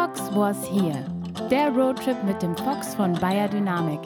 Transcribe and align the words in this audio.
Fox 0.00 0.34
was 0.34 0.66
here. 0.66 1.04
Der 1.50 1.68
Roadtrip 1.68 2.24
mit 2.24 2.40
dem 2.40 2.56
Fox 2.56 2.94
von 2.94 3.12
Bayer 3.12 3.48
Dynamik. 3.48 4.00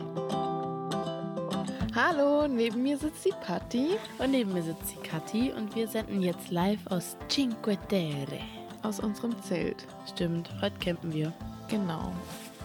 Hallo, 1.95 2.49
neben 2.49 2.83
mir 2.83 2.99
sitzt 2.99 3.25
die 3.25 3.33
Patti. 3.47 3.91
Und 4.19 4.33
neben 4.33 4.53
mir 4.53 4.65
sitzt 4.65 4.91
die 4.91 5.09
Kathi 5.09 5.53
und 5.53 5.77
wir 5.77 5.87
senden 5.87 6.21
jetzt 6.21 6.51
live 6.51 6.85
aus 6.89 7.17
Cinque 7.29 7.79
Terre. 7.89 8.41
Aus 8.83 8.99
unserem 8.99 9.41
Zelt. 9.45 9.87
Stimmt, 10.13 10.51
heute 10.61 10.77
campen 10.81 11.13
wir. 11.13 11.33
Genau. 11.69 12.11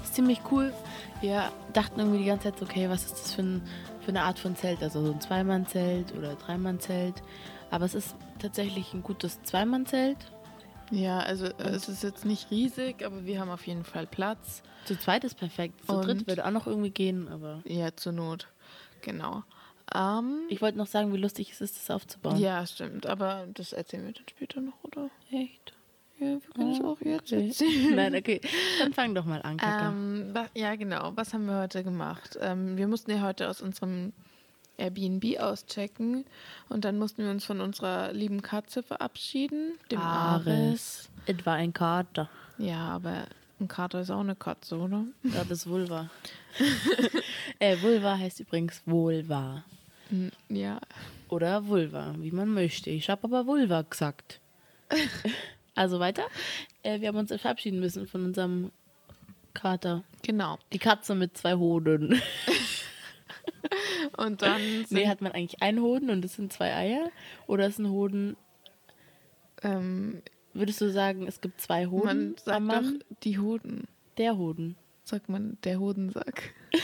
Ist 0.03 0.15
ziemlich 0.15 0.41
cool. 0.49 0.73
Wir 1.21 1.51
dachten 1.73 1.99
irgendwie 1.99 2.23
die 2.23 2.29
ganze 2.29 2.51
Zeit, 2.51 2.63
okay, 2.63 2.89
was 2.89 3.05
ist 3.05 3.11
das 3.11 3.33
für, 3.35 3.43
ein, 3.43 3.61
für 4.01 4.09
eine 4.09 4.23
Art 4.23 4.39
von 4.39 4.55
Zelt? 4.55 4.81
Also 4.81 5.05
so 5.05 5.11
ein 5.11 5.21
Zweimannzelt 5.21 6.17
oder 6.17 6.33
Dreimannzelt. 6.33 7.21
Aber 7.69 7.85
es 7.85 7.93
ist 7.93 8.15
tatsächlich 8.39 8.91
ein 8.95 9.03
gutes 9.03 9.43
Zweimannzelt. 9.43 10.17
Ja, 10.91 11.19
also 11.19 11.45
äh, 11.45 11.69
es 11.69 11.87
ist 11.89 12.03
jetzt 12.03 12.25
nicht 12.25 12.49
riesig, 12.51 13.05
aber 13.05 13.25
wir 13.25 13.39
haben 13.39 13.49
auf 13.49 13.65
jeden 13.67 13.83
Fall 13.83 14.07
Platz. 14.07 14.63
Zu 14.85 14.97
zweit 14.97 15.23
ist 15.23 15.35
perfekt. 15.35 15.85
Zu 15.85 15.93
Und? 15.93 16.05
dritt 16.05 16.27
würde 16.27 16.45
auch 16.45 16.51
noch 16.51 16.67
irgendwie 16.67 16.89
gehen, 16.89 17.27
aber 17.27 17.61
Ja, 17.65 17.95
zur 17.95 18.11
Not. 18.13 18.47
Genau. 19.01 19.43
Ähm, 19.95 20.41
ich 20.49 20.61
wollte 20.61 20.77
noch 20.77 20.87
sagen, 20.87 21.13
wie 21.13 21.17
lustig 21.17 21.51
es 21.51 21.61
ist, 21.61 21.77
das 21.77 21.89
aufzubauen. 21.89 22.37
ja, 22.39 22.65
stimmt. 22.65 23.05
Aber 23.07 23.47
das 23.53 23.73
erzählen 23.73 24.05
wir 24.05 24.13
dann 24.13 24.25
später 24.29 24.61
noch, 24.61 24.83
oder? 24.83 25.09
Echt? 25.31 25.73
Ja, 26.19 26.27
wir 26.27 26.39
können 26.53 26.71
es 26.73 26.81
Ah, 26.81 26.85
auch 26.87 27.01
jetzt 27.01 27.31
okay. 27.31 27.47
erzählen. 27.47 27.95
Nein, 27.95 28.15
okay. 28.15 28.41
Dann 28.79 28.93
fang 28.93 29.15
doch 29.15 29.25
mal 29.25 29.41
an, 29.41 29.57
Kaka. 29.57 29.89
Ähm, 29.89 30.33
ja, 30.53 30.75
genau. 30.75 31.11
Was 31.15 31.33
haben 31.33 31.45
wir 31.45 31.59
heute 31.59 31.83
gemacht? 31.83 32.37
Ähm, 32.41 32.77
wir 32.77 32.87
mussten 32.87 33.11
ja 33.11 33.21
heute 33.21 33.49
aus 33.49 33.61
unserem 33.61 34.11
Airbnb 34.79 35.39
auschecken 35.39 36.25
und 36.69 36.85
dann 36.85 36.97
mussten 36.97 37.23
wir 37.23 37.29
uns 37.31 37.45
von 37.45 37.61
unserer 37.61 38.13
lieben 38.13 38.41
Katze 38.41 38.81
verabschieden, 38.83 39.73
dem 39.91 39.99
Ares. 39.99 41.09
Es 41.25 41.45
war 41.45 41.55
ein 41.55 41.73
Kater. 41.73 42.29
Ja, 42.57 42.89
aber 42.89 43.25
ein 43.59 43.67
Kater 43.67 44.01
ist 44.01 44.09
auch 44.09 44.21
eine 44.21 44.35
Katze, 44.35 44.77
oder? 44.77 45.03
Ja, 45.23 45.43
das 45.43 45.59
ist 45.59 45.67
Vulva. 45.69 46.09
äh, 47.59 47.81
Vulva 47.81 48.17
heißt 48.17 48.39
übrigens 48.39 48.81
Vulva. 48.85 49.63
Hm, 50.09 50.31
Ja, 50.49 50.79
Oder 51.27 51.67
Vulva, 51.67 52.15
wie 52.17 52.31
man 52.31 52.49
möchte. 52.53 52.89
Ich 52.89 53.09
habe 53.09 53.25
aber 53.25 53.45
Vulva 53.45 53.83
gesagt. 53.83 54.39
also 55.75 55.99
weiter. 55.99 56.23
Äh, 56.83 57.01
wir 57.01 57.09
haben 57.09 57.17
uns 57.17 57.33
verabschieden 57.33 57.79
müssen 57.79 58.07
von 58.07 58.25
unserem 58.25 58.71
Kater. 59.53 60.03
genau. 60.23 60.57
Die 60.73 60.79
Katze 60.79 61.15
mit 61.15 61.37
zwei 61.37 61.55
Hoden. 61.55 62.21
Und 64.17 64.41
dann 64.41 64.61
nee, 64.89 65.07
hat 65.07 65.21
man 65.21 65.31
eigentlich 65.31 65.61
einen 65.61 65.81
Hoden 65.81 66.09
und 66.09 66.23
es 66.25 66.35
sind 66.35 66.51
zwei 66.53 66.73
Eier? 66.73 67.09
Oder 67.47 67.67
ist 67.67 67.79
ein 67.79 67.89
Hoden, 67.89 68.35
ähm, 69.63 70.21
würdest 70.53 70.81
du 70.81 70.91
sagen, 70.91 71.27
es 71.27 71.41
gibt 71.41 71.61
zwei 71.61 71.87
Hoden 71.87 72.05
man 72.05 72.35
sagt 72.43 72.61
Mann? 72.61 72.99
doch 72.99 73.17
die 73.23 73.39
Hoden. 73.39 73.87
Der 74.17 74.37
Hoden. 74.37 74.75
Sagt 75.03 75.29
man 75.29 75.57
der 75.63 75.79
Hodensack. 75.79 76.53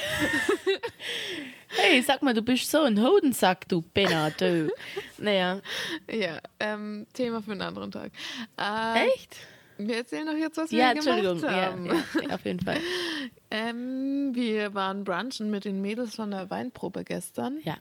Hey, 1.78 2.02
sag 2.02 2.22
mal, 2.22 2.34
du 2.34 2.42
bist 2.42 2.72
so 2.72 2.84
ein 2.84 3.02
Hodensack, 3.02 3.68
du 3.68 3.82
Penner, 3.82 4.32
du. 4.32 4.72
naja, 5.18 5.60
Ja, 6.10 6.40
ähm, 6.60 7.06
Thema 7.14 7.42
für 7.42 7.52
einen 7.52 7.62
anderen 7.64 7.92
Tag. 7.92 8.12
Äh, 8.58 9.08
echt? 9.08 9.36
Wir 9.78 9.98
erzählen 9.98 10.26
doch 10.26 10.36
jetzt, 10.38 10.58
was 10.58 10.72
Ja, 10.72 10.94
wir 10.96 11.02
gemacht 11.02 11.44
haben. 11.52 11.86
ja, 11.88 11.94
ja, 12.30 12.36
auf 12.36 12.46
jeden 12.46 12.60
Fall. 12.64 12.80
Ähm, 13.52 14.32
wir 14.34 14.74
waren 14.74 15.04
brunchen 15.04 15.50
mit 15.50 15.66
den 15.66 15.82
Mädels 15.82 16.16
von 16.16 16.32
der 16.32 16.50
Weinprobe 16.50 17.04
gestern 17.06 17.60
Ja. 17.64 17.78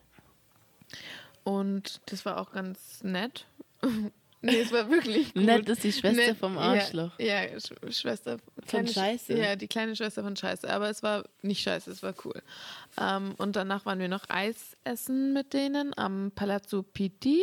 und 1.43 2.01
das 2.07 2.25
war 2.25 2.39
auch 2.41 2.53
ganz 2.53 3.03
nett. 3.03 3.47
nee, 4.43 4.61
es 4.61 4.71
war 4.73 4.89
wirklich 4.91 5.35
gut. 5.35 5.43
Nett 5.43 5.69
ist 5.69 5.83
die 5.85 5.93
Schwester 5.93 6.27
Nett, 6.29 6.37
vom 6.37 6.59
Arschloch. 6.59 7.19
Ja, 7.19 7.45
ja 7.45 7.59
Sch 7.61 7.73
Schwester 7.91 8.37
Sch- 8.71 8.93
Scheiße. 8.95 9.37
Ja, 9.37 9.57
die 9.57 9.67
kleine 9.69 9.97
Schwester 9.97 10.23
von 10.23 10.37
Scheiße. 10.37 10.69
Aber 10.71 10.89
es 10.91 11.03
war 11.03 11.25
nicht 11.43 11.63
Scheiße, 11.63 11.91
es 11.91 12.03
war 12.03 12.15
cool. 12.25 12.41
Ähm, 13.01 13.35
und 13.39 13.57
danach 13.57 13.85
waren 13.87 13.99
wir 13.99 14.09
noch 14.09 14.25
Eis 14.29 14.77
essen 14.85 15.33
mit 15.33 15.53
denen 15.55 15.97
am 15.97 16.31
Palazzo 16.35 16.83
Pitti. 16.83 17.43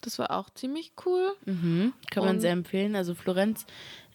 Das 0.00 0.18
war 0.18 0.30
auch 0.30 0.50
ziemlich 0.50 0.92
cool. 1.06 1.32
Mhm. 1.44 1.92
Kann 2.10 2.24
man 2.24 2.36
Und- 2.36 2.40
sehr 2.40 2.52
empfehlen. 2.52 2.96
Also 2.96 3.14
Florenz 3.14 3.66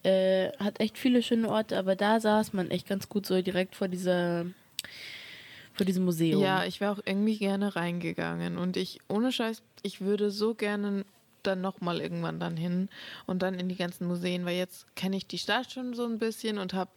äh, 0.04 0.52
hat 0.60 0.80
echt 0.80 0.98
viele 0.98 1.22
schöne 1.22 1.50
Orte, 1.50 1.78
aber 1.78 1.96
da 1.96 2.20
saß 2.20 2.54
man 2.54 2.72
echt 2.72 2.88
ganz 2.88 3.10
gut 3.10 3.26
so 3.26 3.42
direkt 3.42 3.76
vor 3.76 3.88
dieser 3.88 4.46
vor 5.74 5.86
diesem 5.86 6.04
Museum. 6.06 6.42
Ja, 6.42 6.66
ich 6.66 6.82
wäre 6.82 6.92
auch 6.92 7.00
irgendwie 7.06 7.38
gerne 7.38 7.76
reingegangen. 7.76 8.58
Und 8.58 8.76
ich, 8.76 9.00
ohne 9.08 9.32
Scheiß, 9.32 9.62
ich 9.82 10.02
würde 10.02 10.30
so 10.30 10.54
gerne 10.54 11.06
dann 11.44 11.62
nochmal 11.62 12.02
irgendwann 12.02 12.38
dann 12.40 12.58
hin 12.58 12.90
und 13.26 13.42
dann 13.42 13.54
in 13.54 13.70
die 13.70 13.78
ganzen 13.78 14.06
Museen, 14.08 14.44
weil 14.46 14.58
jetzt 14.58 14.94
kenne 14.98 15.16
ich 15.16 15.26
die 15.26 15.38
Stadt 15.38 15.72
schon 15.72 15.94
so 15.94 16.04
ein 16.06 16.18
bisschen 16.20 16.58
und 16.58 16.74
habe 16.74 16.92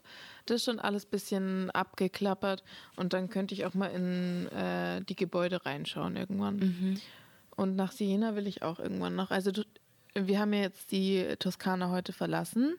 das 0.47 0.65
schon 0.65 0.81
alles 0.81 1.05
ein 1.05 1.11
bisschen 1.11 1.71
abgeklappert 1.71 2.65
und 2.97 3.12
dann 3.12 3.31
könnte 3.31 3.55
ich 3.55 3.65
auch 3.67 3.75
mal 3.75 3.87
in 3.87 4.49
äh, 4.49 5.00
die 5.03 5.15
Gebäude 5.15 5.65
reinschauen 5.65 6.17
irgendwann. 6.17 6.56
Mhm. 6.56 7.00
Und 7.62 7.77
nach 7.77 7.93
Siena 7.93 8.34
will 8.34 8.47
ich 8.47 8.62
auch 8.62 8.78
irgendwann 8.78 9.15
noch. 9.15 9.31
Also 9.31 9.53
du, 9.53 9.62
wir 10.15 10.41
haben 10.41 10.53
ja 10.53 10.61
jetzt 10.61 10.91
die 10.91 11.25
Toskana 11.39 11.91
heute 11.91 12.12
verlassen. 12.12 12.77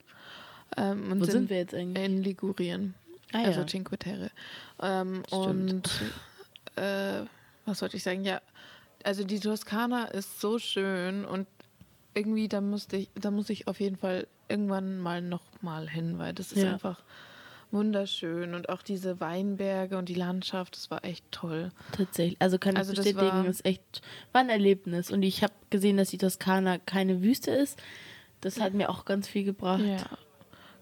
Ähm, 0.77 1.11
und 1.11 1.21
Wo 1.21 1.25
sind 1.25 1.49
wir 1.49 1.57
jetzt 1.57 1.73
eigentlich? 1.73 2.03
In 2.03 2.21
Ligurien. 2.23 2.93
Ah, 3.31 3.43
also 3.45 3.61
ja. 3.61 3.65
Cinque 3.67 3.97
Terre. 3.97 4.29
Ähm, 4.81 5.23
und 5.31 5.89
äh, 6.75 7.21
was 7.65 7.81
wollte 7.81 7.97
ich 7.97 8.03
sagen? 8.03 8.23
Ja, 8.23 8.41
also 9.03 9.23
die 9.23 9.39
Toskana 9.39 10.05
ist 10.05 10.39
so 10.41 10.59
schön 10.59 11.25
und 11.25 11.47
irgendwie 12.13 12.47
da 12.47 12.61
musste 12.61 12.97
ich, 12.97 13.09
da 13.15 13.31
muss 13.31 13.49
ich 13.49 13.67
auf 13.67 13.79
jeden 13.79 13.97
Fall 13.97 14.27
irgendwann 14.49 14.99
mal 14.99 15.21
noch 15.21 15.41
mal 15.61 15.89
hin, 15.89 16.19
weil 16.19 16.33
das 16.33 16.51
ist 16.51 16.61
Ja. 16.63 16.73
einfach 16.73 17.01
wunderschön 17.73 18.53
und 18.53 18.69
auch 18.69 18.81
diese 18.83 19.19
Weinberge 19.19 19.97
und 19.97 20.07
die 20.07 20.13
Landschaft, 20.13 20.75
das 20.75 20.89
war 20.91 21.03
echt 21.03 21.25
toll. 21.31 21.71
Tatsächlich. 21.91 22.37
Also 22.39 22.57
kann 22.59 22.73
ich 22.73 22.77
Also 22.79 22.93
das 22.93 23.03
bestätigen, 23.05 23.31
war- 23.43 23.45
ist 23.47 23.65
echt 23.65 24.01
war 24.31 24.41
ein 24.41 24.49
Erlebnis. 24.49 25.11
Und 25.11 25.23
ich 25.23 25.43
habe 25.43 25.53
gesehen, 25.69 25.97
dass 25.97 26.09
die 26.09 26.17
Toskana 26.17 26.77
keine 26.77 27.21
Wüste 27.21 27.51
ist. 27.51 27.81
Das 28.41 28.59
hat 28.59 28.73
mir 28.73 28.89
auch 28.89 29.05
ganz 29.05 29.27
viel 29.27 29.43
gebracht. 29.43 29.81
Ja. 29.83 29.97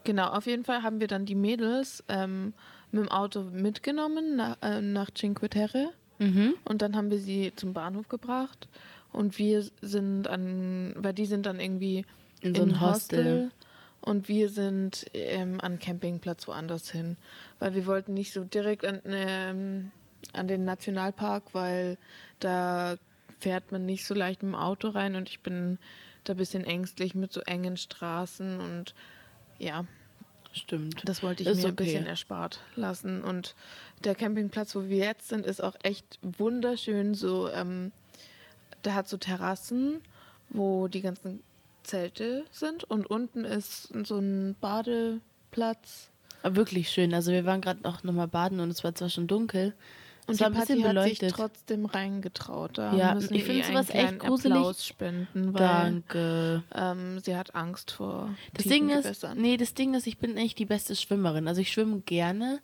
Genau, 0.03 0.27
auf 0.29 0.45
jeden 0.47 0.63
Fall 0.65 0.83
haben 0.83 0.99
wir 0.99 1.07
dann 1.07 1.25
die 1.25 1.35
Mädels 1.35 2.03
ähm, 2.09 2.53
mit 2.91 3.03
dem 3.05 3.09
Auto 3.11 3.41
mitgenommen 3.43 4.35
nach, 4.35 4.57
äh, 4.61 4.81
nach 4.81 5.11
Cinque 5.11 5.47
Terre 5.49 5.89
Mhm. 6.19 6.53
und 6.65 6.81
dann 6.83 6.95
haben 6.95 7.09
wir 7.09 7.17
sie 7.19 7.51
zum 7.55 7.73
Bahnhof 7.73 8.07
gebracht 8.09 8.67
und 9.11 9.37
wir 9.39 9.63
sind 9.81 10.27
an, 10.27 10.93
weil 10.97 11.13
die 11.13 11.25
sind 11.25 11.45
dann 11.47 11.59
irgendwie 11.59 12.05
In 12.41 12.53
so 12.55 12.61
ein 12.63 12.79
Hostel. 12.81 13.49
Und 14.01 14.27
wir 14.27 14.49
sind 14.49 15.05
ähm, 15.13 15.59
an 15.61 15.79
Campingplatz 15.79 16.47
woanders 16.47 16.89
hin, 16.89 17.17
weil 17.59 17.75
wir 17.75 17.85
wollten 17.85 18.13
nicht 18.13 18.33
so 18.33 18.43
direkt 18.43 18.85
an, 18.85 19.01
ähm, 19.05 19.91
an 20.33 20.47
den 20.47 20.65
Nationalpark, 20.65 21.53
weil 21.53 21.97
da 22.39 22.97
fährt 23.39 23.71
man 23.71 23.85
nicht 23.85 24.05
so 24.05 24.13
leicht 24.13 24.43
mit 24.43 24.53
dem 24.53 24.55
Auto 24.55 24.89
rein 24.89 25.15
und 25.15 25.29
ich 25.29 25.39
bin 25.39 25.77
da 26.23 26.33
ein 26.33 26.37
bisschen 26.37 26.63
ängstlich 26.63 27.15
mit 27.15 27.31
so 27.31 27.41
engen 27.41 27.77
Straßen 27.77 28.59
und 28.59 28.93
ja, 29.57 29.85
Stimmt. 30.53 31.01
das 31.07 31.23
wollte 31.23 31.43
ich 31.43 31.49
Ist 31.49 31.57
mir 31.57 31.67
ein 31.67 31.73
okay. 31.73 31.85
bisschen 31.85 32.05
erspart 32.05 32.59
lassen. 32.75 33.23
Und 33.23 33.55
der 34.03 34.15
Campingplatz, 34.15 34.75
wo 34.75 34.89
wir 34.89 34.97
jetzt 34.97 35.29
sind, 35.29 35.45
ist 35.45 35.63
auch 35.63 35.75
echt 35.83 36.19
wunderschön. 36.21 37.13
So, 37.13 37.49
ähm, 37.49 37.91
der 38.83 38.95
hat 38.95 39.07
so 39.07 39.17
Terrassen, 39.17 40.01
wo 40.49 40.87
die 40.87 41.01
ganzen 41.01 41.41
Zelte 41.83 42.45
sind 42.51 42.83
und 42.83 43.05
unten 43.09 43.45
ist 43.45 43.89
so 44.05 44.17
ein 44.17 44.55
Badeplatz. 44.61 46.09
Aber 46.43 46.55
wirklich 46.55 46.89
schön. 46.89 47.13
Also 47.13 47.31
wir 47.31 47.45
waren 47.45 47.61
gerade 47.61 47.87
auch 47.87 48.03
nochmal 48.03 48.27
baden 48.27 48.59
und 48.59 48.69
es 48.69 48.83
war 48.83 48.95
zwar 48.95 49.09
schon 49.09 49.27
dunkel. 49.27 49.73
Und 50.27 50.35
die 50.39 50.41
war 50.41 50.47
ein 50.47 50.53
bisschen 50.53 50.81
Party 50.81 50.97
hat 50.97 51.03
sich 51.03 51.19
beleuchtet. 51.19 51.31
trotzdem 51.35 51.85
reingetraut. 51.85 52.77
Da 52.77 52.93
Ja, 52.95 53.15
müssen 53.15 53.33
ich 53.33 53.43
finde 53.43 53.59
ihr 53.59 53.65
sowas 53.65 53.89
echt 53.89 54.19
gruselig. 54.19 54.55
Applaus 54.55 54.85
spenden, 54.85 55.53
weil 55.53 55.59
Danke. 55.59 56.63
ähm, 56.73 57.19
sie 57.19 57.35
hat 57.35 57.53
Angst 57.55 57.91
vor 57.91 58.29
Das 58.53 58.65
Ding 58.65 58.89
ist, 58.89 59.03
Gewässern. 59.03 59.37
nee, 59.39 59.57
das 59.57 59.73
Ding 59.73 59.93
ist, 59.95 60.07
ich 60.07 60.19
bin 60.19 60.37
echt 60.37 60.59
die 60.59 60.65
beste 60.65 60.95
Schwimmerin. 60.95 61.47
Also 61.47 61.61
ich 61.61 61.71
schwimme 61.71 62.01
gerne, 62.01 62.59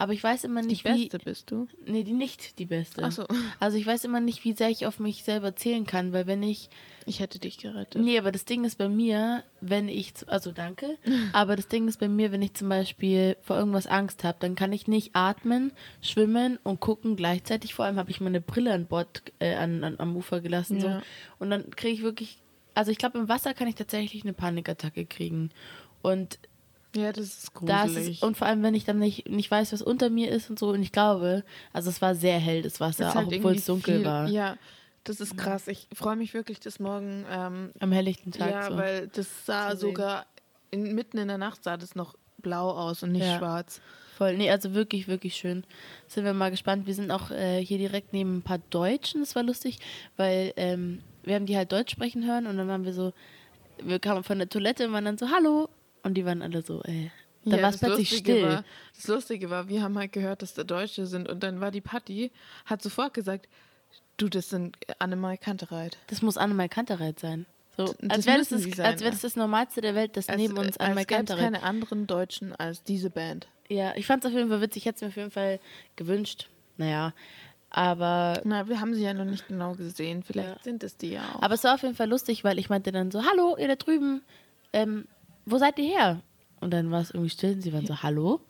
aber 0.00 0.14
ich 0.14 0.24
weiß 0.24 0.44
immer 0.44 0.62
die 0.62 0.68
nicht, 0.68 0.84
Beste 0.84 1.18
wie. 1.18 1.24
bist 1.24 1.50
du. 1.50 1.68
Nee, 1.84 2.04
die 2.04 2.14
nicht 2.14 2.58
die 2.58 2.64
beste. 2.64 3.02
Ach 3.04 3.12
so. 3.12 3.26
Also 3.58 3.76
ich 3.76 3.86
weiß 3.86 4.04
immer 4.04 4.20
nicht, 4.20 4.44
wie 4.44 4.54
sehr 4.54 4.70
ich 4.70 4.86
auf 4.86 4.98
mich 4.98 5.24
selber 5.24 5.54
zählen 5.56 5.84
kann, 5.84 6.14
weil 6.14 6.26
wenn 6.26 6.42
ich. 6.42 6.70
Ich 7.04 7.20
hätte 7.20 7.38
dich 7.38 7.58
gerettet. 7.58 8.00
Nee, 8.00 8.18
aber 8.18 8.32
das 8.32 8.46
Ding 8.46 8.64
ist 8.64 8.78
bei 8.78 8.88
mir, 8.88 9.44
wenn 9.60 9.88
ich. 9.88 10.14
Also 10.26 10.52
danke. 10.52 10.96
Aber 11.34 11.54
das 11.54 11.68
Ding 11.68 11.86
ist 11.86 12.00
bei 12.00 12.08
mir, 12.08 12.32
wenn 12.32 12.40
ich 12.40 12.54
zum 12.54 12.70
Beispiel 12.70 13.36
vor 13.42 13.58
irgendwas 13.58 13.86
Angst 13.86 14.24
habe, 14.24 14.38
dann 14.40 14.54
kann 14.54 14.72
ich 14.72 14.86
nicht 14.86 15.10
atmen, 15.14 15.70
schwimmen 16.00 16.58
und 16.62 16.80
gucken 16.80 17.14
gleichzeitig. 17.14 17.74
Vor 17.74 17.84
allem 17.84 17.96
habe 17.96 18.10
ich 18.10 18.22
meine 18.22 18.40
Brille 18.40 18.72
an 18.72 18.86
Bord 18.86 19.22
äh, 19.38 19.54
an, 19.54 19.84
an, 19.84 19.96
am 19.98 20.16
Ufer 20.16 20.40
gelassen. 20.40 20.78
Ja. 20.78 21.00
So. 21.00 21.02
Und 21.40 21.50
dann 21.50 21.68
kriege 21.76 21.92
ich 21.92 22.02
wirklich. 22.02 22.38
Also 22.72 22.90
ich 22.90 22.96
glaube, 22.96 23.18
im 23.18 23.28
Wasser 23.28 23.52
kann 23.52 23.68
ich 23.68 23.74
tatsächlich 23.74 24.22
eine 24.22 24.32
Panikattacke 24.32 25.04
kriegen. 25.04 25.50
Und 26.00 26.38
Ja, 26.96 27.12
das 27.12 27.24
ist 27.26 27.54
gruselig. 27.54 28.16
ist 28.16 28.22
und 28.24 28.36
vor 28.36 28.46
allem, 28.48 28.62
wenn 28.62 28.74
ich 28.74 28.84
dann 28.84 28.98
nicht, 28.98 29.28
nicht 29.28 29.50
weiß, 29.50 29.72
was 29.72 29.80
unter 29.82 30.10
mir 30.10 30.30
ist 30.30 30.50
und 30.50 30.58
so. 30.58 30.70
Und 30.70 30.82
ich 30.82 30.90
glaube, 30.92 31.44
also 31.72 31.88
es 31.88 32.02
war 32.02 32.14
sehr 32.14 32.38
hell, 32.38 32.62
das 32.62 32.80
Wasser, 32.80 33.10
auch 33.10 33.14
halt 33.14 33.26
obwohl 33.26 33.36
irgendwie 33.36 33.58
es 33.58 33.64
dunkel 33.66 33.96
viel- 33.98 34.04
war. 34.04 34.28
Ja, 34.28 34.56
das 35.04 35.20
ist 35.20 35.36
krass. 35.38 35.68
Ich 35.68 35.86
freue 35.94 36.16
mich 36.16 36.34
wirklich, 36.34 36.58
dass 36.60 36.80
morgen. 36.80 37.24
Ähm, 37.30 37.70
Am 37.78 37.92
helllichten 37.92 38.32
Tag. 38.32 38.50
ja, 38.50 38.70
so. 38.70 38.76
weil 38.76 39.06
das 39.08 39.26
sah 39.46 39.76
sogar 39.76 40.26
in, 40.72 40.94
mitten 40.94 41.18
in 41.18 41.28
der 41.28 41.38
Nacht 41.38 41.62
sah 41.64 41.76
das 41.76 41.94
noch 41.94 42.16
blau 42.38 42.70
aus 42.70 43.02
und 43.02 43.12
nicht 43.12 43.24
Ja. 43.26 43.38
schwarz. 43.38 43.80
Voll. 44.16 44.36
Nee, 44.36 44.50
also 44.50 44.74
wirklich, 44.74 45.08
wirklich 45.08 45.34
schön. 45.36 45.64
Sind 46.08 46.24
wir 46.24 46.34
mal 46.34 46.50
gespannt. 46.50 46.86
Wir 46.86 46.94
sind 46.94 47.10
auch 47.10 47.30
äh, 47.30 47.64
hier 47.64 47.78
direkt 47.78 48.12
neben 48.12 48.38
ein 48.38 48.42
paar 48.42 48.58
Deutschen. 48.70 49.20
Das 49.20 49.34
war 49.34 49.42
lustig, 49.42 49.78
weil 50.18 50.52
ähm, 50.56 51.00
wir 51.22 51.36
haben 51.36 51.46
die 51.46 51.56
halt 51.56 51.72
Deutsch 51.72 51.92
sprechen 51.92 52.26
hören 52.26 52.46
und 52.46 52.56
dann 52.58 52.68
waren 52.68 52.84
wir 52.84 52.92
so, 52.92 53.12
wir 53.82 53.98
kamen 53.98 54.22
von 54.24 54.38
der 54.38 54.48
Toilette 54.48 54.86
und 54.86 54.92
waren 54.92 55.04
dann 55.06 55.16
so, 55.18 55.30
hallo. 55.30 55.68
Und 56.02 56.14
die 56.14 56.24
waren 56.24 56.42
alle 56.42 56.62
so, 56.62 56.82
äh. 56.84 57.10
Dann 57.44 57.58
Ja, 57.58 57.62
war 57.62 57.70
es 57.70 57.78
plötzlich 57.78 58.10
Lustige 58.10 58.32
still. 58.38 58.48
War, 58.48 58.64
das 58.94 59.08
Lustige 59.08 59.48
war, 59.50 59.68
wir 59.68 59.82
haben 59.82 59.96
halt 59.96 60.12
gehört, 60.12 60.42
dass 60.42 60.52
da 60.52 60.62
Deutsche 60.62 61.06
sind 61.06 61.26
und 61.28 61.42
dann 61.42 61.60
war 61.60 61.70
die 61.70 61.80
Patti, 61.80 62.30
hat 62.66 62.82
sofort 62.82 63.14
gesagt, 63.14 63.48
du, 64.18 64.28
das 64.28 64.50
sind 64.50 64.76
Annemal 64.98 65.38
Kantereit. 65.38 65.96
Das 66.08 66.20
muss 66.20 66.36
Annemai 66.36 66.68
Kantereit 66.68 67.18
sein. 67.18 67.46
So, 67.78 67.94
das 68.00 68.10
als 68.10 68.26
wäre 68.26 68.38
das, 68.38 68.48
das, 68.50 68.62
sein, 68.62 68.84
als 68.86 69.00
wär 69.00 69.10
das 69.10 69.22
das 69.22 69.36
Normalste 69.36 69.80
der 69.80 69.94
Welt, 69.94 70.18
dass 70.18 70.28
neben 70.28 70.58
uns 70.58 70.76
als 70.76 70.90
gäbe 70.90 71.00
es 71.00 71.06
Kantereit. 71.06 71.44
keine 71.44 71.62
anderen 71.62 72.06
Deutschen 72.06 72.54
als 72.54 72.82
diese 72.82 73.08
Band. 73.08 73.48
Ja, 73.70 73.94
ich 73.96 74.04
fand 74.06 74.22
es 74.24 74.30
auf 74.30 74.36
jeden 74.36 74.50
Fall 74.50 74.60
witzig. 74.60 74.82
Ich 74.82 74.86
hätte 74.86 74.96
es 74.96 75.02
mir 75.02 75.08
auf 75.08 75.16
jeden 75.16 75.30
Fall 75.30 75.60
gewünscht. 75.96 76.48
Naja, 76.76 77.14
aber 77.70 78.42
Na, 78.44 78.68
wir 78.68 78.80
haben 78.80 78.94
sie 78.94 79.02
ja 79.02 79.14
noch 79.14 79.24
nicht 79.24 79.46
genau 79.48 79.74
gesehen. 79.74 80.22
Vielleicht 80.24 80.48
Ja. 80.48 80.62
sind 80.62 80.82
es 80.82 80.96
die 80.98 81.12
ja 81.12 81.22
auch. 81.34 81.42
Aber 81.42 81.54
es 81.54 81.64
war 81.64 81.74
auf 81.74 81.82
jeden 81.82 81.94
Fall 81.94 82.08
lustig, 82.08 82.44
weil 82.44 82.58
ich 82.58 82.68
meinte 82.68 82.92
dann 82.92 83.10
so, 83.10 83.24
hallo, 83.24 83.56
ihr 83.56 83.68
da 83.68 83.76
drüben, 83.76 84.22
ähm, 84.72 85.06
wo 85.50 85.58
seid 85.58 85.78
ihr 85.78 85.84
her? 85.84 86.22
Und 86.60 86.72
dann 86.72 86.90
war 86.90 87.00
es 87.00 87.10
irgendwie 87.10 87.30
still 87.30 87.54
und 87.54 87.62
sie 87.62 87.72
waren 87.72 87.86
so, 87.86 88.02
hallo? 88.02 88.40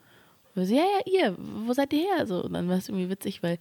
Und 0.54 0.56
wir 0.56 0.66
so, 0.66 0.74
ja, 0.74 0.82
ja, 0.82 1.12
ihr, 1.12 1.36
wo 1.38 1.72
seid 1.72 1.92
ihr 1.92 2.00
her? 2.00 2.26
So, 2.26 2.44
und 2.44 2.52
dann 2.52 2.68
war 2.68 2.76
es 2.76 2.88
irgendwie 2.88 3.08
witzig, 3.08 3.42
weil 3.42 3.58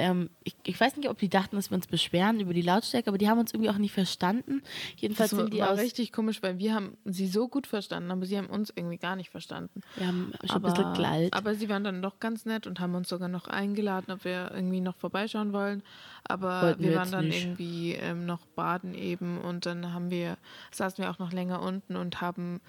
ähm, 0.00 0.30
ich, 0.42 0.56
ich 0.64 0.80
weiß 0.80 0.96
nicht, 0.96 1.08
ob 1.08 1.18
die 1.18 1.28
dachten, 1.28 1.56
dass 1.56 1.70
wir 1.70 1.76
uns 1.76 1.86
beschweren 1.86 2.40
über 2.40 2.54
die 2.54 2.62
Lautstärke, 2.62 3.08
aber 3.08 3.18
die 3.18 3.28
haben 3.28 3.38
uns 3.38 3.52
irgendwie 3.52 3.70
auch 3.70 3.78
nicht 3.78 3.92
verstanden. 3.92 4.62
Jedenfalls 4.96 5.30
das 5.30 5.38
war, 5.38 5.44
sind 5.44 5.54
die 5.54 5.60
war 5.60 5.72
aus... 5.72 5.78
richtig 5.78 6.12
komisch, 6.12 6.42
weil 6.42 6.58
wir 6.58 6.74
haben 6.74 6.96
sie 7.04 7.26
so 7.26 7.48
gut 7.48 7.66
verstanden, 7.66 8.10
aber 8.10 8.26
sie 8.26 8.38
haben 8.38 8.48
uns 8.48 8.72
irgendwie 8.74 8.96
gar 8.96 9.16
nicht 9.16 9.30
verstanden. 9.30 9.82
Wir 9.96 10.06
haben 10.06 10.32
schon 10.40 10.56
aber, 10.56 10.68
ein 10.68 10.74
bisschen 10.74 10.94
gelallt. 10.94 11.34
aber 11.34 11.54
sie 11.54 11.68
waren 11.68 11.84
dann 11.84 12.02
doch 12.02 12.18
ganz 12.18 12.46
nett 12.46 12.66
und 12.66 12.80
haben 12.80 12.94
uns 12.94 13.08
sogar 13.08 13.28
noch 13.28 13.46
eingeladen, 13.46 14.12
ob 14.12 14.24
wir 14.24 14.50
irgendwie 14.54 14.80
noch 14.80 14.96
vorbeischauen 14.96 15.52
wollen. 15.52 15.82
Aber 16.24 16.62
Wollten 16.62 16.82
wir 16.82 16.90
wir 16.90 16.96
waren 16.96 17.12
dann 17.12 17.28
nicht. 17.28 17.44
irgendwie 17.44 17.92
ähm, 17.92 18.26
noch 18.26 18.46
baden 18.46 18.94
eben 18.94 19.38
und 19.38 19.66
dann 19.66 19.92
haben 19.92 20.10
wir, 20.10 20.38
saßen 20.70 21.02
wir 21.04 21.10
auch 21.10 21.18
noch 21.18 21.32
länger 21.32 21.62
unten 21.62 21.96
und 21.96 22.20
haben 22.20 22.60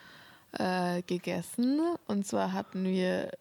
äh, 0.54 1.02
gegessen. 1.04 1.80
Und 2.08 2.26
zwar 2.26 2.54
hatten 2.54 2.84
wir 2.84 3.32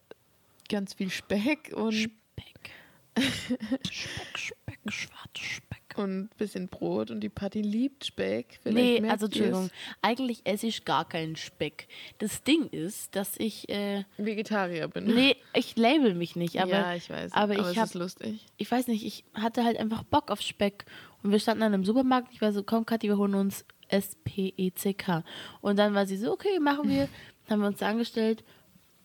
ganz 0.69 0.95
viel 0.95 1.11
Speck 1.11 1.73
und 1.75 1.93
Speck. 1.93 2.71
Speck, 3.19 4.39
Speck, 4.39 4.79
schwarzer 4.89 5.19
Speck. 5.35 5.81
und 5.97 6.21
ein 6.25 6.31
bisschen 6.39 6.69
Brot 6.69 7.11
und 7.11 7.21
die 7.21 7.29
Patti 7.29 7.61
liebt 7.63 8.05
Speck. 8.07 8.59
Vielleicht 8.63 9.03
Nee, 9.03 9.09
also. 9.11 9.27
Entschuldigung, 9.27 9.71
eigentlich 10.03 10.43
esse 10.45 10.67
ich 10.69 10.85
gar 10.85 11.07
keinen 11.09 11.37
Speck. 11.37 11.89
Das 12.19 12.43
Ding 12.45 12.67
ist, 12.69 13.15
dass 13.17 13.35
ich, 13.39 13.69
äh, 13.69 14.05
Vegetarier 14.17 14.87
bin. 14.89 15.07
nee, 15.07 15.37
ich 15.55 15.77
label 15.77 16.15
mich 16.15 16.37
nicht, 16.37 16.61
aber 16.61 16.71
ja, 16.71 16.95
ich 16.95 17.11
weiß. 17.11 17.33
aber 17.33 17.55
Aber, 17.55 17.63
ich 17.63 17.73
es 17.73 17.77
hab- 17.77 17.87
ist 17.87 17.95
lustig. 17.95 18.47
ich 18.57 18.71
weiß 18.71 18.87
nicht, 18.87 19.05
ich 19.05 19.25
hatte 19.35 19.65
halt 19.65 19.77
einfach 19.79 20.03
Bock 20.05 20.31
auf 20.31 20.41
Speck. 20.41 20.85
Und 21.23 21.33
wir 21.33 21.41
standen 21.41 21.61
dann 21.63 21.75
im 21.75 21.85
Supermarkt. 21.85 22.29
Ich 22.33 22.41
war 22.41 22.53
so, 22.53 22.63
komm, 22.63 22.87
Kathi, 22.87 23.09
wir 23.09 23.19
holen 23.19 23.35
uns 23.35 23.65
S-P-E-C-K. 23.89 25.25
Und 25.61 25.79
dann 25.79 25.93
war 25.95 26.07
sie 26.07 26.17
so, 26.17 26.33
okay, 26.33 26.59
machen 26.61 26.89
wir. 26.89 27.09
Dann 27.47 27.55
haben 27.57 27.61
wir 27.63 27.67
uns 27.69 27.79
da 27.81 27.89
angestellt 27.89 28.45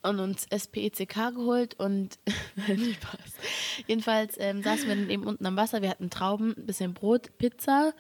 und 0.06 0.20
uns 0.20 0.46
S-P-E-C-K 0.50 1.32
geholt. 1.32 1.80
Und 1.80 2.20
Spaß. 2.66 3.34
Jedenfalls 3.88 4.36
ähm, 4.40 4.64
saßen 4.64 4.88
wir 4.88 4.96
dann 4.96 5.10
eben 5.10 5.26
unten 5.26 5.46
am 5.46 5.58
Wasser. 5.58 5.82
Wir 5.82 5.90
hatten 5.90 6.10
Trauben, 6.10 6.54
ein 6.58 6.66
bisschen 6.66 6.94
Brot, 6.94 7.38
Pizza 7.38 7.94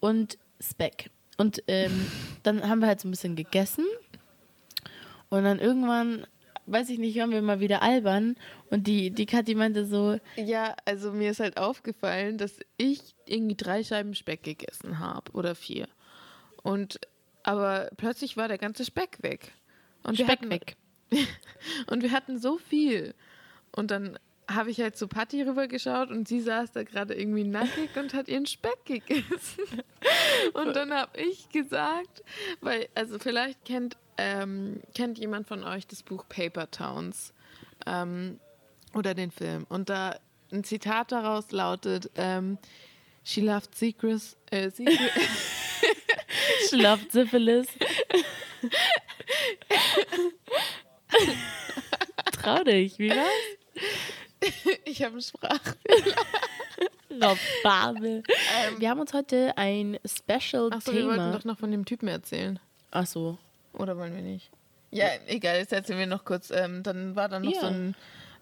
und 0.00 0.38
Speck. 0.60 1.10
Und 1.36 1.62
ähm, 1.68 2.06
dann 2.42 2.68
haben 2.68 2.80
wir 2.80 2.88
halt 2.88 3.00
so 3.00 3.08
ein 3.08 3.12
bisschen 3.12 3.36
gegessen. 3.36 3.84
Und 5.30 5.44
dann 5.44 5.58
irgendwann, 5.58 6.26
weiß 6.66 6.90
ich 6.90 6.98
nicht, 6.98 7.16
waren 7.18 7.30
wir 7.30 7.40
mal 7.40 7.60
wieder 7.60 7.82
albern. 7.82 8.36
Und 8.68 8.86
die, 8.86 9.10
die 9.10 9.26
Kathi 9.26 9.54
meinte 9.54 9.86
so, 9.86 10.18
Ja, 10.36 10.74
also 10.84 11.12
mir 11.12 11.30
ist 11.30 11.40
halt 11.40 11.56
aufgefallen, 11.56 12.36
dass 12.36 12.58
ich 12.76 13.14
irgendwie 13.24 13.56
drei 13.56 13.84
Scheiben 13.84 14.14
Speck 14.14 14.42
gegessen 14.42 14.98
habe 14.98 15.32
oder 15.32 15.54
vier. 15.54 15.88
Und 16.62 17.00
aber 17.42 17.88
plötzlich 17.96 18.36
war 18.36 18.48
der 18.48 18.58
ganze 18.58 18.84
Speck 18.84 19.22
weg. 19.22 19.52
Und 20.02 20.16
Speck 20.16 20.28
hatten, 20.28 20.50
weg. 20.50 20.76
Und 21.86 22.02
wir 22.02 22.12
hatten 22.12 22.38
so 22.38 22.58
viel. 22.58 23.14
Und 23.72 23.90
dann 23.90 24.18
habe 24.54 24.70
ich 24.70 24.80
halt 24.80 24.96
zu 24.96 25.06
Patti 25.06 25.42
rübergeschaut 25.42 26.10
und 26.10 26.26
sie 26.26 26.40
saß 26.40 26.72
da 26.72 26.82
gerade 26.82 27.14
irgendwie 27.14 27.44
nackig 27.44 27.96
und 27.96 28.14
hat 28.14 28.28
ihren 28.28 28.46
Speck 28.46 28.84
gegessen. 28.84 29.82
Und 30.54 30.74
dann 30.74 30.92
habe 30.92 31.20
ich 31.20 31.48
gesagt, 31.50 32.24
weil, 32.60 32.88
also 32.96 33.18
vielleicht 33.18 33.64
kennt, 33.64 33.96
ähm, 34.16 34.80
kennt 34.94 35.18
jemand 35.18 35.46
von 35.46 35.62
euch 35.62 35.86
das 35.86 36.02
Buch 36.02 36.24
Paper 36.28 36.68
Towns 36.70 37.32
ähm, 37.86 38.40
oder 38.94 39.14
den 39.14 39.30
Film. 39.30 39.66
Und 39.68 39.88
da 39.88 40.18
ein 40.52 40.64
Zitat 40.64 41.12
daraus 41.12 41.52
lautet, 41.52 42.10
ähm, 42.16 42.58
She 43.22 43.42
loved 43.42 43.74
secrets, 43.74 44.36
äh, 44.50 44.70
secret, 44.70 44.98
Schlaft 46.68 47.12
Syphilis. 47.12 47.68
Trau 52.32 52.62
dich, 52.64 52.98
wie 52.98 53.10
war's? 53.10 53.28
ich 54.84 55.02
habe 55.02 55.12
einen 55.12 55.22
Sprach. 55.22 55.60
Raffabe. 57.20 58.22
Wir 58.78 58.90
haben 58.90 59.00
uns 59.00 59.12
heute 59.12 59.56
ein 59.56 59.98
Special 60.06 60.72
Achso, 60.72 60.92
wir 60.92 61.04
wollten 61.06 61.16
Thema. 61.18 61.32
doch 61.32 61.44
noch 61.44 61.58
von 61.58 61.70
dem 61.70 61.84
Typen 61.84 62.08
erzählen. 62.08 62.58
Ach 62.90 63.06
so. 63.06 63.38
Oder 63.74 63.96
wollen 63.96 64.14
wir 64.14 64.22
nicht? 64.22 64.50
Ja, 64.90 65.06
egal, 65.26 65.58
jetzt 65.58 65.72
erzählen 65.72 65.98
wir 65.98 66.06
noch 66.06 66.24
kurz. 66.24 66.50
Ähm, 66.50 66.82
dann 66.82 67.14
war 67.16 67.28
da 67.28 67.38
noch 67.40 67.52
Ja. 67.52 67.60
so 67.60 67.66
ein. 67.66 67.94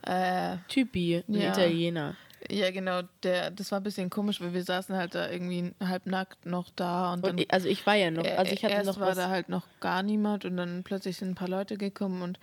Äh, 0.02 0.56
Typi, 0.68 1.22
ein 1.28 1.34
Ja. 1.34 1.50
Italiener. 1.50 2.16
Ja, 2.50 2.70
genau, 2.70 3.02
der, 3.22 3.50
das 3.50 3.70
war 3.72 3.80
ein 3.80 3.82
bisschen 3.82 4.10
komisch, 4.10 4.40
weil 4.40 4.54
wir 4.54 4.62
saßen 4.62 4.96
halt 4.96 5.14
da 5.14 5.30
irgendwie 5.30 5.72
halbnackt 5.82 6.46
noch 6.46 6.70
da 6.76 7.12
und 7.12 7.24
dann. 7.24 7.38
Und 7.38 7.52
also 7.52 7.68
ich 7.68 7.86
war 7.86 7.94
ja 7.94 8.10
noch, 8.10 8.24
also 8.24 8.52
ich 8.52 8.64
hatte 8.64 8.74
erst 8.74 8.86
noch 8.86 9.00
war 9.00 9.08
was. 9.08 9.16
da 9.16 9.28
halt 9.28 9.48
noch 9.48 9.66
gar 9.80 10.02
niemand 10.02 10.44
und 10.44 10.56
dann 10.56 10.82
plötzlich 10.84 11.16
sind 11.16 11.30
ein 11.30 11.34
paar 11.34 11.48
Leute 11.48 11.76
gekommen 11.76 12.22
und 12.22 12.38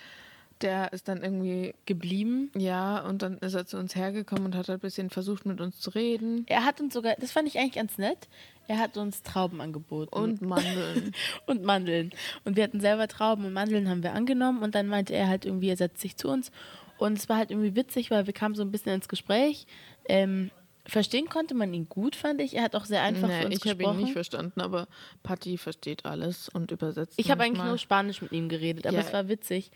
der 0.61 0.93
ist 0.93 1.07
dann 1.07 1.21
irgendwie. 1.21 1.73
geblieben. 1.85 2.51
Ja, 2.57 2.99
und 2.99 3.21
dann 3.21 3.37
ist 3.39 3.53
er 3.53 3.65
zu 3.65 3.77
uns 3.77 3.95
hergekommen 3.95 4.45
und 4.45 4.55
hat 4.55 4.69
halt 4.69 4.79
ein 4.79 4.81
bisschen 4.81 5.09
versucht, 5.09 5.45
mit 5.45 5.59
uns 5.59 5.79
zu 5.79 5.89
reden. 5.89 6.45
Er 6.47 6.65
hat 6.65 6.79
uns 6.79 6.93
sogar, 6.93 7.15
das 7.19 7.31
fand 7.31 7.47
ich 7.47 7.57
eigentlich 7.57 7.73
ganz 7.73 7.97
nett, 7.97 8.27
er 8.67 8.79
hat 8.79 8.97
uns 8.97 9.21
Trauben 9.23 9.61
angeboten. 9.61 10.13
Und 10.13 10.41
Mandeln. 10.41 11.13
und 11.45 11.63
Mandeln. 11.63 12.11
Und 12.45 12.55
wir 12.55 12.63
hatten 12.63 12.79
selber 12.79 13.07
Trauben 13.07 13.45
und 13.45 13.53
Mandeln 13.53 13.89
haben 13.89 14.03
wir 14.03 14.13
angenommen 14.13 14.63
und 14.63 14.75
dann 14.75 14.87
meinte 14.87 15.13
er 15.13 15.27
halt 15.27 15.45
irgendwie, 15.45 15.69
er 15.69 15.77
setzt 15.77 16.01
sich 16.01 16.15
zu 16.17 16.29
uns. 16.29 16.51
Und 16.97 17.17
es 17.17 17.27
war 17.29 17.37
halt 17.37 17.51
irgendwie 17.51 17.75
witzig, 17.75 18.09
weil 18.11 18.25
wir 18.25 18.33
kamen 18.33 18.55
so 18.55 18.61
ein 18.63 18.71
bisschen 18.71 18.93
ins 18.93 19.07
Gespräch. 19.09 19.67
Ähm, 20.07 20.49
verstehen 20.85 21.27
konnte 21.29 21.53
man 21.55 21.73
ihn 21.73 21.89
gut, 21.89 22.15
fand 22.15 22.39
ich. 22.41 22.55
Er 22.55 22.63
hat 22.63 22.75
auch 22.75 22.85
sehr 22.85 23.01
einfach 23.01 23.27
nee, 23.27 23.39
für 23.41 23.45
uns 23.47 23.55
ich 23.57 23.61
habe 23.69 23.81
ihn 23.83 23.89
gesprochen. 23.89 24.03
nicht 24.03 24.13
verstanden, 24.13 24.61
aber 24.61 24.87
Patti 25.23 25.57
versteht 25.57 26.05
alles 26.05 26.47
und 26.49 26.71
übersetzt. 26.71 27.13
ich 27.17 27.31
habe 27.31 27.43
eigentlich 27.43 27.63
nur 27.63 27.77
Spanisch 27.77 28.21
mit 28.21 28.31
ihm 28.31 28.47
geredet, 28.49 28.85
aber 28.87 28.97
Ja. 28.97 29.01
es 29.03 29.11
war 29.11 29.27
witzig. 29.27 29.71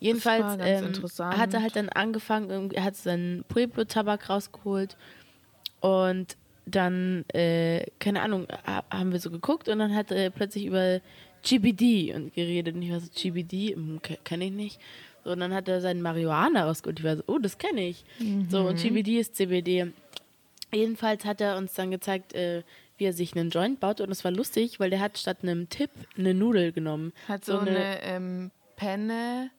Jedenfalls 0.00 0.56
ähm, 0.60 0.92
hat 1.18 1.54
er 1.54 1.62
halt 1.62 1.76
dann 1.76 1.88
angefangen, 1.88 2.70
er 2.72 2.84
hat 2.84 2.94
seinen 2.96 3.42
Pueblo-Tabak 3.48 4.28
rausgeholt 4.28 4.96
und 5.80 6.36
dann, 6.66 7.24
äh, 7.32 7.86
keine 7.98 8.22
Ahnung, 8.22 8.46
ha- 8.66 8.84
haben 8.90 9.12
wir 9.12 9.20
so 9.20 9.30
geguckt 9.30 9.68
und 9.68 9.78
dann 9.78 9.94
hat 9.94 10.10
er 10.10 10.30
plötzlich 10.30 10.66
über 10.66 11.00
GBD 11.42 12.14
und 12.14 12.34
geredet 12.34 12.74
und 12.74 12.82
ich 12.82 12.90
war 12.90 13.00
so, 13.00 13.08
GBD, 13.14 13.74
hm, 13.74 14.00
kenne 14.24 14.46
ich 14.46 14.52
nicht. 14.52 14.80
So, 15.24 15.30
und 15.32 15.40
dann 15.40 15.54
hat 15.54 15.68
er 15.68 15.80
seinen 15.80 16.02
Marihuana 16.02 16.64
rausgeholt. 16.66 16.98
Ich 17.00 17.04
war 17.04 17.16
so, 17.16 17.22
oh, 17.26 17.38
das 17.38 17.58
kenne 17.58 17.86
ich. 17.86 18.04
So, 18.50 18.60
und 18.68 18.76
GBD 18.76 19.18
ist 19.20 19.36
CBD. 19.36 19.92
Jedenfalls 20.72 21.24
hat 21.24 21.40
er 21.40 21.56
uns 21.56 21.72
dann 21.74 21.90
gezeigt, 21.90 22.32
äh, 22.34 22.62
wie 22.98 23.04
er 23.06 23.12
sich 23.12 23.34
einen 23.36 23.50
Joint 23.50 23.80
baut 23.80 24.00
und 24.00 24.10
es 24.10 24.24
war 24.24 24.30
lustig, 24.30 24.78
weil 24.80 24.90
der 24.90 25.00
hat 25.00 25.18
statt 25.18 25.38
einem 25.42 25.68
Tipp 25.68 25.90
eine 26.16 26.34
Nudel 26.34 26.72
genommen. 26.72 27.12
Hat 27.28 27.44
so, 27.44 27.58
eine, 27.58 28.02
ähm, 28.02 28.50
Penne. 28.76 29.50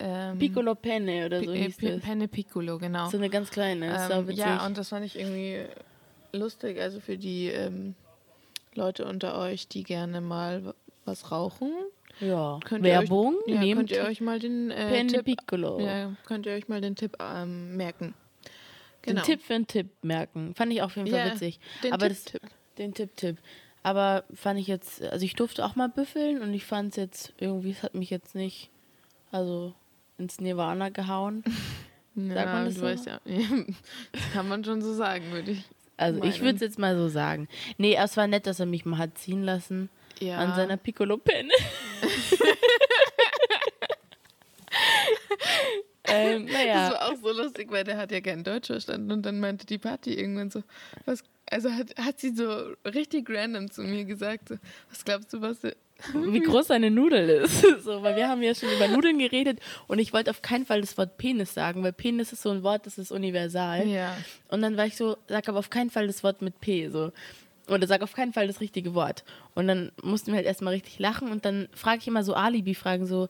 Ähm, 0.00 0.38
Piccolo 0.38 0.74
Penne 0.74 1.26
oder 1.26 1.38
so 1.40 1.52
Pi- 1.52 1.58
äh, 1.58 1.62
hieß 1.64 1.76
das. 1.76 2.00
Penne 2.00 2.26
Piccolo, 2.28 2.78
genau. 2.78 3.08
So 3.10 3.16
eine 3.16 3.30
ganz 3.30 3.50
kleine, 3.50 3.92
ähm, 4.10 4.30
ja, 4.30 4.66
und 4.66 4.76
das 4.76 4.88
fand 4.88 5.04
ich 5.06 5.16
irgendwie 5.18 5.64
lustig. 6.32 6.80
Also 6.80 6.98
für 6.98 7.16
die 7.16 7.46
ähm, 7.48 7.94
Leute 8.74 9.04
unter 9.04 9.38
euch, 9.38 9.68
die 9.68 9.84
gerne 9.84 10.20
mal 10.20 10.74
was 11.04 11.30
rauchen. 11.30 11.70
Ja. 12.20 12.58
Könnt 12.64 12.84
Werbung, 12.84 13.36
euch, 13.46 13.54
ja, 13.54 13.60
nehmt 13.60 13.78
könnt 13.78 13.90
ihr 13.90 14.04
euch 14.04 14.20
mal 14.20 14.38
den 14.38 14.70
äh, 14.70 14.88
Penne 14.88 15.12
Tipp, 15.12 15.24
Piccolo. 15.24 15.80
ja, 15.80 16.12
könnt 16.26 16.46
ihr 16.46 16.52
euch 16.52 16.68
mal 16.68 16.80
den 16.80 16.96
Tipp 16.96 17.16
ähm, 17.20 17.76
merken. 17.76 18.14
Den 19.06 19.16
Tipp 19.18 19.42
für 19.42 19.54
einen 19.54 19.66
Tipp 19.66 19.88
merken. 20.02 20.54
Fand 20.54 20.72
ich 20.72 20.80
auf 20.82 20.96
jeden 20.96 21.10
Fall 21.10 21.26
Ja, 21.26 21.32
witzig. 21.34 21.60
den 21.82 21.92
Aber 21.92 22.08
das, 22.08 22.24
Tipp-Tipp. 22.24 22.50
den 22.78 22.94
Tipp-Tipp. 22.94 23.36
Aber 23.82 24.24
fand 24.32 24.58
ich 24.58 24.66
jetzt, 24.66 25.02
also 25.02 25.24
ich 25.26 25.34
durfte 25.34 25.62
auch 25.64 25.76
mal 25.76 25.90
büffeln 25.90 26.40
und 26.40 26.54
ich 26.54 26.64
fand 26.64 26.92
es 26.92 26.96
jetzt 26.96 27.34
irgendwie, 27.38 27.70
es 27.72 27.82
hat 27.82 27.94
mich 27.94 28.08
jetzt 28.08 28.34
nicht, 28.34 28.70
also 29.30 29.74
ins 30.18 30.40
Nirvana 30.40 30.88
gehauen. 30.88 31.44
Ja, 32.16 32.46
man 32.46 32.66
das 32.66 32.74
du 32.74 32.80
so? 32.80 32.86
weißt 32.86 33.06
ja. 33.06 33.20
das 34.12 34.32
kann 34.32 34.46
man 34.48 34.62
schon 34.62 34.80
so 34.80 34.94
sagen, 34.94 35.32
würde 35.32 35.50
ich. 35.50 35.64
Also 35.96 36.22
ich 36.22 36.34
meinen. 36.36 36.42
würde 36.42 36.54
es 36.54 36.60
jetzt 36.60 36.78
mal 36.78 36.96
so 36.96 37.08
sagen. 37.08 37.48
Nee, 37.76 37.96
es 37.96 38.16
war 38.16 38.28
nett, 38.28 38.46
dass 38.46 38.60
er 38.60 38.66
mich 38.66 38.84
mal 38.84 38.98
hat 38.98 39.18
ziehen 39.18 39.42
lassen 39.42 39.90
Ja. 40.20 40.38
an 40.38 40.54
seiner 40.54 40.76
Piccolo-Penne. 40.76 41.52
ähm, 46.06 46.46
Das 46.46 46.54
naja. 46.54 46.90
war 46.90 47.08
auch 47.08 47.16
so 47.16 47.32
lustig, 47.32 47.70
weil 47.70 47.84
der 47.84 47.96
hat 47.96 48.12
ja 48.12 48.20
kein 48.20 48.44
Deutsch 48.44 48.66
verstanden 48.66 49.10
und 49.12 49.22
dann 49.22 49.40
meinte 49.40 49.66
die 49.66 49.78
Party 49.78 50.14
irgendwann 50.14 50.50
so, 50.50 50.62
was, 51.06 51.22
also 51.50 51.70
hat, 51.70 51.96
hat 51.98 52.20
sie 52.20 52.34
so 52.34 52.72
richtig 52.84 53.28
random 53.30 53.70
zu 53.70 53.82
mir 53.82 54.04
gesagt, 54.04 54.48
so, 54.48 54.56
was 54.90 55.04
glaubst 55.04 55.32
du, 55.32 55.40
was 55.40 55.58
wie 56.12 56.40
groß 56.40 56.66
seine 56.68 56.90
Nudel 56.90 57.28
ist. 57.28 57.64
So, 57.84 58.02
weil 58.02 58.16
wir 58.16 58.28
haben 58.28 58.42
ja 58.42 58.54
schon 58.54 58.70
über 58.70 58.88
Nudeln 58.88 59.18
geredet 59.18 59.60
und 59.88 59.98
ich 59.98 60.12
wollte 60.14 60.30
auf 60.30 60.40
keinen 60.40 60.64
Fall 60.64 60.80
das 60.80 60.96
Wort 60.96 61.18
Penis 61.18 61.52
sagen, 61.52 61.82
weil 61.82 61.92
Penis 61.92 62.32
ist 62.32 62.40
so 62.42 62.50
ein 62.50 62.62
Wort, 62.62 62.86
das 62.86 62.96
ist 62.98 63.12
universal. 63.12 63.86
Ja. 63.86 64.16
Und 64.48 64.62
dann 64.62 64.76
war 64.78 64.86
ich 64.86 64.96
so, 64.96 65.16
sag 65.28 65.46
aber 65.48 65.58
auf 65.58 65.68
keinen 65.70 65.90
Fall 65.90 66.06
das 66.06 66.22
Wort 66.24 66.40
mit 66.40 66.60
P. 66.60 66.88
So. 66.88 67.12
Oder 67.68 67.86
sag 67.86 68.02
auf 68.02 68.12
keinen 68.12 68.32
Fall 68.32 68.46
das 68.46 68.60
richtige 68.60 68.94
Wort. 68.94 69.24
Und 69.54 69.68
dann 69.68 69.90
mussten 70.02 70.28
wir 70.28 70.36
halt 70.36 70.46
erstmal 70.46 70.74
richtig 70.74 70.98
lachen 70.98 71.30
und 71.30 71.44
dann 71.44 71.68
frage 71.74 71.98
ich 71.98 72.08
immer 72.08 72.22
so 72.22 72.34
Alibi-Fragen, 72.34 73.06
so 73.06 73.28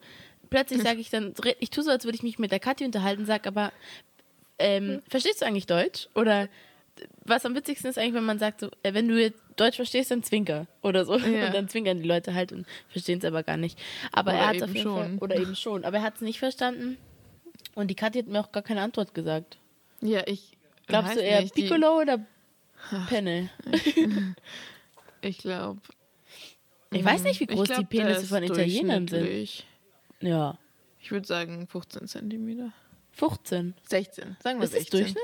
plötzlich 0.50 0.82
sage 0.82 1.00
ich 1.00 1.10
dann, 1.10 1.34
ich 1.60 1.70
tue 1.70 1.84
so, 1.84 1.90
als 1.90 2.04
würde 2.04 2.16
ich 2.16 2.22
mich 2.22 2.38
mit 2.38 2.50
der 2.50 2.60
Kathi 2.60 2.84
unterhalten, 2.84 3.26
sag 3.26 3.46
aber, 3.46 3.72
ähm, 4.58 5.02
verstehst 5.08 5.40
du 5.40 5.46
eigentlich 5.46 5.66
Deutsch? 5.66 6.08
Oder 6.14 6.48
was 7.24 7.44
am 7.44 7.54
witzigsten 7.54 7.90
ist 7.90 7.98
eigentlich, 7.98 8.14
wenn 8.14 8.24
man 8.24 8.38
sagt, 8.38 8.60
so, 8.60 8.70
äh, 8.82 8.94
wenn 8.94 9.08
du 9.08 9.20
jetzt 9.20 9.40
Deutsch 9.56 9.76
verstehst, 9.76 10.10
dann 10.10 10.22
zwinker 10.22 10.66
oder 10.82 11.04
so. 11.04 11.16
Ja. 11.16 11.46
Und 11.46 11.54
dann 11.54 11.68
zwinkern 11.68 11.98
die 11.98 12.08
Leute 12.08 12.34
halt 12.34 12.52
und 12.52 12.66
verstehen 12.88 13.18
es 13.18 13.24
aber 13.24 13.42
gar 13.42 13.56
nicht. 13.56 13.78
Aber 14.12 14.32
Oder 14.32 14.40
er 14.40 14.46
hat 14.48 14.56
es 14.56 14.62
auf 14.62 14.74
jeden 14.74 14.92
Fall, 14.92 15.04
schon. 15.06 15.18
oder 15.18 15.36
eben 15.36 15.56
schon. 15.56 15.84
Aber 15.84 15.98
er 15.98 16.02
hat 16.02 16.16
es 16.16 16.20
nicht 16.20 16.38
verstanden. 16.38 16.96
Und 17.74 17.88
die 17.88 17.94
Kathi 17.94 18.18
hat 18.18 18.28
mir 18.28 18.40
auch 18.40 18.52
gar 18.52 18.62
keine 18.62 18.82
Antwort 18.82 19.14
gesagt. 19.14 19.58
Ja, 20.00 20.22
ich 20.26 20.56
Glaubst 20.86 21.16
du 21.16 21.20
eher 21.20 21.40
nicht, 21.40 21.54
Piccolo 21.54 22.00
oder 22.00 22.18
Penne? 23.08 23.50
Ich 25.22 25.38
glaube. 25.38 25.80
Ich 26.92 27.04
weiß 27.04 27.24
nicht, 27.24 27.40
wie 27.40 27.46
groß 27.46 27.68
die 27.68 27.84
Penisse 27.84 28.26
von 28.26 28.42
Italienern 28.42 29.08
sind. 29.08 29.64
Ja. 30.20 30.58
Ich 31.00 31.10
würde 31.10 31.26
sagen 31.26 31.66
15 31.66 32.06
Zentimeter. 32.08 32.72
15. 33.12 33.74
16, 33.88 34.36
sagen 34.42 34.58
wir 34.58 34.64
Ist 34.64 34.74
das 34.74 34.80
16. 34.82 35.00
Durchschnitt? 35.00 35.22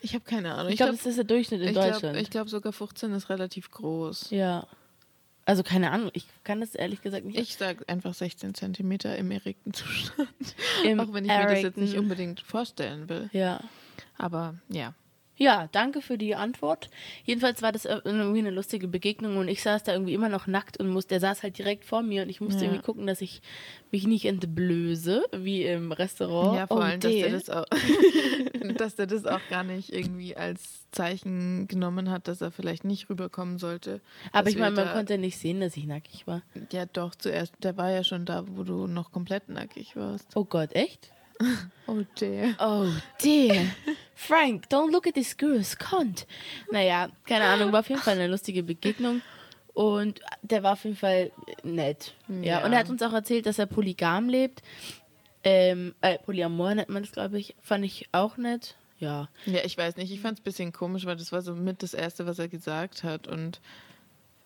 Ich 0.00 0.14
habe 0.14 0.24
keine 0.24 0.54
Ahnung. 0.54 0.70
Ich 0.72 0.76
glaube, 0.78 0.92
das 0.92 1.04
ist 1.06 1.16
der 1.16 1.24
Durchschnitt 1.24 1.60
in 1.60 1.68
ich 1.68 1.72
glaub, 1.74 1.92
Deutschland. 1.92 2.16
ich 2.18 2.30
glaub, 2.30 2.48
sogar 2.48 2.72
15 2.72 3.12
ist 3.12 3.28
relativ 3.30 3.70
groß. 3.70 4.30
ja. 4.30 4.66
Also 5.44 5.62
keine 5.62 5.92
Ahnung, 5.92 6.10
ich 6.12 6.26
kann 6.44 6.60
das 6.60 6.74
ehrlich 6.74 7.00
gesagt 7.00 7.24
nicht. 7.24 7.38
Ich 7.38 7.56
sage 7.56 7.82
einfach 7.88 8.12
16 8.12 8.52
Zentimeter 8.52 9.16
im 9.16 9.30
erregten 9.30 9.72
Zustand. 9.72 10.28
Im 10.84 11.00
Auch 11.00 11.14
wenn 11.14 11.24
ich 11.24 11.30
mir 11.30 11.46
das 11.46 11.62
jetzt 11.62 11.78
nicht 11.78 11.94
erregten- 11.94 11.98
unbedingt 12.00 12.40
vorstellen 12.40 13.08
will. 13.08 13.30
ja. 13.32 13.58
Aber 14.18 14.56
ja. 14.68 14.92
Ja, 15.38 15.68
danke 15.72 16.02
für 16.02 16.18
die 16.18 16.34
Antwort. 16.34 16.90
Jedenfalls 17.24 17.62
war 17.62 17.72
das 17.72 17.84
irgendwie 17.84 18.40
eine 18.40 18.50
lustige 18.50 18.88
Begegnung 18.88 19.36
und 19.36 19.48
ich 19.48 19.62
saß 19.62 19.84
da 19.84 19.92
irgendwie 19.92 20.12
immer 20.14 20.28
noch 20.28 20.46
nackt 20.46 20.78
und 20.80 20.88
musste, 20.88 21.10
der 21.14 21.20
saß 21.20 21.42
halt 21.44 21.56
direkt 21.58 21.84
vor 21.84 22.02
mir 22.02 22.22
und 22.24 22.28
ich 22.28 22.40
musste 22.40 22.64
Ja. 22.64 22.70
irgendwie 22.70 22.82
gucken, 22.84 23.06
dass 23.06 23.20
ich 23.20 23.40
mich 23.92 24.06
nicht 24.06 24.24
entblöße, 24.24 25.22
wie 25.32 25.62
im 25.64 25.92
Restaurant. 25.92 26.56
Ja, 26.56 26.66
vor 26.66 26.78
Oh, 26.78 26.80
allem, 26.80 27.00
dass 27.00 27.12
der, 27.12 27.30
das 27.30 27.50
auch, 27.50 27.64
dass 28.76 28.96
der 28.96 29.06
das 29.06 29.24
auch 29.26 29.40
gar 29.48 29.62
nicht 29.64 29.92
irgendwie 29.92 30.36
als 30.36 30.90
Zeichen 30.90 31.68
genommen 31.68 32.10
hat, 32.10 32.28
dass 32.28 32.40
er 32.40 32.50
vielleicht 32.50 32.84
nicht 32.84 33.08
rüberkommen 33.08 33.58
sollte. 33.58 34.00
Aber 34.32 34.48
ich 34.50 34.56
meine, 34.58 34.74
man 34.74 34.92
konnte 34.92 35.18
nicht 35.18 35.38
sehen, 35.38 35.60
dass 35.60 35.76
ich 35.76 35.86
nackig 35.86 36.26
war. 36.26 36.42
Ja, 36.72 36.86
doch, 36.86 37.14
zuerst. 37.14 37.54
Der 37.62 37.76
war 37.76 37.90
ja 37.90 38.02
schon 38.04 38.24
da, 38.24 38.44
wo 38.48 38.64
du 38.64 38.86
noch 38.86 39.12
komplett 39.12 39.48
nackig 39.48 39.94
warst. 39.96 40.26
Oh 40.34 40.44
Gott, 40.44 40.74
echt? 40.74 41.12
Oh, 41.86 42.02
der. 42.20 42.54
Oh 42.58 42.84
dear. 43.22 43.64
Frank, 44.20 44.68
don't 44.68 44.90
look 44.90 45.06
at 45.06 45.14
this 45.14 45.36
girl's 45.36 45.78
cunt. 45.78 46.26
Naja, 46.72 47.08
keine 47.24 47.44
Ahnung, 47.44 47.70
war 47.70 47.80
auf 47.80 47.88
jeden 47.88 48.00
Fall 48.00 48.14
eine 48.14 48.26
lustige 48.26 48.64
Begegnung. 48.64 49.22
Und 49.74 50.20
der 50.42 50.64
war 50.64 50.72
auf 50.72 50.82
jeden 50.82 50.96
Fall 50.96 51.30
nett. 51.62 52.14
Ja. 52.26 52.58
Ja. 52.58 52.64
Und 52.64 52.72
er 52.72 52.80
hat 52.80 52.90
uns 52.90 53.00
auch 53.00 53.12
erzählt, 53.12 53.46
dass 53.46 53.60
er 53.60 53.66
polygam 53.66 54.28
lebt. 54.28 54.60
Ähm, 55.44 55.94
äh, 56.00 56.18
Polyamor 56.18 56.74
nennt 56.74 56.88
man 56.88 57.04
das, 57.04 57.12
glaube 57.12 57.38
ich. 57.38 57.54
Fand 57.62 57.84
ich 57.84 58.08
auch 58.10 58.36
nett. 58.36 58.74
Ja. 58.98 59.28
Ja, 59.46 59.60
ich 59.64 59.78
weiß 59.78 59.96
nicht. 59.96 60.10
Ich 60.10 60.20
fand 60.20 60.38
es 60.38 60.40
ein 60.40 60.44
bisschen 60.44 60.72
komisch, 60.72 61.06
weil 61.06 61.16
das 61.16 61.30
war 61.30 61.40
so 61.40 61.54
mit 61.54 61.84
das 61.84 61.94
Erste, 61.94 62.26
was 62.26 62.40
er 62.40 62.48
gesagt 62.48 63.04
hat. 63.04 63.28
Und 63.28 63.60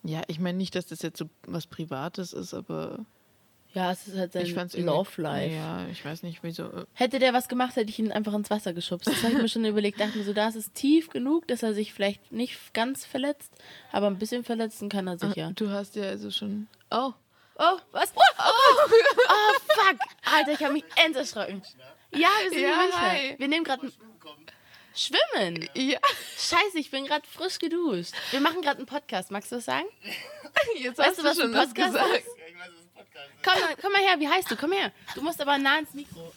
ja, 0.03 0.21
ich 0.27 0.39
meine 0.39 0.59
nicht, 0.59 0.75
dass 0.75 0.85
das 0.85 1.01
jetzt 1.01 1.17
so 1.17 1.27
was 1.47 1.65
Privates 1.65 2.31
ist, 2.31 2.53
aber 2.53 3.03
Ja, 3.73 3.91
es 3.91 4.07
ist 4.07 4.15
halt 4.17 4.33
sein 4.33 4.45
ich 4.45 4.53
fand 4.53 4.73
es 4.73 4.79
Love 4.79 5.21
Life. 5.21 5.53
Ja, 5.55 5.85
ich 5.91 6.05
weiß 6.05 6.21
nicht, 6.23 6.39
wieso. 6.43 6.69
Hätte 6.93 7.17
der 7.19 7.33
was 7.33 7.47
gemacht, 7.47 7.75
hätte 7.75 7.89
ich 7.89 7.97
ihn 7.97 8.11
einfach 8.11 8.33
ins 8.33 8.49
Wasser 8.51 8.71
geschubst. 8.73 9.07
Das 9.07 9.23
habe 9.23 9.33
ich 9.33 9.41
mir 9.41 9.49
schon 9.49 9.65
überlegt. 9.65 9.99
Dachte 9.99 10.17
mir 10.17 10.23
so, 10.23 10.33
da 10.33 10.47
ist 10.49 10.55
es 10.55 10.71
tief 10.73 11.09
genug, 11.09 11.47
dass 11.47 11.63
er 11.63 11.73
sich 11.73 11.91
vielleicht 11.93 12.31
nicht 12.31 12.73
ganz 12.75 13.03
verletzt, 13.05 13.51
aber 13.91 14.07
ein 14.07 14.19
bisschen 14.19 14.43
verletzen 14.43 14.89
kann 14.89 15.07
er 15.07 15.17
sich 15.17 15.35
ja. 15.35 15.51
Du 15.55 15.69
hast 15.71 15.95
ja 15.95 16.03
also 16.03 16.29
schon. 16.31 16.67
Oh, 16.91 17.13
Oh, 17.55 17.77
was? 17.91 18.11
Oh, 18.15 18.19
oh, 18.39 18.91
oh 19.29 19.53
fuck. 19.75 19.99
Alter, 20.33 20.53
ich 20.53 20.63
habe 20.63 20.73
mich 20.73 20.83
end 21.05 21.15
erschrocken. 21.15 21.61
Ja, 22.11 22.27
wir 22.41 22.49
sind 22.49 22.59
Ja, 22.61 22.71
in 22.71 22.77
München. 22.79 22.99
hi. 23.01 23.35
Wir 23.37 23.47
nehmen 23.47 23.63
gerade 23.63 23.91
Schwimmen. 24.95 25.67
ja. 25.73 25.99
Scheiße, 26.37 26.77
ich 26.77 26.91
bin 26.91 27.05
gerade 27.05 27.27
frisch 27.27 27.57
geduscht. 27.59 28.13
Wir 28.31 28.39
machen 28.41 28.61
gerade 28.61 28.77
einen 28.77 28.85
Podcast. 28.85 29.31
Magst 29.31 29.51
du 29.51 29.57
was 29.57 29.65
sagen? 29.65 29.85
Jetzt 30.79 30.97
Weißt 30.99 31.09
hast 31.09 31.17
du, 31.19 31.23
du 31.23 31.29
was 31.29 31.37
schon 31.37 31.45
ein 31.47 31.53
was 31.55 31.67
Podcast 31.73 31.93
gesagt. 31.93 32.17
ist? 32.17 32.27
Komm 33.43 33.59
mal, 33.61 33.75
komm 33.81 33.91
mal 33.91 34.01
her, 34.01 34.19
wie 34.19 34.27
heißt 34.27 34.49
du? 34.51 34.55
Komm 34.55 34.71
her. 34.71 34.91
Du 35.15 35.21
musst 35.21 35.39
aber 35.41 35.57
nah 35.57 35.79
ins 35.79 35.93
Mikro. 35.93 36.31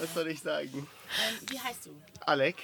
Was 0.00 0.14
soll 0.14 0.28
ich 0.28 0.40
sagen? 0.40 0.72
Ähm, 0.76 1.38
wie 1.50 1.58
heißt 1.60 1.86
du? 1.86 1.90
Alec? 2.26 2.56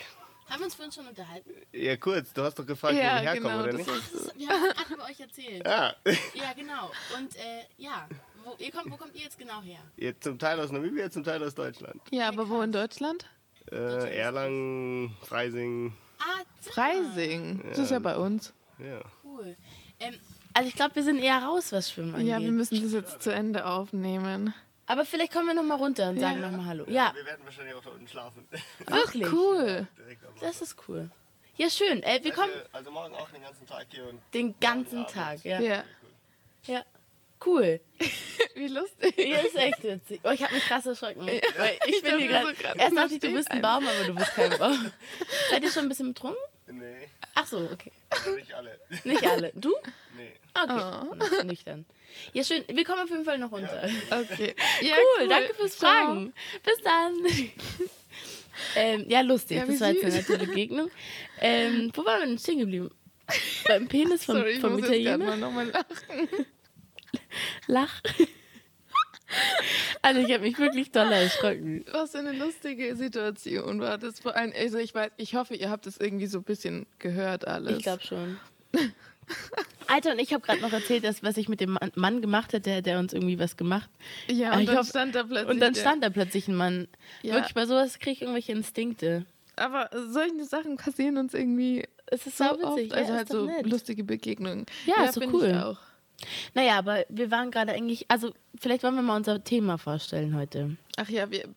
Haben 0.49 0.61
wir 0.61 0.65
uns 0.65 0.75
vorhin 0.75 0.91
schon 0.93 1.07
unterhalten? 1.07 1.51
Ja, 1.73 1.97
kurz, 1.97 2.33
du 2.33 2.43
hast 2.43 2.59
doch 2.59 2.67
gefragt, 2.67 2.95
wo 2.95 2.99
wir 2.99 3.05
Ja, 3.05 3.19
herkommen, 3.19 3.53
genau. 3.53 3.63
oder 3.63 3.73
nicht? 3.73 3.89
ist, 3.89 4.37
Wir 4.37 4.49
haben 4.49 4.63
gerade 4.65 4.95
über 4.95 5.05
euch 5.05 5.21
erzählt. 5.21 5.65
Ja, 5.65 5.95
Ja, 6.35 6.53
genau. 6.57 6.91
Und 7.17 7.37
äh, 7.37 7.63
ja, 7.77 8.09
wo, 8.45 8.57
ihr 8.59 8.73
kommt, 8.73 8.91
wo 8.91 8.97
kommt 8.97 9.15
ihr 9.15 9.23
jetzt 9.23 9.39
genau 9.39 9.61
her? 9.63 9.79
jetzt 9.97 10.25
zum 10.25 10.39
Teil 10.41 10.59
aus 10.59 10.73
Namibia, 10.73 11.09
zum 11.11 11.23
Teil 11.23 11.43
aus 11.45 11.55
Deutschland. 11.55 12.01
ja, 12.11 12.27
aber 12.29 12.49
wo 12.49 12.63
in 12.63 12.73
Deutschland? 12.73 13.27
Äh, 13.71 14.17
Erlangen, 14.19 15.17
Freising, 15.23 15.97
Ah, 16.19 16.43
Freising. 16.61 17.63
Das 17.69 17.79
ist 17.79 17.91
ja 17.93 17.99
bei 18.01 18.17
uns. 18.17 18.53
ja. 18.79 19.01
cool. 19.23 19.57
Ähm, 20.01 20.19
also 20.55 20.69
ich 20.69 20.75
glaube, 20.75 20.95
wir 20.97 21.03
sind 21.03 21.19
eher 21.19 21.39
raus, 21.43 21.73
was 21.73 21.91
Schwimmen 21.91 22.15
angeht. 22.15 22.29
Ja, 22.29 22.41
wir 22.41 22.53
müssen 22.53 22.83
das 22.83 22.93
jetzt 22.93 23.23
zu 23.23 23.31
Ende 23.33 23.67
aufnehmen. 23.67 24.55
Aber 24.87 25.05
vielleicht 25.05 25.33
kommen 25.33 25.47
wir 25.47 25.55
noch 25.55 25.63
mal 25.63 25.77
runter 25.77 26.09
und 26.11 26.19
sagen 26.19 26.41
noch 26.41 26.51
mal 26.51 26.65
Hallo. 26.67 26.85
Ja, 26.89 27.13
Wir 27.15 27.25
werden 27.25 27.45
wahrscheinlich 27.45 27.75
auch 27.75 27.83
da 27.83 27.91
unten 27.91 28.09
schlafen. 28.09 28.47
wirklich. 28.87 29.33
Cool. 29.33 29.87
Direkt 29.97 30.27
am 30.27 30.33
Das 30.41 30.61
ist 30.61 30.77
cool. 30.89 31.09
Ja, 31.57 31.71
schön. 31.71 32.03
Äh, 32.03 32.21
wir 32.23 32.33
kommen 32.33 32.51
Also, 32.73 32.91
morgen 32.91 33.15
auch 33.15 33.31
den 33.31 33.43
ganzen 33.43 33.67
Tag 33.67 33.87
hier 33.91 34.09
und 34.09 34.21
den 34.35 34.59
ganzen 34.61 35.07
Tag. 35.07 35.45
Ja. 35.45 35.61
Ja. 35.61 35.85
ja. 36.67 36.83
Cool. 37.45 37.81
Wie 38.55 38.69
lustig. 38.69 39.17
Ja, 39.17 39.39
ist 39.39 39.57
echt 39.57 39.83
witzig. 39.83 40.21
Oh, 40.25 40.31
ich 40.31 40.43
habe 40.43 40.55
mich 40.55 40.65
krass 40.65 40.85
erschrocken. 40.87 41.27
Weil 41.27 41.79
ich 41.87 42.03
bin 42.03 42.11
dachte 42.11 42.19
hier 42.19 42.29
gerade. 42.29 42.47
so 42.47 42.63
erst 42.79 42.97
da 42.97 43.01
dachte 43.03 43.15
ich, 43.15 43.21
du 43.21 43.33
bist 43.33 43.51
ein. 43.51 43.63
Baum, 43.63 43.87
aber 43.87 44.05
du 44.07 44.15
bist 44.15 44.35
kein 44.35 44.59
Baum. 44.59 44.91
Seid 45.51 45.63
ihr 45.63 45.71
schon 45.71 45.85
ein 45.85 45.89
bisschen 45.89 46.09
betrunken? 46.09 46.41
Nee, 46.73 47.09
Ach 47.35 47.47
so, 47.47 47.59
okay. 47.73 47.93
also 48.11 48.31
nicht 48.35 48.53
alle. 48.55 48.79
Nicht 49.05 49.27
alle. 49.27 49.53
Du? 49.55 49.75
Nee. 50.17 50.33
Okay. 50.55 51.07
Na, 51.37 51.45
Nüchtern. 51.45 51.87
Ja, 52.33 52.43
schön. 52.45 52.65
Wir 52.69 52.85
kommen 52.85 53.03
auf 53.03 53.11
jeden 53.11 53.25
Fall 53.25 53.39
noch 53.39 53.53
runter. 53.53 53.89
Okay. 54.11 54.55
Ja, 54.81 54.97
Cool, 55.19 55.29
danke 55.29 55.55
fürs 55.55 55.79
Ciao. 55.79 55.91
Fragen. 56.07 56.33
Bis 56.65 56.79
dann. 56.83 57.15
ähm, 58.77 59.05
ja, 59.09 59.21
lustig. 59.21 59.59
Ja, 59.59 59.67
das 59.67 59.81
war 59.81 59.91
jetzt 59.91 60.05
eine 60.05 60.15
nette 60.15 60.39
Begegnung. 60.39 60.91
Ähm, 61.41 61.91
wo 61.95 62.05
waren 62.05 62.21
wir 62.21 62.27
denn 62.27 62.39
stehen 62.39 62.59
geblieben? 62.59 62.91
Beim 63.69 63.87
Penis 63.87 64.25
vom, 64.25 64.37
Sorry, 64.37 64.51
ich 64.53 64.61
vom 64.61 64.73
muss 64.73 64.81
jetzt 64.83 64.91
gerade 64.91 65.03
Italiener? 65.03 65.25
mal 65.31 65.37
nochmal 65.39 65.67
lachen. 65.69 66.47
Lach. 67.69 68.03
Also 70.03 70.21
ich 70.23 70.33
habe 70.33 70.45
mich 70.45 70.59
wirklich 70.59 70.91
doll 70.93 71.13
erschrocken. 71.13 71.85
Was 71.93 72.13
für 72.13 72.19
eine 72.21 72.33
lustige 72.33 72.97
Situation 72.97 73.81
war 73.81 73.99
das 73.99 74.19
vor 74.21 74.35
allem. 74.35 74.53
Also 74.59 74.79
ich 74.79 74.95
weiß, 74.95 75.11
ich 75.19 75.35
hoffe, 75.35 75.55
ihr 75.55 75.69
habt 75.71 75.85
das 75.87 75.99
irgendwie 75.99 76.27
so 76.27 76.39
ein 76.39 76.45
bisschen 76.45 76.87
gehört 76.99 77.47
alles. 77.47 77.77
Ich 77.77 77.83
glaube 77.83 78.03
schon. 78.03 78.39
Alter, 79.87 80.13
und 80.13 80.19
ich 80.21 80.33
habe 80.33 80.43
gerade 80.45 80.61
noch 80.61 80.73
erzählt, 80.73 81.05
dass, 81.05 81.23
was 81.23 81.37
ich 81.37 81.49
mit 81.49 81.61
dem 81.61 81.79
Mann- 81.95 82.21
gemacht 82.23 82.53
hätte, 82.53 82.71
hätte 82.71 82.91
er 82.91 82.99
uns 82.99 83.13
irgendwie 83.13 83.39
was 83.39 83.57
gemacht. 83.57 83.89
Ja, 84.29 84.49
Aber 84.49 84.57
und 84.57 84.63
ich 84.63 84.69
dann 84.69 84.79
hoff- 84.79 84.89
stand 84.89 85.15
da 85.15 85.23
plötzlich. 85.25 85.49
Und 85.51 85.61
dann 85.61 85.75
der- 85.75 85.81
stand 85.81 86.03
da 86.05 86.11
plötzlich 86.11 86.49
ein 86.49 86.55
Mann. 86.57 86.89
Ja. 87.23 87.35
Wirklich, 87.35 87.55
bei 87.55 87.67
sowas 87.67 87.99
kriege 87.99 88.13
ich 88.13 88.23
irgendwelche 88.23 88.53
Instinkte. 88.53 89.27
Aber 89.57 89.91
solche 90.09 90.45
Sachen 90.45 90.77
passieren 90.77 91.19
uns 91.19 91.35
irgendwie 91.35 91.85
Es 92.07 92.27
ist 92.27 92.39
so 92.39 92.45
so 92.45 92.51
witzig. 92.77 92.91
oft. 92.91 92.95
Also 92.99 93.13
ja, 93.13 93.19
halt 93.19 93.29
so 93.29 93.45
nett. 93.47 93.67
lustige 93.67 94.03
Begegnungen. 94.05 94.67
Ja, 94.87 95.05
ist 95.05 95.15
so 95.15 95.21
cool. 95.33 95.49
Ich 95.51 95.57
auch. 95.57 95.79
Naja, 96.55 96.79
aber 96.79 97.05
wir 97.09 97.31
waren 97.31 97.51
gerade 97.51 97.73
eigentlich, 97.73 98.07
also 98.09 98.33
vielleicht 98.59 98.83
wollen 98.83 98.95
wir 98.95 99.03
mal 99.03 99.17
unser 99.17 99.43
Thema 99.43 99.79
vorstellen 99.79 100.35
heute. 100.35 100.77
Ach 100.97 101.09
ja, 101.09 101.31
wir 101.31 101.49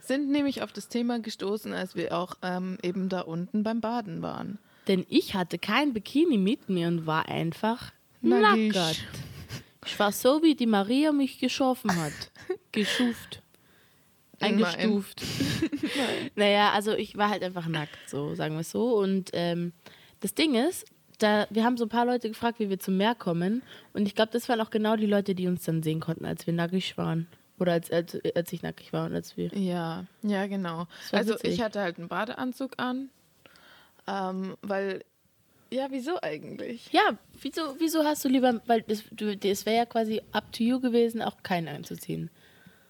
sind 0.00 0.30
nämlich 0.30 0.62
auf 0.62 0.72
das 0.72 0.88
Thema 0.88 1.18
gestoßen, 1.20 1.72
als 1.72 1.94
wir 1.94 2.16
auch 2.16 2.36
ähm, 2.42 2.78
eben 2.82 3.08
da 3.08 3.20
unten 3.20 3.62
beim 3.62 3.80
Baden 3.80 4.22
waren. 4.22 4.58
Denn 4.88 5.06
ich 5.08 5.34
hatte 5.34 5.58
kein 5.58 5.92
Bikini 5.92 6.36
mit 6.36 6.68
mir 6.68 6.88
und 6.88 7.06
war 7.06 7.28
einfach 7.28 7.92
nackert. 8.20 9.02
Ich 9.86 9.98
war 9.98 10.12
so, 10.12 10.42
wie 10.42 10.54
die 10.54 10.66
Maria 10.66 11.12
mich 11.12 11.38
geschaffen 11.38 11.94
hat. 11.96 12.12
Geschuft. 12.72 13.42
Eingestuft. 14.40 15.22
naja, 16.34 16.72
also 16.72 16.92
ich 16.92 17.16
war 17.16 17.30
halt 17.30 17.42
einfach 17.42 17.66
nackt, 17.66 17.96
so 18.06 18.34
sagen 18.34 18.54
wir 18.54 18.60
es 18.60 18.70
so. 18.70 18.96
Und 18.98 19.30
ähm, 19.32 19.72
das 20.20 20.34
Ding 20.34 20.54
ist, 20.54 20.86
da, 21.18 21.46
wir 21.50 21.64
haben 21.64 21.76
so 21.76 21.84
ein 21.84 21.88
paar 21.88 22.06
Leute 22.06 22.28
gefragt, 22.28 22.58
wie 22.58 22.70
wir 22.70 22.78
zum 22.78 22.96
Meer 22.96 23.14
kommen. 23.14 23.62
Und 23.92 24.06
ich 24.06 24.14
glaube, 24.14 24.32
das 24.32 24.48
waren 24.48 24.60
auch 24.60 24.70
genau 24.70 24.96
die 24.96 25.06
Leute, 25.06 25.34
die 25.34 25.46
uns 25.46 25.64
dann 25.64 25.82
sehen 25.82 26.00
konnten, 26.00 26.24
als 26.24 26.46
wir 26.46 26.54
nackig 26.54 26.96
waren. 26.98 27.26
Oder 27.58 27.72
als, 27.72 27.90
als, 27.90 28.18
als 28.34 28.52
ich 28.52 28.62
nackig 28.62 28.92
war 28.92 29.06
und 29.06 29.14
als 29.14 29.36
wir. 29.36 29.54
Ja, 29.54 30.06
ja, 30.22 30.46
genau. 30.46 30.86
Also 31.12 31.34
witzig. 31.34 31.54
ich 31.54 31.60
hatte 31.60 31.80
halt 31.80 31.98
einen 31.98 32.08
Badeanzug 32.08 32.72
an, 32.78 33.10
ähm, 34.08 34.56
weil, 34.60 35.04
ja, 35.70 35.86
wieso 35.90 36.20
eigentlich? 36.20 36.92
Ja, 36.92 37.16
wieso, 37.40 37.76
wieso 37.78 38.04
hast 38.04 38.24
du 38.24 38.28
lieber, 38.28 38.60
weil 38.66 38.84
du, 39.12 39.36
das 39.36 39.66
wäre 39.66 39.76
ja 39.76 39.86
quasi 39.86 40.20
up 40.32 40.50
to 40.52 40.64
you 40.64 40.80
gewesen, 40.80 41.22
auch 41.22 41.42
keinen 41.42 41.68
anzuziehen. 41.68 42.30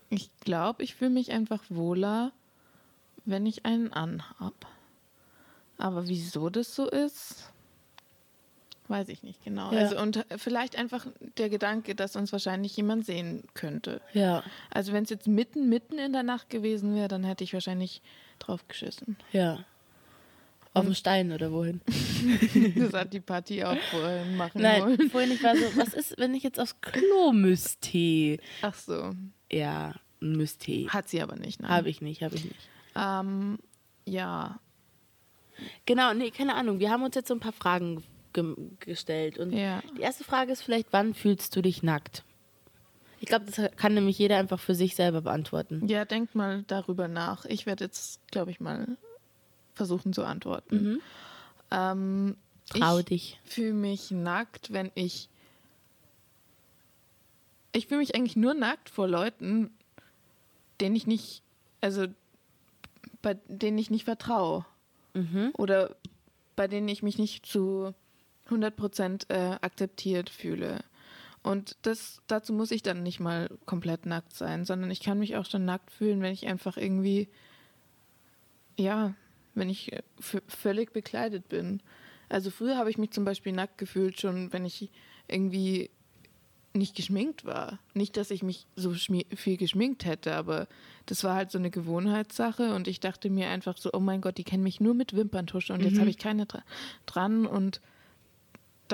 Ich 0.09 0.31
glaube, 0.41 0.83
ich 0.83 0.95
fühle 0.95 1.11
mich 1.11 1.31
einfach 1.31 1.63
wohler, 1.69 2.33
wenn 3.25 3.45
ich 3.47 3.67
einen 3.67 3.93
anhab. 3.93 4.67
Aber 5.77 6.09
wieso 6.09 6.51
das 6.51 6.75
so 6.75 6.89
ist, 6.89 7.53
weiß 8.89 9.09
ich 9.09 9.23
nicht 9.23 9.43
genau. 9.45 9.73
Ja. 9.73 9.79
Also 9.81 9.99
und 10.01 10.25
vielleicht 10.37 10.77
einfach 10.77 11.07
der 11.39 11.49
Gedanke, 11.49 11.95
dass 11.95 12.17
uns 12.17 12.33
wahrscheinlich 12.33 12.77
jemand 12.77 13.07
sehen 13.07 13.45
könnte. 13.55 14.01
Ja, 14.13 14.43
Also 14.71 14.93
wenn 14.93 15.05
es 15.05 15.11
jetzt 15.11 15.27
mitten, 15.27 15.69
mitten 15.69 15.99
in 15.99 16.13
der 16.13 16.23
Nacht 16.23 16.51
gewesen 16.51 16.95
wäre, 16.95 17.09
dann 17.09 17.25
hätte 17.25 17.45
ich 17.45 17.53
wahrscheinlich 17.55 18.03
drauf 18.39 18.67
geschissen. 18.69 19.17
ja. 19.33 19.65
Auf 20.77 20.87
dem 20.87 20.95
Stein 20.95 21.31
oder 21.31 21.53
wohin? 21.53 21.81
Das 22.77 22.93
hat 22.95 23.13
die 23.13 23.21
Party 23.21 23.63
auch 23.63 23.77
vorhin 23.93 24.37
machen 24.37 24.61
Nein, 24.61 24.83
wollen. 24.83 25.09
vorhin 25.09 25.31
ich 25.31 25.41
war 25.45 25.57
so, 25.57 25.63
was 25.77 25.95
ist, 25.95 26.19
wenn 26.19 26.35
ich 26.35 26.43
jetzt 26.43 26.59
aufs 26.59 26.81
Klo 26.81 27.31
müsste? 27.33 28.39
Ach 28.61 28.75
so. 28.75 29.13
Ja, 29.53 29.95
müsste. 30.19 30.89
Hat 30.89 31.09
sie 31.09 31.23
aber 31.23 31.37
nicht, 31.37 31.61
nein. 31.63 31.71
Habe 31.71 31.89
ich 31.91 32.01
nicht, 32.01 32.25
habe 32.25 32.35
ich 32.35 32.45
nicht. 32.47 32.57
Ähm, 32.97 33.59
ja. 34.05 34.59
Genau, 35.87 36.13
nee, 36.13 36.33
keine 36.33 36.57
Ahnung. 36.57 36.81
Wir 36.81 36.91
haben 36.91 37.05
uns 37.05 37.15
jetzt 37.15 37.29
so 37.29 37.35
ein 37.35 37.41
paar 37.41 37.53
Fragen 37.53 38.03
ge 38.35 38.55
gestellt. 38.81 39.39
Und 39.39 39.53
Ja. 39.53 39.81
die 39.97 40.03
erste 40.03 40.25
Frage 40.25 40.53
ist 40.53 40.63
vielleicht, 40.63 40.89
wann 40.93 41.15
fühlst 41.15 41.57
du 41.57 41.63
dich 41.63 41.83
nackt? 41.83 42.23
Ich 43.21 43.29
glaube, 43.29 43.47
das 43.47 43.59
kann 43.77 43.95
nämlich 43.95 44.19
jeder 44.19 44.37
einfach 44.37 44.61
für 44.61 44.75
sich 44.75 44.95
selber 44.97 45.23
beantworten. 45.23 45.89
Ja, 45.89 46.05
denk 46.05 46.35
mal 46.35 46.63
darüber 46.67 47.09
nach. 47.09 47.47
Ich 47.47 47.65
werde 47.65 47.85
jetzt, 47.85 48.21
glaube 48.31 48.51
ich, 48.51 48.61
mal 48.61 48.99
versuchen 49.73 50.13
zu 50.13 50.25
antworten. 50.25 51.01
Ähm, 51.71 52.27
Mhm. 52.27 52.37
Trau 52.81 52.99
ich 52.99 53.05
dich. 53.07 53.41
fühle 53.45 53.73
mich 53.75 54.11
nackt, 54.11 54.73
wenn 54.73 54.91
ich. 54.95 55.29
Ich 57.73 57.89
fühle 57.89 58.01
mich 58.01 58.15
eigentlich 58.15 58.37
nur 58.37 58.55
nackt 58.55 58.89
vor 58.89 59.09
Leuten, 59.09 59.71
denen 60.81 60.95
ich 60.97 61.07
nicht, 61.07 61.43
also 61.81 62.07
bei 63.23 63.35
denen 63.49 63.79
ich 63.79 63.91
nicht 63.91 64.05
vertraue. 64.05 64.65
Mhm. 65.15 65.51
Oder 65.59 65.97
bei 66.57 66.69
denen 66.69 66.89
ich 66.89 67.03
mich 67.03 67.19
nicht 67.19 67.47
zu 67.47 67.95
100% 68.49 69.31
äh, 69.31 69.59
akzeptiert 69.61 70.31
fühle. 70.31 70.85
Und 71.43 71.77
das, 71.83 72.23
dazu 72.27 72.53
muss 72.53 72.71
ich 72.71 72.83
dann 72.83 73.03
nicht 73.03 73.21
mal 73.21 73.51
komplett 73.67 74.07
nackt 74.07 74.35
sein, 74.35 74.65
sondern 74.65 74.91
ich 74.91 75.01
kann 75.01 75.19
mich 75.19 75.37
auch 75.37 75.45
schon 75.45 75.65
nackt 75.65 75.91
fühlen, 75.91 76.23
wenn 76.23 76.33
ich 76.33 76.47
einfach 76.47 76.77
irgendwie, 76.77 77.29
ja, 78.79 79.15
wenn 79.55 79.69
ich 79.69 79.93
äh, 79.93 80.03
völlig 80.49 80.93
bekleidet 80.93 81.49
bin. 81.49 81.83
Also 82.29 82.51
früher 82.51 82.77
habe 82.77 82.91
ich 82.91 82.99
mich 82.99 83.11
zum 83.11 83.25
Beispiel 83.25 83.53
nackt 83.53 83.77
gefühlt, 83.79 84.21
schon 84.21 84.53
wenn 84.53 84.65
ich 84.65 84.91
irgendwie 85.29 85.91
nicht 86.73 86.97
geschminkt 86.97 87.45
war. 87.45 87.79
Nicht, 87.95 88.17
dass 88.17 88.31
ich 88.31 88.43
mich 88.43 88.67
so 88.75 88.93
viel 88.93 89.57
geschminkt 89.57 90.05
hätte, 90.05 90.35
aber 90.35 90.67
das 91.07 91.23
war 91.23 91.37
halt 91.37 91.51
so 91.51 91.59
eine 91.59 91.71
Gewohnheitssache 91.71 92.75
und 92.75 92.89
ich 92.89 93.01
dachte 93.01 93.31
mir 93.31 93.49
einfach 93.49 93.77
so, 93.77 93.91
oh 93.93 94.01
mein 94.01 94.21
Gott, 94.21 94.39
die 94.39 94.45
kennen 94.45 94.65
mich 94.65 94.81
nur 94.81 94.95
mit 94.95 95.15
Wimperntusche 95.15 95.73
und 95.73 95.83
jetzt 95.83 95.99
habe 95.99 96.11
ich 96.11 96.19
keine 96.19 96.47
dra 96.47 96.63
dran 97.07 97.47
und 97.47 97.81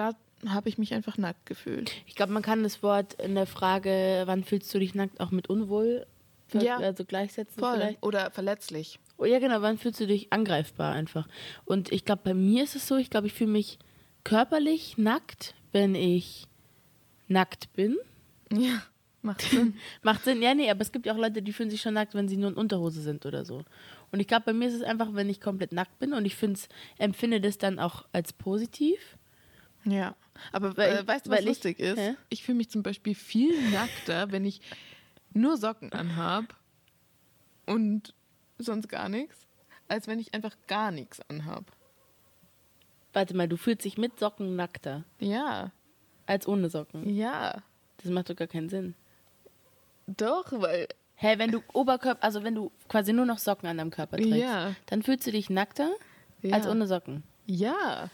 da 0.01 0.15
habe 0.49 0.69
ich 0.69 0.79
mich 0.79 0.95
einfach 0.95 1.19
nackt 1.19 1.45
gefühlt. 1.47 1.93
Ich 2.07 2.15
glaube, 2.15 2.33
man 2.33 2.43
kann 2.43 2.63
das 2.63 2.83
Wort 2.83 3.15
in 3.15 3.35
der 3.35 3.47
Frage, 3.47 4.23
wann 4.25 4.43
fühlst 4.45 4.73
du 4.75 4.79
dich 4.79 4.95
nackt, 4.95 5.21
auch 5.21 5.31
mit 5.31 5.49
unwohl 5.51 6.07
Ja. 6.53 6.79
also 6.79 7.05
gleichsetzen 7.05 7.61
Voll. 7.61 7.75
vielleicht. 7.75 8.03
Oder 8.03 8.31
verletzlich. 8.31 8.99
Oh, 9.19 9.25
ja, 9.27 9.39
genau, 9.39 9.61
wann 9.61 9.77
fühlst 9.79 10.01
du 10.01 10.07
dich 10.07 10.33
angreifbar 10.33 10.95
einfach? 10.95 11.29
Und 11.67 11.93
ich 11.93 12.05
glaube, 12.07 12.23
bei 12.25 12.35
mir 12.35 12.65
ist 12.65 12.75
es 12.75 12.89
so, 12.89 12.97
ich 12.97 13.11
glaube, 13.11 13.27
ich 13.27 13.35
fühle 13.35 13.51
mich 13.51 13.79
körperlich 14.25 14.97
nackt, 14.97 15.55
wenn 15.73 15.95
ich 15.95 16.47
nackt 17.29 17.73
bin. 17.75 17.97
Ja, 18.53 18.83
macht 19.23 19.43
Sinn. 19.43 19.75
Macht 20.03 20.25
Sinn, 20.25 20.41
ja, 20.43 20.55
nee, 20.55 20.71
aber 20.71 20.81
es 20.81 20.91
gibt 20.91 21.05
ja 21.07 21.13
auch 21.13 21.19
Leute, 21.19 21.43
die 21.43 21.53
fühlen 21.53 21.71
sich 21.71 21.83
schon 21.83 21.95
nackt, 21.95 22.15
wenn 22.15 22.29
sie 22.29 22.37
nur 22.39 22.49
in 22.51 22.57
Unterhose 22.57 23.03
sind 23.03 23.27
oder 23.27 23.45
so. 23.45 23.63
Und 24.11 24.19
ich 24.21 24.27
glaube, 24.27 24.47
bei 24.47 24.53
mir 24.55 24.67
ist 24.69 24.75
es 24.75 24.83
einfach, 24.83 25.09
wenn 25.13 25.29
ich 25.29 25.41
komplett 25.41 25.73
nackt 25.73 25.99
bin 25.99 26.13
und 26.15 26.25
ich 26.25 26.35
find's, 26.35 26.69
empfinde 26.99 27.41
das 27.41 27.59
dann 27.59 27.79
auch 27.79 28.07
als 28.13 28.33
positiv. 28.33 28.99
Ja. 29.85 30.15
Aber 30.53 30.77
Weil 30.77 30.91
äh, 30.93 31.01
ich- 31.03 31.09
weißt 31.09 31.27
du, 31.27 31.31
was 31.31 31.37
weil 31.39 31.43
ich- 31.45 31.49
lustig 31.49 31.79
ist? 31.81 31.99
Hä? 31.99 32.15
Ich 32.29 32.43
fühle 32.43 32.57
mich 32.59 32.71
zum 32.71 32.83
Beispiel 32.83 33.15
viel 33.15 33.71
nackter, 33.71 34.33
wenn 34.33 34.45
ich 34.45 34.61
nur 35.33 35.57
Socken 35.57 35.93
anhab 35.93 36.57
und 37.67 38.15
sonst 38.59 38.89
gar 38.89 39.09
nichts, 39.09 39.47
als 39.89 40.07
wenn 40.07 40.19
ich 40.19 40.35
einfach 40.35 40.57
gar 40.67 40.91
nichts 40.91 41.21
anhab. 41.29 41.65
Warte 43.13 43.37
mal, 43.37 43.49
du 43.49 43.57
fühlst 43.57 43.85
dich 43.85 43.99
mit 43.99 44.19
Socken 44.19 44.57
nackter 44.57 45.05
Ja, 45.19 45.73
als 46.27 46.47
ohne 46.47 46.71
Socken. 46.71 47.09
ja. 47.15 47.63
Das 48.03 48.11
macht 48.11 48.31
doch 48.31 48.37
gar 48.37 48.47
keinen 48.49 48.69
Sinn. 48.71 48.95
Doch, 50.07 50.53
weil 50.53 50.89
Hä, 51.17 51.35
wenn 51.37 51.51
du 51.53 51.61
Oberkörper, 51.75 52.25
also 52.25 52.45
wenn 52.45 52.55
du 52.55 52.73
quasi 52.89 53.13
nur 53.13 53.27
noch 53.27 53.37
Socken 53.37 53.69
an 53.69 53.77
deinem 53.77 53.91
Körper 53.91 54.17
trägst, 54.17 54.37
Ja. 54.39 54.75
dann 54.87 55.03
fühlst 55.03 55.27
du 55.27 55.33
dich 55.33 55.51
nackter 55.51 55.91
ja. 56.41 56.55
als 56.57 56.67
ohne 56.67 56.87
Socken. 56.87 57.25
Ja. 57.45 58.09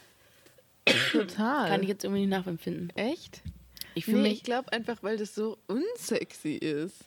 Total. 1.11 1.69
Kann 1.69 1.81
ich 1.83 1.89
jetzt 1.89 2.03
irgendwie 2.03 2.21
nicht 2.21 2.29
nachempfinden. 2.29 2.89
Echt? 2.95 3.41
Ich 3.95 4.07
Nee, 4.07 4.13
mich 4.21 4.33
ich 4.33 4.43
glaube 4.43 4.71
einfach, 4.71 5.01
weil 5.03 5.17
das 5.17 5.33
so 5.35 5.57
unsexy 5.67 6.53
ist. 6.55 7.05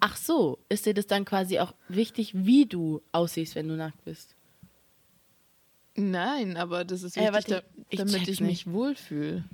Ach 0.00 0.16
so, 0.16 0.58
ist 0.68 0.86
dir 0.86 0.94
das 0.94 1.06
dann 1.08 1.24
quasi 1.24 1.58
auch 1.58 1.74
wichtig, 1.88 2.32
wie 2.34 2.66
du 2.66 3.02
aussiehst, 3.10 3.56
wenn 3.56 3.66
du 3.68 3.74
nackt 3.76 4.04
bist? 4.04 4.36
Nein, 5.96 6.56
aber 6.56 6.84
das 6.84 7.02
ist 7.02 7.16
Äh, 7.16 7.20
wichtig, 7.22 7.34
warte, 7.34 7.50
da, 7.50 7.82
ich 7.90 7.98
damit 7.98 8.14
ich 8.28 8.40
nicht. 8.40 8.66
mich 8.66 8.72
wohlfühle. 8.72 9.44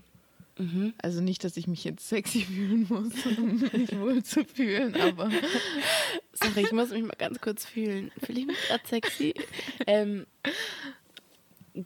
Mhm. 0.58 0.92
Also 0.98 1.20
nicht, 1.22 1.42
dass 1.42 1.56
ich 1.56 1.66
mich 1.66 1.82
jetzt 1.84 2.06
sexy 2.06 2.40
fühlen 2.44 2.86
muss, 2.90 3.12
um 3.38 3.58
mich 3.58 3.98
wohl 3.98 4.22
zu 4.22 4.44
fühlen, 4.44 4.94
aber 5.00 5.30
Sorry, 6.34 6.60
ich 6.64 6.72
muss 6.72 6.90
mich 6.90 7.02
mal 7.02 7.16
ganz 7.18 7.40
kurz 7.40 7.64
fühlen. 7.64 8.12
Fühle 8.22 8.40
ich 8.40 8.46
mich 8.46 8.58
gerade 8.68 8.86
sexy? 8.86 9.34
ähm, 9.86 10.26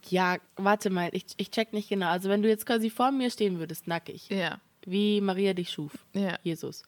ja, 0.09 0.37
warte 0.55 0.89
mal, 0.89 1.09
ich, 1.13 1.25
ich 1.37 1.49
check 1.51 1.73
nicht 1.73 1.89
genau. 1.89 2.07
Also 2.09 2.29
wenn 2.29 2.41
du 2.41 2.49
jetzt 2.49 2.65
quasi 2.65 2.89
vor 2.89 3.11
mir 3.11 3.29
stehen 3.31 3.59
würdest, 3.59 3.87
nackig, 3.87 4.29
ja, 4.29 4.59
wie 4.85 5.19
Maria 5.21 5.53
dich 5.53 5.69
schuf, 5.71 5.93
ja, 6.13 6.37
Jesus. 6.43 6.83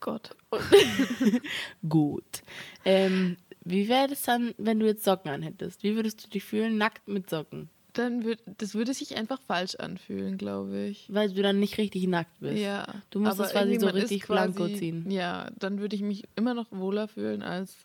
Gott. 0.00 0.34
Gut. 1.88 2.42
Ähm, 2.84 3.36
wie 3.64 3.88
wäre 3.88 4.08
das 4.08 4.22
dann, 4.22 4.54
wenn 4.58 4.80
du 4.80 4.86
jetzt 4.86 5.04
Socken 5.04 5.30
anhättest? 5.30 5.82
Wie 5.82 5.94
würdest 5.96 6.24
du 6.24 6.28
dich 6.30 6.44
fühlen, 6.44 6.76
nackt 6.78 7.06
mit 7.08 7.30
Socken? 7.30 7.70
Dann 7.92 8.24
wird, 8.24 8.40
das 8.58 8.74
würde 8.74 8.92
sich 8.92 9.16
einfach 9.16 9.40
falsch 9.40 9.76
anfühlen, 9.76 10.36
glaube 10.36 10.86
ich. 10.86 11.06
Weil 11.12 11.32
du 11.32 11.42
dann 11.42 11.60
nicht 11.60 11.78
richtig 11.78 12.08
nackt 12.08 12.40
bist. 12.40 12.58
Ja. 12.60 12.86
Du 13.10 13.20
musst 13.20 13.38
es 13.38 13.52
quasi 13.52 13.78
so 13.78 13.86
richtig 13.86 14.26
blanko 14.26 14.64
quasi- 14.64 14.76
ziehen. 14.78 15.10
Ja, 15.10 15.48
dann 15.58 15.78
würde 15.78 15.94
ich 15.94 16.02
mich 16.02 16.24
immer 16.34 16.54
noch 16.54 16.66
wohler 16.72 17.06
fühlen, 17.06 17.42
als 17.42 17.76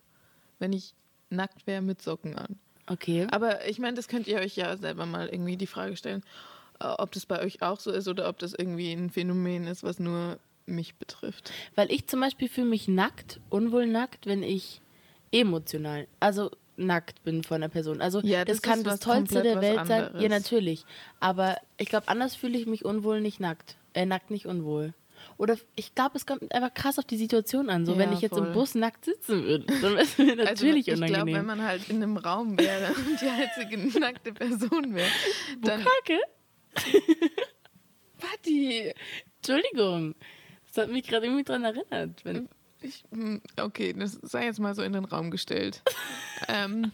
wenn 0.57 0.73
ich 0.73 0.95
nackt 1.29 1.67
wäre 1.67 1.83
mit 1.83 2.01
Socken 2.01 2.35
an. 2.35 2.57
Okay. 2.89 3.27
Aber 3.31 3.67
ich 3.67 3.79
meine, 3.79 3.95
das 3.95 4.07
könnt 4.07 4.27
ihr 4.27 4.39
euch 4.39 4.55
ja 4.55 4.75
selber 4.77 5.05
mal 5.05 5.29
irgendwie 5.29 5.57
die 5.57 5.67
Frage 5.67 5.95
stellen, 5.95 6.23
äh, 6.79 6.85
ob 6.87 7.11
das 7.11 7.25
bei 7.25 7.41
euch 7.41 7.61
auch 7.61 7.79
so 7.79 7.91
ist 7.91 8.07
oder 8.07 8.27
ob 8.27 8.39
das 8.39 8.53
irgendwie 8.53 8.91
ein 8.91 9.09
Phänomen 9.09 9.67
ist, 9.67 9.83
was 9.83 9.99
nur 9.99 10.37
mich 10.65 10.95
betrifft. 10.95 11.51
Weil 11.75 11.91
ich 11.91 12.07
zum 12.07 12.19
Beispiel 12.19 12.49
fühle 12.49 12.67
mich 12.67 12.87
nackt, 12.87 13.39
unwohl 13.49 13.87
nackt, 13.87 14.25
wenn 14.25 14.43
ich 14.43 14.81
emotional, 15.31 16.07
also 16.19 16.51
nackt 16.77 17.23
bin 17.23 17.43
von 17.43 17.55
einer 17.57 17.69
Person. 17.69 18.01
Also 18.01 18.21
Ja, 18.21 18.45
das, 18.45 18.61
das 18.61 18.61
kann 18.61 18.83
das 18.83 18.99
Tollste 18.99 19.41
der 19.41 19.61
Welt 19.61 19.85
sein. 19.85 20.11
Ja, 20.17 20.29
natürlich. 20.29 20.85
Aber 21.19 21.57
ich 21.77 21.89
glaube, 21.89 22.07
anders 22.07 22.35
fühle 22.35 22.57
ich 22.57 22.65
mich 22.65 22.85
unwohl 22.85 23.21
nicht 23.21 23.39
nackt. 23.39 23.75
Äh, 23.93 24.05
nackt 24.05 24.31
nicht 24.31 24.45
unwohl. 24.45 24.93
Oder 25.37 25.57
ich 25.75 25.95
glaube, 25.95 26.17
es 26.17 26.25
kommt 26.25 26.53
einfach 26.53 26.73
krass 26.73 26.99
auf 26.99 27.05
die 27.05 27.17
Situation 27.17 27.69
an. 27.69 27.85
So, 27.85 27.97
wenn 27.97 28.09
Ja, 28.09 28.15
ich 28.15 28.21
jetzt 28.21 28.35
voll. 28.35 28.47
im 28.47 28.53
Bus 28.53 28.75
nackt 28.75 29.05
sitzen 29.05 29.43
würde, 29.43 29.65
dann 29.81 29.93
wäre 29.93 30.01
es 30.01 30.17
mir 30.17 30.35
natürlich 30.35 30.89
also, 30.89 31.03
ich 31.03 31.09
glaube, 31.09 31.23
unangenehm. 31.31 31.35
wenn 31.35 31.45
man 31.45 31.63
halt 31.63 31.89
in 31.89 31.97
einem 32.03 32.17
Raum 32.17 32.57
wäre 32.59 32.93
und 32.93 33.21
die 33.21 33.27
einzige 33.27 33.99
nackte 33.99 34.33
Person 34.33 34.93
wäre, 34.95 35.09
dann... 35.61 35.81
Kacke? 35.83 36.19
Patti! 38.17 38.93
Entschuldigung. 39.37 40.15
Das 40.67 40.83
hat 40.83 40.91
mich 40.91 41.07
gerade 41.07 41.25
irgendwie 41.25 41.43
dran 41.43 41.63
erinnert. 41.63 42.23
Wenn, 42.25 42.49
Ich, 42.81 43.03
hm, 43.11 43.41
okay, 43.59 43.93
das 43.93 44.13
sei 44.21 44.45
jetzt 44.45 44.59
mal 44.59 44.75
so 44.75 44.81
in 44.83 44.93
den 44.93 45.05
Raum 45.05 45.31
gestellt. 45.31 45.81
ähm, 46.47 46.91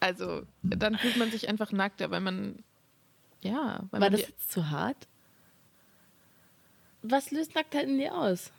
also, 0.00 0.42
dann 0.62 0.98
fühlt 0.98 1.16
man 1.16 1.30
sich 1.30 1.48
einfach 1.48 1.72
nackter, 1.72 2.10
weil 2.10 2.20
man... 2.20 2.62
Ja, 3.42 3.80
weil 3.90 4.00
war 4.00 4.10
man 4.10 4.12
das 4.12 4.22
jetzt 4.22 4.50
zu 4.50 4.70
hart? 4.70 5.06
Was 7.08 7.30
löst 7.30 7.54
Nacktheit 7.54 7.84
in 7.84 7.98
dir 7.98 8.14
aus? 8.14 8.50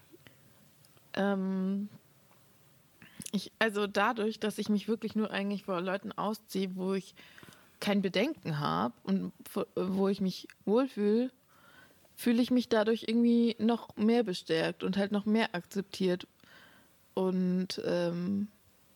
Ähm, 1.14 1.90
ich, 3.32 3.52
also 3.60 3.88
dadurch, 3.88 4.40
dass 4.40 4.58
ich 4.58 4.70
mich 4.70 4.88
wirklich 4.88 5.16
nur 5.16 5.32
eigentlich 5.32 5.64
vor 5.64 5.82
Leuten 5.82 6.12
ausziehe, 6.14 6.76
wo 6.76 6.94
ich 6.94 7.14
kein 7.80 8.02
Bedenken 8.02 8.60
habe 8.60 8.94
und 9.04 9.34
wo, 9.76 10.08
ich 10.08 10.22
mich 10.22 10.48
wohlfühle, 10.66 11.32
fühle 12.16 12.42
ich 12.42 12.50
mich 12.50 12.70
dadurch 12.70 13.06
irgendwie 13.08 13.56
noch 13.60 13.96
mehr 13.98 14.24
bestärkt 14.24 14.84
und 14.84 14.98
halt 14.98 15.12
noch 15.12 15.26
mehr 15.26 15.54
akzeptiert. 15.54 16.26
Und 17.14 17.82
ähm, 17.86 18.48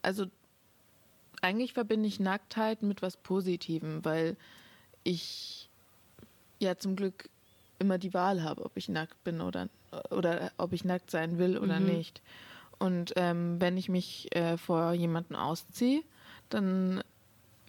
also 0.01 0.25
eigentlich 1.41 1.73
verbinde 1.73 2.07
ich 2.07 2.19
Nacktheit 2.19 2.83
mit 2.83 3.01
was 3.01 3.17
Positivem, 3.17 4.03
weil 4.05 4.37
ich 5.03 5.69
ja 6.59 6.77
zum 6.77 6.95
Glück 6.95 7.29
immer 7.81 7.97
die 7.97 8.13
Wahl 8.13 8.43
habe, 8.43 8.63
ob 8.63 8.77
ich 8.77 8.87
nackt 8.87 9.21
bin 9.25 9.41
oder, 9.41 9.67
oder 10.09 10.51
ob 10.57 10.71
ich 10.71 10.85
nackt 10.85 11.11
sein 11.11 11.37
will 11.37 11.57
oder 11.57 11.79
Mhm. 11.79 11.85
nicht. 11.87 12.21
Und 12.79 13.13
ähm, 13.15 13.59
wenn 13.59 13.75
ich 13.77 13.89
mich 13.89 14.33
äh, 14.35 14.57
vor 14.57 14.93
jemanden 14.93 15.35
ausziehe, 15.35 16.01
dann 16.49 17.03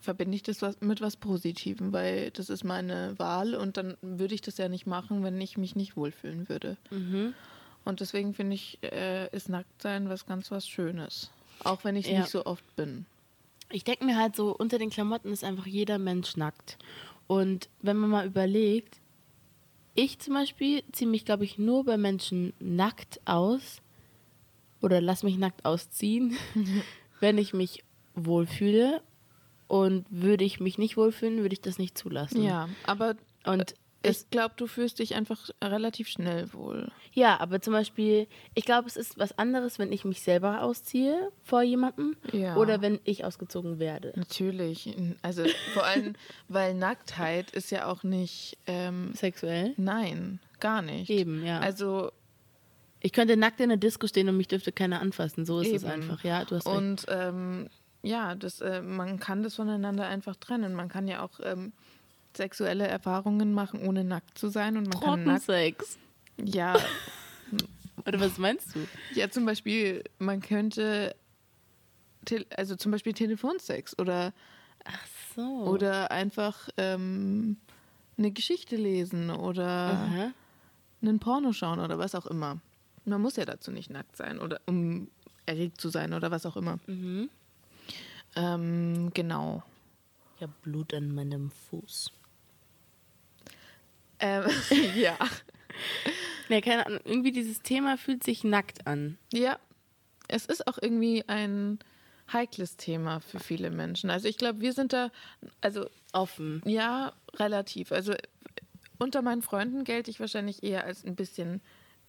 verbinde 0.01 0.35
ich 0.37 0.43
das 0.43 0.63
was, 0.63 0.81
mit 0.81 1.01
was 1.01 1.17
Positivem, 1.17 1.93
weil 1.93 2.31
das 2.33 2.49
ist 2.51 2.65
meine 2.65 3.19
Wahl 3.19 3.55
und 3.55 3.77
dann 3.77 3.97
würde 4.03 4.35
ich 4.35 4.41
das 4.41 4.59
ja 4.59 4.69
nicht 4.69 4.87
machen, 4.87 5.23
wenn 5.23 5.41
ich 5.41 5.57
mich 5.59 5.77
nicht 5.77 5.97
wohlfühlen 5.97 6.49
würde. 6.49 6.77
Mhm. 6.91 7.35
Und 7.85 8.01
deswegen 8.01 8.33
finde 8.35 8.55
ich, 8.55 8.79
äh, 8.83 9.29
ist 9.35 9.49
Nacktsein 9.49 10.09
was 10.09 10.27
ganz 10.27 10.51
was 10.51 10.67
Schönes. 10.69 11.31
Auch 11.65 11.85
wenn 11.85 11.97
ich 11.97 12.07
Ja. 12.07 12.21
nicht 12.21 12.31
so 12.31 12.47
oft 12.47 12.65
bin. 12.77 13.07
Ich 13.71 13.85
denke 13.85 14.05
mir 14.05 14.17
halt 14.19 14.37
so, 14.37 14.55
unter 14.57 14.79
den 14.79 14.91
Klamotten 14.91 15.33
ist 15.33 15.45
einfach 15.45 15.67
jeder 15.67 15.99
Mensch 15.99 16.37
nackt. 16.37 16.79
Und 17.27 17.69
wenn 17.81 17.97
man 17.97 18.11
mal 18.11 18.27
überlegt, 18.27 18.99
ich 19.95 20.19
zum 20.19 20.35
Beispiel 20.35 20.83
ziehe 20.93 21.11
mich, 21.11 21.25
glaube 21.25 21.45
ich, 21.45 21.59
nur 21.59 21.85
bei 21.85 21.97
Menschen 21.97 22.53
nackt 22.59 23.21
aus 23.25 23.83
oder 24.81 25.01
lass 25.01 25.23
mich 25.23 25.39
nackt 25.39 25.65
ausziehen, 25.65 26.37
wenn 27.21 27.39
ich 27.39 27.53
mich 27.53 27.85
wohlfühle. 28.15 29.03
Und 29.69 30.05
würde 30.11 30.45
ich 30.45 30.61
mich 30.61 30.77
nicht 30.77 30.99
wohlfühlen, 30.99 31.39
würde 31.41 31.55
ich 31.55 31.63
das 31.63 31.79
nicht 31.79 31.97
zulassen. 31.97 32.43
Ja, 32.43 32.69
aber 32.85 33.15
Und 33.47 33.75
ich 34.03 34.31
glaube, 34.31 34.55
du 34.57 34.67
fühlst 34.67 34.99
dich 34.99 35.15
einfach 35.15 35.51
relativ 35.63 36.09
schnell 36.09 36.53
wohl. 36.53 36.91
Ja, 37.13 37.39
aber 37.41 37.61
zum 37.61 37.73
Beispiel, 37.73 38.27
ich 38.55 38.65
glaube, 38.65 38.89
es 38.89 38.97
ist 38.97 39.19
was 39.19 39.39
anderes, 39.39 39.79
wenn 39.79 39.93
ich 39.93 40.05
mich 40.05 40.23
selber 40.23 40.63
ausziehe 40.63 41.31
vor 41.43 41.63
jemandem 41.63 42.17
Ja. 42.33 42.57
oder 42.57 42.81
wenn 42.83 42.99
ich 43.05 43.25
ausgezogen 43.25 43.79
werde. 43.79 44.13
Natürlich. 44.17 44.95
Also 45.23 45.45
vor 45.75 45.85
allem, 45.85 46.15
weil 46.49 46.75
Nacktheit 46.75 47.51
ist 47.53 47.71
ja 47.71 47.87
auch 47.87 48.03
nicht. 48.03 48.59
Ähm, 48.67 49.13
Sexuell? 49.15 49.75
nein, 49.77 50.41
gar 50.61 50.83
nicht. 50.83 51.11
Eben, 51.11 51.45
ja. 51.45 51.61
Also 51.61 52.11
Ich 53.01 53.13
könnte 53.13 53.37
nackt 53.37 53.61
in 53.61 53.69
der 53.69 53.79
Disco 53.79 54.07
stehen 54.07 54.29
und 54.29 54.37
mich 54.37 54.49
dürfte 54.49 54.73
keiner 54.73 55.01
anfassen. 55.01 55.45
So 55.45 55.61
ist 55.61 55.73
es 55.73 55.83
Eben. 55.83 55.93
einfach. 55.93 56.23
Ja, 56.25 56.45
du 56.45 56.57
hast. 56.57 56.67
Und 56.67 57.05
ähm, 57.09 57.69
ja, 58.03 58.35
das, 58.35 58.61
äh, 58.61 58.81
man 58.83 59.21
kann 59.21 59.43
das 59.43 59.55
voneinander 59.57 60.07
einfach 60.07 60.37
trennen. 60.37 60.75
Man 60.75 60.89
kann 60.89 61.07
ja 61.09 61.23
auch 61.23 61.39
ähm, 61.43 61.73
sexuelle 62.37 62.87
Erfahrungen 62.87 63.53
machen, 63.53 63.81
ohne 63.87 64.05
nackt 64.05 64.39
zu 64.39 64.49
sein. 64.49 64.77
Und 64.77 64.89
man 64.89 65.01
kann 65.01 65.25
nackt. 65.25 65.47
Trockensex. 65.47 65.99
Ja, 66.43 66.75
Oder 68.07 68.21
was 68.21 68.39
meinst 68.39 68.75
du? 68.75 68.81
ja, 69.15 69.31
zum 69.31 69.45
Beispiel, 69.45 70.03
man 70.19 70.41
könnte. 70.41 71.15
Also 72.57 72.77
zum 72.77 72.93
Beispiel 72.93 73.15
Telefonsex 73.15 73.99
oder, 73.99 74.33
Ach 74.85 75.07
so. 75.35 75.43
oder 75.67 76.13
einfach 76.13 76.69
ähm, 76.77 77.57
eine 78.17 78.31
Geschichte 78.31 78.77
lesen 78.77 79.31
oder 79.31 79.67
Aha. 79.67 80.33
einen 81.03 81.19
Porno 81.19 81.53
schauen 81.53 81.81
oder 81.81 81.99
was 81.99 82.15
auch 82.15 82.27
immer. 82.27 82.61
Man 83.05 83.21
muss 83.21 83.35
ja 83.35 83.45
dazu 83.45 83.73
nicht 83.73 83.91
nackt 83.91 84.17
sein 84.17 84.39
oder 84.39 84.61
um 84.67 85.09
erregt 85.47 85.81
zu 85.81 85.89
sein 85.89 86.13
oder 86.13 86.31
was 86.31 86.47
auch 86.47 86.57
immer. 86.57 86.79
Mhm. 86.87 87.29
Ähm, 88.37 89.11
genau. 89.13 89.65
Ich 90.37 90.43
habe 90.43 90.53
Blut 90.63 90.95
an 90.95 91.13
meinem 91.13 91.51
Fuß. 91.51 92.13
Ähm, 94.23 94.45
ja. 94.97 95.19
Ja, 96.49 96.61
keine 96.61 96.87
Ahnung. 96.87 97.01
Irgendwie 97.05 97.33
dieses 97.33 97.61
Thema 97.61 97.99
fühlt 97.99 98.25
sich 98.25 98.45
nackt 98.45 98.87
an. 98.87 99.19
Ja. 99.33 99.59
Es 100.29 100.47
ist 100.47 100.67
auch 100.67 100.79
irgendwie 100.81 101.25
ein 101.29 101.79
heikles 102.33 102.77
Thema 102.77 103.21
für 103.21 103.41
viele 103.41 103.71
Menschen. 103.71 104.09
Also 104.09 104.29
ich 104.29 104.39
glaube, 104.39 104.61
wir 104.61 104.73
sind 104.73 104.93
da, 104.93 105.11
also 105.61 105.91
Offen. 106.13 106.63
ja, 106.65 107.13
relativ. 107.35 107.93
Also 107.93 108.15
unter 108.99 109.21
meinen 109.23 109.43
Freunden 109.43 109.85
gelte 109.85 110.11
ich 110.11 110.21
wahrscheinlich 110.21 110.63
eher 110.63 110.85
als 110.85 111.05
ein 111.05 111.17
bisschen 111.17 111.61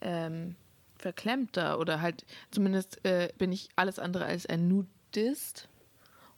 ähm, 0.01 0.55
verklemmter 0.97 1.79
oder 1.79 2.01
halt 2.01 2.25
zumindest 2.51 3.03
äh, 3.05 3.29
bin 3.37 3.51
ich 3.51 3.69
alles 3.75 3.99
andere 3.99 4.25
als 4.25 4.45
ein 4.45 4.67
Nudist 4.67 5.67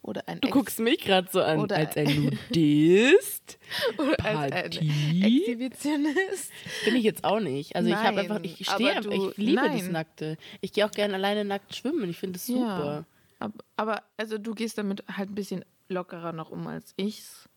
oder 0.06 0.22
ein 0.28 0.40
Du 0.40 0.48
Ex- 0.48 0.54
guckst 0.54 0.78
mich 0.80 1.00
gerade 1.00 1.28
so 1.30 1.42
an. 1.42 1.58
Oder- 1.60 1.76
als 1.76 1.96
ein 1.96 2.24
Nudist. 2.50 3.58
oder 3.98 4.24
als 4.24 4.38
ein 4.38 4.50
Partie. 4.50 5.22
Exhibitionist. 5.40 6.52
Bin 6.84 6.96
ich 6.96 7.04
jetzt 7.04 7.24
auch 7.24 7.40
nicht. 7.40 7.76
Also 7.76 7.88
ich 7.88 7.94
habe 7.94 8.16
Nein, 8.16 8.30
einfach, 8.30 8.40
ich 8.42 8.66
stehe 8.70 8.92
einfach, 8.96 9.10
ich 9.10 9.36
liebe 9.36 9.62
das 9.62 9.82
nein. 9.82 9.92
Nackte. 9.92 10.36
Ich 10.60 10.72
gehe 10.72 10.86
auch 10.86 10.90
gerne 10.90 11.14
alleine 11.14 11.44
nackt 11.44 11.74
schwimmen. 11.74 12.08
Ich 12.08 12.16
finde 12.18 12.34
das 12.38 12.46
super. 12.46 12.58
Ja. 12.60 13.04
Aber, 13.38 13.54
aber 13.76 14.02
also 14.16 14.38
du 14.38 14.54
gehst 14.54 14.78
damit 14.78 15.04
halt 15.14 15.30
ein 15.30 15.34
bisschen 15.34 15.64
lockerer 15.88 16.32
noch 16.32 16.50
um, 16.50 16.66
als 16.66 16.94
ich's 16.96 17.48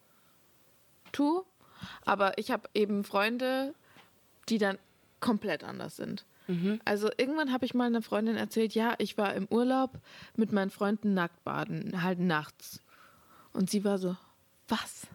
tue. 1.12 1.43
Aber 2.05 2.38
ich 2.38 2.51
habe 2.51 2.69
eben 2.73 3.03
Freunde, 3.03 3.73
die 4.49 4.57
dann 4.57 4.77
komplett 5.21 5.63
anders 5.63 5.95
sind. 5.95 6.25
Also 6.85 7.09
irgendwann 7.17 7.51
habe 7.51 7.65
ich 7.65 7.73
mal 7.73 7.85
einer 7.85 8.01
Freundin 8.01 8.35
erzählt, 8.35 8.73
ja, 8.73 8.95
ich 8.97 9.17
war 9.17 9.33
im 9.35 9.47
Urlaub 9.49 9.91
mit 10.35 10.51
meinen 10.51 10.71
Freunden 10.71 11.13
nackt 11.13 11.43
baden, 11.43 12.01
halt 12.01 12.19
nachts. 12.19 12.81
Und 13.53 13.69
sie 13.69 13.83
war 13.83 13.97
so, 13.97 14.15
was? 14.67 15.07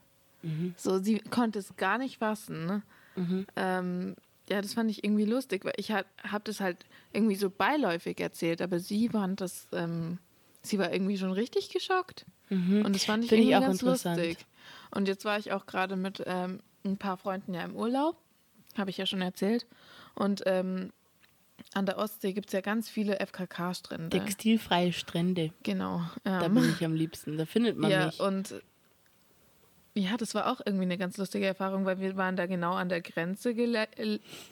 So, 0.76 0.98
sie 0.98 1.20
konnte 1.20 1.58
es 1.58 1.74
gar 1.76 1.98
nicht 1.98 2.18
fassen. 2.18 2.66
Ne? 2.66 2.82
Ähm, 3.56 4.14
ja, 4.48 4.60
das 4.60 4.74
fand 4.74 4.90
ich 4.90 5.02
irgendwie 5.02 5.24
lustig, 5.24 5.64
weil 5.64 5.72
ich 5.78 5.90
habe 5.92 6.44
das 6.44 6.60
halt 6.60 6.84
irgendwie 7.12 7.36
so 7.36 7.48
beiläufig 7.50 8.20
erzählt, 8.20 8.60
aber 8.60 8.78
sie 8.78 9.08
fand 9.08 9.40
das, 9.40 9.68
ähm, 9.72 10.18
sie 10.62 10.78
war 10.78 10.92
irgendwie 10.92 11.16
schon 11.16 11.32
richtig 11.32 11.70
geschockt. 11.70 12.26
Und 12.84 12.94
das 12.94 13.04
fand 13.04 13.24
ich 13.24 13.30
Finde 13.30 13.44
ich 13.44 13.50
irgendwie 13.50 13.56
auch 13.56 13.68
ganz 13.68 13.80
interessant. 13.80 14.18
lustig. 14.18 14.46
Und 14.90 15.08
jetzt 15.08 15.24
war 15.24 15.38
ich 15.38 15.52
auch 15.52 15.64
gerade 15.66 15.96
mit 15.96 16.22
ähm, 16.26 16.60
ein 16.84 16.98
paar 16.98 17.16
Freunden 17.16 17.54
ja 17.54 17.62
im 17.64 17.74
Urlaub, 17.74 18.16
habe 18.76 18.90
ich 18.90 18.98
ja 18.98 19.06
schon 19.06 19.22
erzählt. 19.22 19.66
Und 20.14 20.42
ähm, 20.46 20.92
an 21.74 21.86
der 21.86 21.98
Ostsee 21.98 22.32
gibt 22.32 22.48
es 22.48 22.52
ja 22.52 22.60
ganz 22.60 22.88
viele 22.88 23.18
FKK-Strände. 23.24 24.10
Textilfreie 24.10 24.92
Strände. 24.92 25.52
Genau. 25.62 26.02
Da 26.24 26.44
Ähm, 26.44 26.54
bin 26.54 26.70
ich 26.70 26.84
am 26.84 26.94
liebsten. 26.94 27.36
Da 27.36 27.46
findet 27.46 27.76
man 27.76 27.90
ja, 27.90 28.06
mich. 28.06 28.20
und 28.20 28.54
ja, 29.96 30.16
das 30.16 30.34
war 30.34 30.50
auch 30.50 30.60
irgendwie 30.64 30.84
eine 30.84 30.98
ganz 30.98 31.16
lustige 31.18 31.46
Erfahrung, 31.46 31.84
weil 31.84 32.00
wir 32.00 32.16
waren 32.16 32.34
da 32.36 32.46
genau 32.46 32.72
an 32.74 32.88
der 32.88 33.00
Grenze 33.00 33.54
gele 33.54 33.86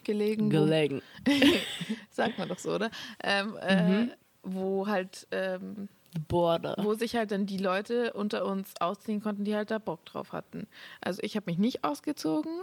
gelegen. 0.05 0.51
Gelegen. 0.51 1.03
sagt 2.11 2.39
man 2.39 2.49
doch 2.49 2.59
so, 2.61 2.75
oder? 2.75 2.91
Ähm, 3.23 3.57
äh, 3.61 4.07
wo 4.45 4.87
halt, 4.87 5.27
ähm, 5.33 5.89
Border. 6.29 6.77
wo 6.79 6.95
sich 6.95 7.17
halt 7.17 7.33
dann 7.33 7.47
die 7.47 7.59
Leute 7.59 8.13
unter 8.13 8.45
uns 8.45 8.81
ausziehen 8.81 9.21
konnten, 9.21 9.45
die 9.45 9.57
halt 9.57 9.71
da 9.73 9.79
Bock 9.79 10.05
drauf 10.05 10.33
hatten. 10.33 10.69
Also 11.01 11.21
ich 11.25 11.35
habe 11.37 11.51
mich 11.51 11.59
nicht 11.59 11.83
ausgezogen, 11.83 12.63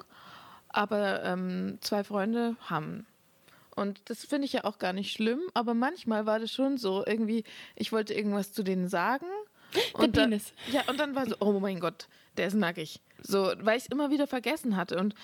aber 0.69 1.23
ähm, 1.25 1.80
zwei 1.82 2.04
Freunde 2.06 2.56
haben. 2.62 3.06
Und 3.80 4.02
das 4.06 4.26
finde 4.26 4.46
ich 4.46 4.54
ja 4.54 4.65
auch 4.65 4.78
gar 4.78 4.94
nicht 4.94 5.12
schlimm, 5.12 5.39
aber 5.54 5.74
manchmal 5.74 6.26
war 6.26 6.39
das 6.39 6.52
schon 6.52 6.78
so, 6.78 7.06
irgendwie, 7.06 7.44
ich 7.76 7.92
wollte 7.92 8.13
irgendwas 8.13 8.52
zu 8.52 8.63
denen 8.63 8.89
sagen. 8.89 9.26
Und 9.94 10.18
dann, 10.18 10.32
Penis. 10.32 10.54
ja, 10.72 10.82
und 10.88 11.00
dann 11.00 11.15
war 11.15 11.28
so, 11.28 11.36
oh 11.39 11.60
mein 11.60 11.80
Gott, 11.80 12.08
der 12.38 12.48
ist 12.48 12.56
nackig. 12.56 13.02
So, 13.22 13.54
weil 13.62 13.78
ich 13.78 13.86
es 13.86 13.92
immer 13.92 14.10
wieder 14.10 14.28
vergessen 14.28 14.76
hatte. 14.76 14.98
Und 14.98 15.15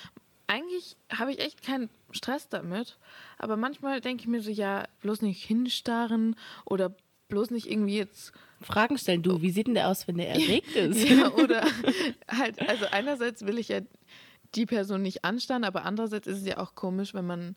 eigentlich 0.47 0.95
habe 1.11 1.31
ich 1.31 1.39
echt 1.39 1.63
keinen 1.63 1.89
Stress 2.11 2.47
damit. 2.49 2.97
Aber 3.37 3.57
manchmal 3.57 4.01
denke 4.01 4.21
ich 4.21 4.27
mir 4.27 4.41
so, 4.41 4.51
ja, 4.51 4.85
bloß 5.01 5.21
nicht 5.21 5.43
hinstarren 5.43 6.35
oder 6.65 6.95
bloß 7.27 7.51
nicht 7.51 7.69
irgendwie 7.69 7.97
jetzt 7.97 8.31
Fragen 8.61 8.97
stellen. 8.97 9.23
Du, 9.23 9.41
wie 9.41 9.51
sieht 9.51 9.67
denn 9.67 9.73
der 9.73 9.89
aus, 9.89 10.07
wenn 10.07 10.17
der 10.17 10.29
erregt 10.29 10.71
ist? 10.75 11.09
ja, 11.09 11.31
oder 11.33 11.65
halt, 12.29 12.61
also 12.67 12.85
einerseits 12.91 13.45
will 13.45 13.57
ich 13.57 13.69
ja 13.69 13.81
die 14.53 14.65
Person 14.65 15.01
nicht 15.01 15.25
anstarren, 15.25 15.63
aber 15.63 15.83
andererseits 15.83 16.27
ist 16.27 16.39
es 16.39 16.47
ja 16.47 16.57
auch 16.59 16.75
komisch, 16.75 17.13
wenn 17.13 17.25
man 17.25 17.55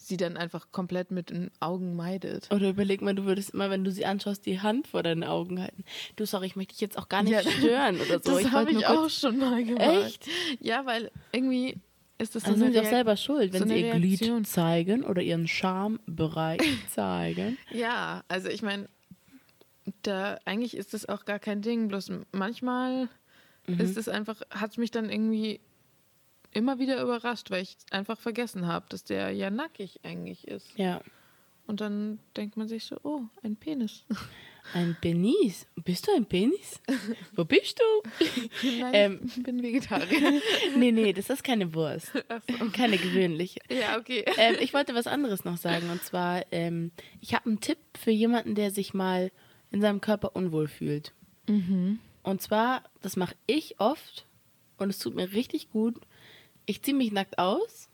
sie 0.00 0.16
dann 0.16 0.36
einfach 0.36 0.70
komplett 0.72 1.10
mit 1.10 1.30
den 1.30 1.50
Augen 1.60 1.94
meidet. 1.96 2.48
Oder 2.52 2.70
überleg 2.70 3.02
mal, 3.02 3.14
du 3.14 3.24
würdest 3.24 3.50
immer, 3.50 3.68
wenn 3.68 3.84
du 3.84 3.90
sie 3.90 4.06
anschaust, 4.06 4.46
die 4.46 4.60
Hand 4.60 4.86
vor 4.86 5.02
deinen 5.02 5.24
Augen 5.24 5.60
halten. 5.60 5.84
Du, 6.16 6.24
sorry, 6.24 6.46
ich 6.46 6.56
möchte 6.56 6.72
dich 6.72 6.80
jetzt 6.80 6.96
auch 6.96 7.08
gar 7.08 7.22
nicht 7.22 7.32
Ja, 7.32 7.42
stören 7.42 8.00
oder 8.00 8.20
so. 8.20 8.32
das 8.38 8.50
habe 8.52 8.70
ich 8.70 8.86
auch 8.86 9.10
schon 9.10 9.38
mal 9.38 9.62
gemacht. 9.64 10.04
Echt? 10.06 10.28
Ja, 10.60 10.86
weil 10.86 11.10
irgendwie 11.32 11.76
ist 12.18 12.34
das 12.34 12.44
so 12.44 12.50
Also 12.50 12.64
eine 12.64 12.72
sind 12.72 12.80
sie 12.82 12.86
auch 12.88 12.90
selber 12.90 13.16
schuld, 13.16 13.52
wenn 13.52 13.62
so 13.62 13.68
sie 13.68 13.80
ihr. 13.82 13.92
Glied 13.94 14.46
zeigen 14.46 15.04
oder 15.04 15.20
ihren 15.22 15.46
Schambereich 15.48 16.60
zeigen. 16.94 17.58
Ja, 17.72 18.22
also 18.28 18.48
ich 18.48 18.62
meine, 18.62 18.88
da 20.02 20.38
eigentlich 20.44 20.76
ist 20.76 20.94
das 20.94 21.08
auch 21.08 21.24
gar 21.24 21.38
kein 21.38 21.60
Ding. 21.62 21.88
Bloß 21.88 22.12
manchmal 22.32 23.08
Mhm. 23.66 23.80
ist 23.80 23.98
es 23.98 24.08
einfach, 24.08 24.40
hat 24.50 24.70
es 24.70 24.76
mich 24.78 24.90
dann 24.90 25.10
irgendwie 25.10 25.60
immer 26.52 26.78
wieder 26.78 27.02
überrascht, 27.02 27.50
weil 27.50 27.62
ich 27.62 27.76
einfach 27.90 28.18
vergessen 28.18 28.66
habe, 28.66 28.86
dass 28.88 29.04
der 29.04 29.30
ja 29.30 29.50
nackig 29.50 30.00
eigentlich 30.02 30.48
ist. 30.48 30.66
Ja. 30.76 31.00
Und 31.66 31.82
dann 31.82 32.18
denkt 32.36 32.56
man 32.56 32.66
sich 32.66 32.84
so, 32.84 32.96
oh, 33.02 33.22
ein 33.42 33.54
Penis. 33.56 34.04
Ein 34.72 34.96
Penis. 35.00 35.66
Bist 35.76 36.06
du 36.06 36.12
ein 36.14 36.24
Penis? 36.24 36.80
Wo 37.36 37.44
bist 37.44 37.78
du? 37.78 38.68
Nein, 38.80 38.94
Ähm. 38.94 39.20
ich 39.26 39.42
bin 39.42 39.62
Vegetarier. 39.62 40.40
nee, 40.76 40.92
nee, 40.92 41.12
das 41.12 41.28
ist 41.28 41.44
keine 41.44 41.74
Wurst. 41.74 42.12
So. 42.14 42.70
Keine 42.72 42.96
gewöhnliche. 42.96 43.60
Ja, 43.70 43.98
okay. 43.98 44.24
ähm, 44.38 44.56
ich 44.60 44.72
wollte 44.72 44.94
was 44.94 45.06
anderes 45.06 45.44
noch 45.44 45.58
sagen. 45.58 45.90
Und 45.90 46.02
zwar, 46.02 46.42
ähm, 46.52 46.90
ich 47.20 47.34
habe 47.34 47.46
einen 47.46 47.60
Tipp 47.60 47.78
für 47.98 48.12
jemanden, 48.12 48.54
der 48.54 48.70
sich 48.70 48.94
mal 48.94 49.30
in 49.70 49.82
seinem 49.82 50.00
Körper 50.00 50.34
unwohl 50.36 50.68
fühlt. 50.68 51.12
Und 52.22 52.42
zwar, 52.42 52.82
das 53.02 53.16
mache 53.16 53.34
ich 53.46 53.80
oft 53.80 54.26
und 54.78 54.90
es 54.90 54.98
tut 54.98 55.14
mir 55.14 55.32
richtig 55.32 55.70
gut. 55.70 55.96
Ich 56.68 56.82
ziehe 56.82 56.96
mich 56.96 57.12
nackt 57.12 57.38
aus 57.38 57.88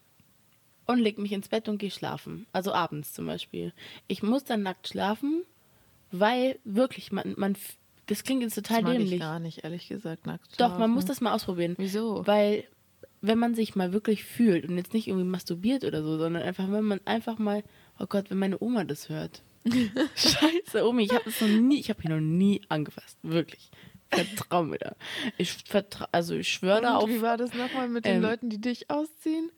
und 0.87 0.99
leg 0.99 1.17
mich 1.19 1.31
ins 1.33 1.49
Bett 1.49 1.69
und 1.69 1.79
gehe 1.79 1.93
schlafen. 1.93 2.47
Also 2.53 2.73
abends 2.75 3.13
zum 3.13 3.27
Beispiel. 3.27 3.73
Ich 4.09 4.23
muss 4.23 4.43
dann 4.45 4.63
nackt 4.63 4.89
schlafen, 4.89 5.45
weil 6.11 6.59
wirklich, 6.65 7.13
man, 7.13 7.35
man 7.37 7.57
das 8.07 8.25
klingt 8.25 8.43
jetzt 8.43 8.57
total 8.57 8.83
Das 8.83 8.85
mag 8.85 8.93
ich 8.95 8.99
dämlich. 9.05 9.21
gar 9.21 9.39
nicht, 9.39 9.63
ehrlich 9.65 9.89
gesagt, 9.89 10.27
nackt 10.27 10.61
Doch, 10.61 10.71
man 10.71 10.77
schlafen. 10.79 10.95
muss 10.95 11.05
das 11.05 11.21
mal 11.21 11.33
ausprobieren. 11.35 11.75
Wieso? 11.79 12.27
Weil, 12.27 12.65
wenn 13.23 13.39
man 13.39 13.55
sich 13.55 13.77
mal 13.77 13.93
wirklich 13.93 14.25
fühlt 14.25 14.69
und 14.69 14.77
jetzt 14.77 14.93
nicht 14.93 15.07
irgendwie 15.07 15.25
masturbiert 15.25 15.85
oder 15.85 16.03
so, 16.03 16.19
sondern 16.19 16.43
einfach, 16.43 16.71
wenn 16.71 16.85
man 16.85 17.01
einfach 17.05 17.39
mal, 17.39 17.63
oh 18.01 18.07
Gott, 18.07 18.29
wenn 18.31 18.39
meine 18.39 18.61
Oma 18.61 18.83
das 18.85 19.09
hört. 19.09 19.43
Scheiße, 20.17 20.85
Omi, 20.87 21.05
ich 21.05 21.13
habe 21.15 21.25
das 21.25 21.41
noch 21.41 21.49
nie, 21.49 21.79
ich 21.79 21.89
habe 21.91 22.03
ihn 22.03 22.11
noch 22.11 22.21
nie 22.21 22.61
angefasst. 22.69 23.17
Wirklich. 23.23 23.71
Vertrau 24.11 24.63
mir 24.63 24.79
da. 24.79 24.97
Ich 25.39 25.53
vertrau, 25.53 26.07
also 26.13 26.35
ich 26.35 26.49
schwöre 26.49 26.83
da 26.83 26.97
auf. 26.97 27.09
Wie 27.09 27.23
war 27.23 27.37
das 27.37 27.53
nochmal 27.55 27.89
mit 27.89 28.05
den 28.05 28.17
ähm, 28.17 28.23
Leuten, 28.23 28.51
die 28.51 28.61
dich 28.61 28.91
ausziehen? 28.91 29.51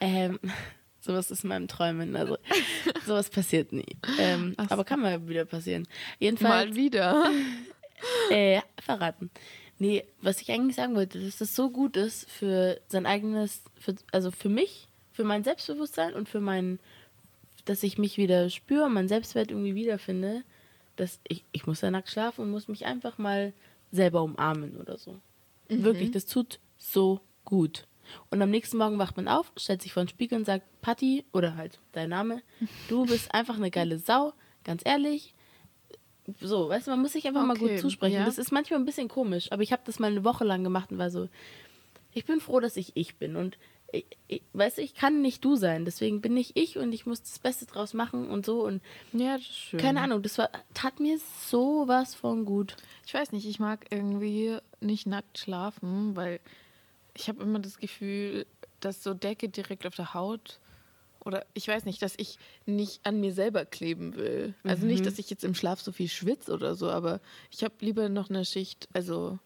Ähm, 0.00 0.38
sowas 1.00 1.30
ist 1.30 1.44
in 1.44 1.48
meinem 1.48 1.68
Träumen. 1.68 2.16
Also, 2.16 2.38
sowas 3.06 3.30
passiert 3.30 3.72
nie. 3.72 3.96
Ähm, 4.18 4.54
so. 4.58 4.66
aber 4.70 4.84
kann 4.84 5.00
mal 5.00 5.28
wieder 5.28 5.44
passieren. 5.44 5.86
Jedenfalls. 6.18 6.70
Mal 6.70 6.76
wieder. 6.76 7.30
Äh, 8.28 8.60
verraten. 8.82 9.30
Nee, 9.78 10.04
was 10.20 10.42
ich 10.42 10.50
eigentlich 10.50 10.76
sagen 10.76 10.94
wollte, 10.94 11.20
dass 11.20 11.38
das 11.38 11.56
so 11.56 11.70
gut 11.70 11.96
ist 11.96 12.28
für 12.30 12.80
sein 12.88 13.06
eigenes, 13.06 13.62
für, 13.80 13.94
also 14.12 14.30
für 14.30 14.50
mich, 14.50 14.88
für 15.12 15.24
mein 15.24 15.42
Selbstbewusstsein 15.42 16.12
und 16.12 16.28
für 16.28 16.40
mein, 16.40 16.78
dass 17.64 17.82
ich 17.82 17.96
mich 17.96 18.18
wieder 18.18 18.50
spüre, 18.50 18.90
mein 18.90 19.08
Selbstwert 19.08 19.50
irgendwie 19.50 19.74
wiederfinde, 19.74 20.42
dass 20.96 21.18
ich, 21.26 21.44
ich 21.52 21.66
muss 21.66 21.80
da 21.80 21.90
nackt 21.90 22.10
schlafen 22.10 22.42
und 22.42 22.50
muss 22.50 22.68
mich 22.68 22.84
einfach 22.84 23.16
mal 23.16 23.52
selber 23.94 24.22
umarmen 24.22 24.76
oder 24.76 24.98
so. 24.98 25.20
Wirklich, 25.68 26.10
das 26.10 26.26
tut 26.26 26.58
so 26.76 27.20
gut. 27.44 27.86
Und 28.30 28.42
am 28.42 28.50
nächsten 28.50 28.76
Morgen 28.76 28.98
wacht 28.98 29.16
man 29.16 29.28
auf, 29.28 29.52
stellt 29.56 29.80
sich 29.80 29.92
vor 29.94 30.02
den 30.04 30.08
Spiegel 30.08 30.38
und 30.38 30.44
sagt, 30.44 30.66
Patti, 30.82 31.24
oder 31.32 31.56
halt 31.56 31.80
dein 31.92 32.10
Name, 32.10 32.42
du 32.88 33.06
bist 33.06 33.32
einfach 33.34 33.56
eine 33.56 33.70
geile 33.70 33.98
Sau, 33.98 34.32
ganz 34.64 34.82
ehrlich. 34.84 35.34
So, 36.40 36.68
weißt 36.70 36.86
du, 36.86 36.90
man 36.90 37.00
muss 37.02 37.12
sich 37.12 37.26
einfach 37.26 37.44
mal 37.44 37.56
gut 37.56 37.70
Okay, 37.70 37.76
zusprechen. 37.78 38.16
ja. 38.16 38.24
Das 38.24 38.38
ist 38.38 38.50
manchmal 38.52 38.78
ein 38.80 38.86
bisschen 38.86 39.08
komisch, 39.08 39.52
aber 39.52 39.62
ich 39.62 39.72
habe 39.72 39.82
das 39.84 39.98
mal 39.98 40.10
eine 40.10 40.24
Woche 40.24 40.44
lang 40.44 40.64
gemacht 40.64 40.90
und 40.90 40.98
war 40.98 41.10
so, 41.10 41.28
ich 42.12 42.24
bin 42.24 42.40
froh, 42.40 42.60
dass 42.60 42.76
ich 42.76 42.92
ich 42.94 43.16
bin. 43.16 43.36
Und 43.36 43.58
ich, 43.94 44.06
ich, 44.28 44.42
weißt 44.52 44.78
du, 44.78 44.82
ich 44.82 44.94
kann 44.94 45.22
nicht 45.22 45.44
du 45.44 45.56
sein, 45.56 45.84
deswegen 45.84 46.20
bin 46.20 46.36
ich 46.36 46.56
ich 46.56 46.78
und 46.78 46.92
ich 46.92 47.06
muss 47.06 47.22
das 47.22 47.38
Beste 47.38 47.66
draus 47.66 47.94
machen 47.94 48.28
und 48.28 48.44
so. 48.44 48.64
Und 48.64 48.82
Ja, 49.12 49.34
das 49.36 49.42
ist 49.46 49.56
schön. 49.56 49.80
keine 49.80 50.00
Ahnung, 50.00 50.22
das 50.22 50.38
war, 50.38 50.50
tat 50.74 51.00
mir 51.00 51.18
sowas 51.48 52.14
von 52.14 52.44
gut. 52.44 52.76
Ich 53.06 53.14
weiß 53.14 53.32
nicht, 53.32 53.46
ich 53.46 53.58
mag 53.60 53.86
irgendwie 53.90 54.58
nicht 54.80 55.06
nackt 55.06 55.38
schlafen, 55.38 56.16
weil 56.16 56.40
ich 57.14 57.28
habe 57.28 57.42
immer 57.42 57.60
das 57.60 57.78
Gefühl, 57.78 58.46
dass 58.80 59.02
so 59.02 59.14
Decke 59.14 59.48
direkt 59.48 59.86
auf 59.86 59.94
der 59.94 60.14
Haut 60.14 60.58
oder 61.24 61.46
ich 61.54 61.66
weiß 61.68 61.84
nicht, 61.86 62.02
dass 62.02 62.14
ich 62.18 62.38
nicht 62.66 63.00
an 63.06 63.20
mir 63.20 63.32
selber 63.32 63.64
kleben 63.64 64.14
will. 64.14 64.54
Also 64.62 64.84
nicht, 64.86 65.06
dass 65.06 65.18
ich 65.18 65.30
jetzt 65.30 65.44
im 65.44 65.54
Schlaf 65.54 65.80
so 65.80 65.90
viel 65.90 66.08
schwitze 66.08 66.52
oder 66.52 66.74
so, 66.74 66.90
aber 66.90 67.20
ich 67.50 67.64
habe 67.64 67.74
lieber 67.80 68.08
noch 68.10 68.28
eine 68.28 68.44
Schicht, 68.44 68.88
also 68.92 69.38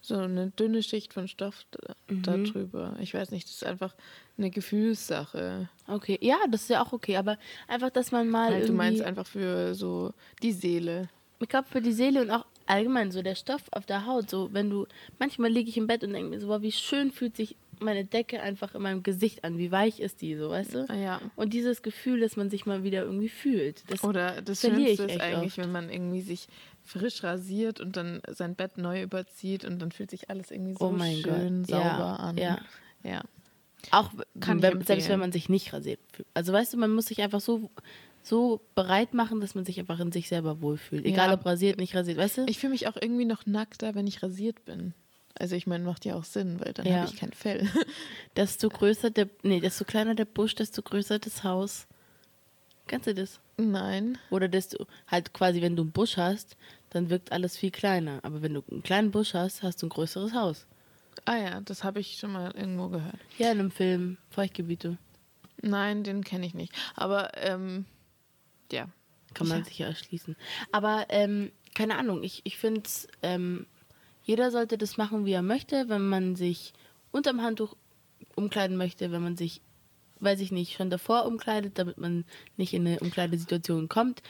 so 0.00 0.16
eine 0.16 0.50
dünne 0.50 0.82
Schicht 0.82 1.12
von 1.12 1.28
Stoff 1.28 1.66
da, 2.08 2.36
drüber. 2.36 2.96
Ich 3.00 3.14
weiß 3.14 3.30
nicht, 3.30 3.46
das 3.46 3.56
ist 3.56 3.66
einfach 3.66 3.94
eine 4.38 4.50
Gefühlssache. 4.50 5.68
Okay, 5.86 6.18
ja, 6.20 6.36
das 6.50 6.62
ist 6.62 6.70
ja 6.70 6.82
auch 6.82 6.92
okay, 6.92 7.16
aber 7.16 7.38
einfach, 7.68 7.90
dass 7.90 8.12
man 8.12 8.28
mal. 8.28 8.52
Halt, 8.52 8.68
du 8.68 8.72
meinst 8.72 9.02
einfach 9.02 9.26
für 9.26 9.74
so 9.74 10.12
die 10.42 10.52
Seele. 10.52 11.08
Ich 11.38 11.48
glaube, 11.48 11.68
für 11.68 11.80
die 11.80 11.92
Seele 11.92 12.22
und 12.22 12.30
auch 12.30 12.46
allgemein 12.66 13.10
so 13.10 13.22
der 13.22 13.34
Stoff 13.34 13.62
auf 13.72 13.86
der 13.86 14.06
Haut. 14.06 14.30
So, 14.30 14.52
wenn 14.52 14.70
du. 14.70 14.86
Manchmal 15.18 15.50
liege 15.50 15.68
ich 15.68 15.76
im 15.76 15.86
Bett 15.86 16.04
und 16.04 16.12
denke 16.12 16.30
mir 16.30 16.40
so, 16.40 16.46
boah, 16.46 16.62
wie 16.62 16.72
schön 16.72 17.10
fühlt 17.10 17.36
sich 17.36 17.56
meine 17.80 18.04
Decke 18.04 18.40
einfach 18.40 18.74
in 18.74 18.82
meinem 18.82 19.02
Gesicht 19.02 19.44
an. 19.44 19.58
Wie 19.58 19.70
weich 19.70 20.00
ist 20.00 20.20
die, 20.22 20.36
so, 20.36 20.50
weißt 20.50 20.74
du? 20.74 20.86
Ah, 20.88 20.94
ja. 20.94 21.20
Und 21.36 21.52
dieses 21.52 21.82
Gefühl, 21.82 22.20
dass 22.20 22.36
man 22.36 22.50
sich 22.50 22.66
mal 22.66 22.82
wieder 22.82 23.02
irgendwie 23.02 23.28
fühlt. 23.28 23.82
Das, 23.90 24.04
Oder 24.04 24.42
das 24.42 24.60
verliere 24.60 24.90
ich 24.90 24.96
Schönste 24.98 25.16
ist 25.16 25.20
eigentlich, 25.22 25.52
oft. 25.52 25.58
wenn 25.58 25.72
man 25.72 25.90
irgendwie 25.90 26.20
sich 26.20 26.48
frisch 26.84 27.22
rasiert 27.22 27.80
und 27.80 27.96
dann 27.96 28.20
sein 28.28 28.54
Bett 28.54 28.78
neu 28.78 29.02
überzieht 29.02 29.64
und 29.64 29.78
dann 29.80 29.92
fühlt 29.92 30.10
sich 30.10 30.30
alles 30.30 30.50
irgendwie 30.50 30.74
so 30.74 30.86
Oh 30.86 30.90
mein 30.90 31.16
schön 31.16 31.62
Gott, 31.62 31.70
sauber 31.70 31.82
ja, 31.82 32.16
an. 32.16 32.36
ja. 32.38 32.58
ja. 33.04 33.22
Auch 33.92 34.10
Kann 34.40 34.60
wenn, 34.62 34.82
selbst 34.82 35.08
wenn 35.08 35.20
man 35.20 35.32
sich 35.32 35.48
nicht 35.48 35.72
rasiert 35.72 36.00
fühlt. 36.12 36.28
Also 36.34 36.52
weißt 36.52 36.74
du, 36.74 36.76
man 36.76 36.90
muss 36.92 37.06
sich 37.06 37.22
einfach 37.22 37.40
so, 37.40 37.70
so 38.22 38.60
bereit 38.74 39.14
machen, 39.14 39.40
dass 39.40 39.54
man 39.54 39.64
sich 39.64 39.78
einfach 39.80 39.98
in 40.00 40.12
sich 40.12 40.28
selber 40.28 40.60
wohlfühlt. 40.60 41.06
Egal 41.06 41.28
Ja. 41.28 41.34
ob 41.34 41.46
rasiert, 41.46 41.78
nicht 41.78 41.94
rasiert, 41.94 42.18
weißt 42.18 42.38
du? 42.38 42.44
Ich 42.46 42.58
fühle 42.58 42.72
mich 42.72 42.88
auch 42.88 42.96
irgendwie 43.00 43.24
noch 43.24 43.46
nackter, 43.46 43.94
wenn 43.94 44.06
ich 44.06 44.22
rasiert 44.22 44.64
bin. 44.66 44.92
Also 45.38 45.56
ich 45.56 45.66
meine, 45.66 45.84
macht 45.84 46.04
ja 46.04 46.14
auch 46.16 46.24
Sinn, 46.24 46.60
weil 46.60 46.72
dann 46.72 46.86
Ja. 46.86 47.00
habe 47.02 47.06
ich 47.06 47.16
kein 47.16 47.32
Fell. 47.32 47.66
desto 48.36 48.68
größer 48.68 49.10
der, 49.10 49.28
nee, 49.42 49.60
desto 49.60 49.84
kleiner 49.84 50.14
der 50.14 50.24
Busch, 50.26 50.54
desto 50.54 50.82
größer 50.82 51.18
das 51.18 51.44
Haus. 51.44 51.86
Kennst 52.86 53.06
du 53.06 53.14
das? 53.14 53.40
Nein. 53.56 54.18
Oder 54.30 54.48
desto, 54.48 54.86
halt 55.06 55.32
quasi, 55.32 55.62
wenn 55.62 55.76
du 55.76 55.82
einen 55.82 55.92
Busch 55.92 56.16
hast, 56.16 56.56
dann 56.90 57.08
wirkt 57.10 57.30
alles 57.32 57.56
viel 57.56 57.70
kleiner. 57.70 58.18
Aber 58.24 58.42
wenn 58.42 58.54
du 58.54 58.64
einen 58.70 58.82
kleinen 58.82 59.10
Busch 59.12 59.34
hast, 59.34 59.62
hast 59.62 59.82
du 59.82 59.86
ein 59.86 59.90
größeres 59.90 60.32
Haus. 60.34 60.66
Ah 61.24 61.36
ja, 61.36 61.60
das 61.60 61.84
habe 61.84 62.00
ich 62.00 62.16
schon 62.18 62.32
mal 62.32 62.50
irgendwo 62.56 62.88
gehört. 62.88 63.18
Ja, 63.38 63.52
in 63.52 63.60
einem 63.60 63.70
Film, 63.70 64.16
Feuchtgebiete. 64.30 64.98
Nein, 65.62 66.02
den 66.02 66.24
kenne 66.24 66.46
ich 66.46 66.54
nicht. 66.54 66.72
Aber 66.96 67.30
ähm, 67.36 67.84
ja. 68.72 68.88
Kann 69.34 69.46
man 69.46 69.58
Ja. 69.58 69.64
sich 69.64 69.78
ja 69.78 69.86
erschließen. 69.86 70.34
Aber 70.72 71.06
ähm, 71.10 71.52
keine 71.74 71.96
Ahnung, 71.98 72.22
ich, 72.24 72.40
ich 72.44 72.56
finde 72.58 72.88
ähm, 73.22 73.66
jeder 74.30 74.52
sollte 74.52 74.78
das 74.78 74.96
machen, 74.96 75.26
wie 75.26 75.32
er 75.32 75.42
möchte, 75.42 75.88
wenn 75.88 76.08
man 76.08 76.36
sich 76.36 76.72
unterm 77.10 77.42
Handtuch 77.42 77.74
umkleiden 78.36 78.76
möchte, 78.76 79.10
wenn 79.10 79.24
man 79.24 79.36
sich, 79.36 79.60
weiß 80.20 80.40
ich 80.40 80.52
nicht, 80.52 80.76
schon 80.76 80.88
davor 80.88 81.24
umkleidet, 81.26 81.78
damit 81.80 81.98
man 81.98 82.24
nicht 82.56 82.72
in 82.72 82.86
eine 82.86 83.00
Umkleidesituation 83.00 83.88
kommt. 83.88 84.22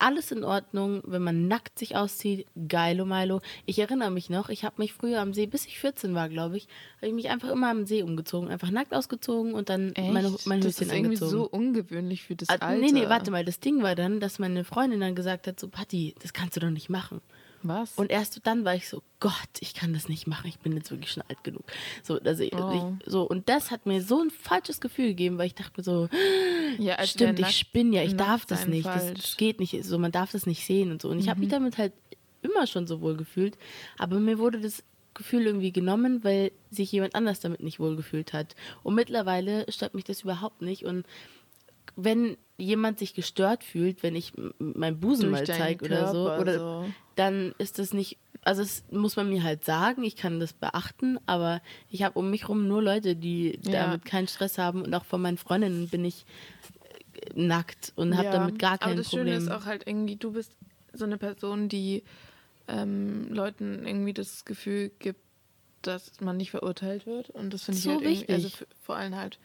Alles 0.00 0.32
in 0.32 0.42
Ordnung, 0.42 1.02
wenn 1.06 1.22
man 1.22 1.46
nackt 1.46 1.78
sich 1.78 1.94
auszieht, 1.94 2.48
geilo 2.66 3.04
Milo. 3.04 3.40
Ich 3.64 3.78
erinnere 3.78 4.10
mich 4.10 4.28
noch, 4.28 4.48
ich 4.48 4.64
habe 4.64 4.82
mich 4.82 4.92
früher 4.92 5.20
am 5.20 5.32
See, 5.32 5.46
bis 5.46 5.66
ich 5.66 5.78
14 5.78 6.16
war, 6.16 6.28
glaube 6.28 6.56
ich, 6.56 6.66
habe 6.96 7.06
ich 7.06 7.12
mich 7.14 7.30
einfach 7.30 7.50
immer 7.50 7.70
am 7.70 7.86
See 7.86 8.02
umgezogen, 8.02 8.50
einfach 8.50 8.72
nackt 8.72 8.92
ausgezogen 8.92 9.54
und 9.54 9.68
dann 9.68 9.94
meine, 9.96 10.34
mein 10.46 10.60
das 10.62 10.80
Höschen 10.80 10.88
ist 10.88 10.92
irgendwie 10.92 10.96
angezogen. 10.96 11.30
so 11.30 11.48
ungewöhnlich 11.48 12.24
für 12.24 12.34
das 12.34 12.48
Ah, 12.48 12.54
Alter. 12.54 12.80
Nee, 12.84 12.90
nee, 12.90 13.08
warte 13.08 13.30
mal. 13.30 13.44
Das 13.44 13.60
Ding 13.60 13.84
war 13.84 13.94
dann, 13.94 14.18
dass 14.18 14.40
meine 14.40 14.64
Freundin 14.64 14.98
dann 14.98 15.14
gesagt 15.14 15.46
hat, 15.46 15.60
so, 15.60 15.68
Patti, 15.68 16.16
das 16.20 16.32
kannst 16.32 16.56
du 16.56 16.60
doch 16.60 16.70
nicht 16.70 16.90
machen. 16.90 17.20
Was? 17.66 17.94
Und 17.94 18.10
erst 18.10 18.46
dann 18.46 18.64
war 18.64 18.74
ich 18.74 18.88
so, 18.88 19.02
Gott, 19.20 19.32
ich 19.60 19.74
kann 19.74 19.92
das 19.94 20.08
nicht 20.08 20.26
machen. 20.26 20.46
Ich 20.48 20.58
bin 20.58 20.72
jetzt 20.76 20.90
wirklich 20.90 21.10
schon 21.12 21.22
alt 21.28 21.42
genug. 21.42 21.62
So, 22.02 22.20
also 22.20 22.42
ich, 22.42 22.54
Oh. 22.54 22.96
ich, 23.00 23.10
so 23.10 23.22
und 23.22 23.48
das 23.48 23.70
hat 23.70 23.86
mir 23.86 24.02
so 24.02 24.20
ein 24.20 24.30
falsches 24.30 24.80
Gefühl 24.80 25.08
gegeben, 25.08 25.38
weil 25.38 25.46
ich 25.46 25.54
dachte 25.54 25.72
mir 25.78 25.84
so, 25.84 26.08
ja, 26.78 27.04
stimmt, 27.06 27.40
ich 27.40 27.56
spinne 27.56 27.96
ja, 27.96 28.02
ich 28.02 28.16
darf 28.16 28.46
das 28.46 28.66
nicht. 28.66 28.86
Das, 28.86 29.12
das 29.14 29.36
geht 29.36 29.60
nicht. 29.60 29.82
So, 29.84 29.98
man 29.98 30.12
darf 30.12 30.32
das 30.32 30.46
nicht 30.46 30.64
sehen 30.64 30.92
und 30.92 31.00
so. 31.02 31.08
Und 31.08 31.18
ich 31.18 31.28
habe 31.28 31.40
mich 31.40 31.48
damit 31.48 31.78
halt 31.78 31.92
immer 32.42 32.66
schon 32.66 32.86
so 32.86 33.00
wohl 33.00 33.16
gefühlt. 33.16 33.56
Aber 33.98 34.20
mir 34.20 34.38
wurde 34.38 34.60
das 34.60 34.84
Gefühl 35.14 35.46
irgendwie 35.46 35.72
genommen, 35.72 36.24
weil 36.24 36.50
sich 36.70 36.92
jemand 36.92 37.14
anders 37.14 37.40
damit 37.40 37.62
nicht 37.62 37.80
wohl 37.80 37.96
gefühlt 37.96 38.32
hat. 38.32 38.54
Und 38.82 38.94
mittlerweile 38.94 39.64
stört 39.70 39.94
mich 39.94 40.04
das 40.04 40.22
überhaupt 40.22 40.60
nicht. 40.60 40.84
Und 40.84 41.06
wenn 41.96 42.36
jemand 42.56 42.98
sich 42.98 43.14
gestört 43.14 43.64
fühlt, 43.64 44.02
wenn 44.02 44.14
ich 44.16 44.36
m- 44.36 44.54
mein 44.58 45.00
Busen 45.00 45.30
mal 45.30 45.44
zeige 45.44 45.84
oder 45.84 46.06
so, 46.06 46.32
oder 46.32 46.58
so. 46.58 46.92
dann 47.16 47.52
ist 47.58 47.78
das 47.78 47.92
nicht, 47.92 48.18
also 48.42 48.62
es 48.62 48.84
muss 48.90 49.16
man 49.16 49.28
mir 49.28 49.42
halt 49.42 49.64
sagen, 49.64 50.04
ich 50.04 50.16
kann 50.16 50.38
das 50.40 50.52
beachten, 50.52 51.18
aber 51.26 51.60
ich 51.90 52.02
habe 52.02 52.18
um 52.18 52.30
mich 52.30 52.48
rum 52.48 52.68
nur 52.68 52.82
Leute, 52.82 53.16
die 53.16 53.58
Ja. 53.64 53.72
damit 53.72 54.04
keinen 54.04 54.28
Stress 54.28 54.58
haben 54.58 54.82
und 54.82 54.94
auch 54.94 55.04
von 55.04 55.20
meinen 55.22 55.38
Freundinnen 55.38 55.88
bin 55.88 56.04
ich 56.04 56.26
äh, 57.14 57.30
nackt 57.34 57.92
und 57.96 58.14
habe 58.16 58.24
Ja, 58.26 58.32
damit 58.32 58.58
gar 58.58 58.78
Aber 58.78 58.86
kein 58.90 58.96
das 58.96 59.08
Problem. 59.08 59.26
Schöne 59.26 59.36
ist 59.38 59.50
auch 59.50 59.64
halt 59.66 59.86
irgendwie, 59.86 60.16
du 60.16 60.32
bist 60.32 60.52
so 60.92 61.04
eine 61.04 61.18
Person, 61.18 61.68
die 61.68 62.04
ähm, 62.68 63.32
Leuten 63.32 63.84
irgendwie 63.86 64.12
das 64.14 64.44
Gefühl 64.44 64.90
gibt, 65.00 65.20
dass 65.82 66.20
man 66.20 66.36
nicht 66.36 66.50
verurteilt 66.52 67.04
wird. 67.04 67.30
Und 67.30 67.52
das 67.52 67.64
finde 67.64 67.78
ich 67.80 67.84
So 67.84 67.90
halt 67.92 68.02
irgendwie, 68.02 68.32
also 68.32 68.48
wichtig. 68.48 68.58
für, 68.58 68.66
vor 68.80 68.96
allem 68.96 69.16
halt 69.16 69.38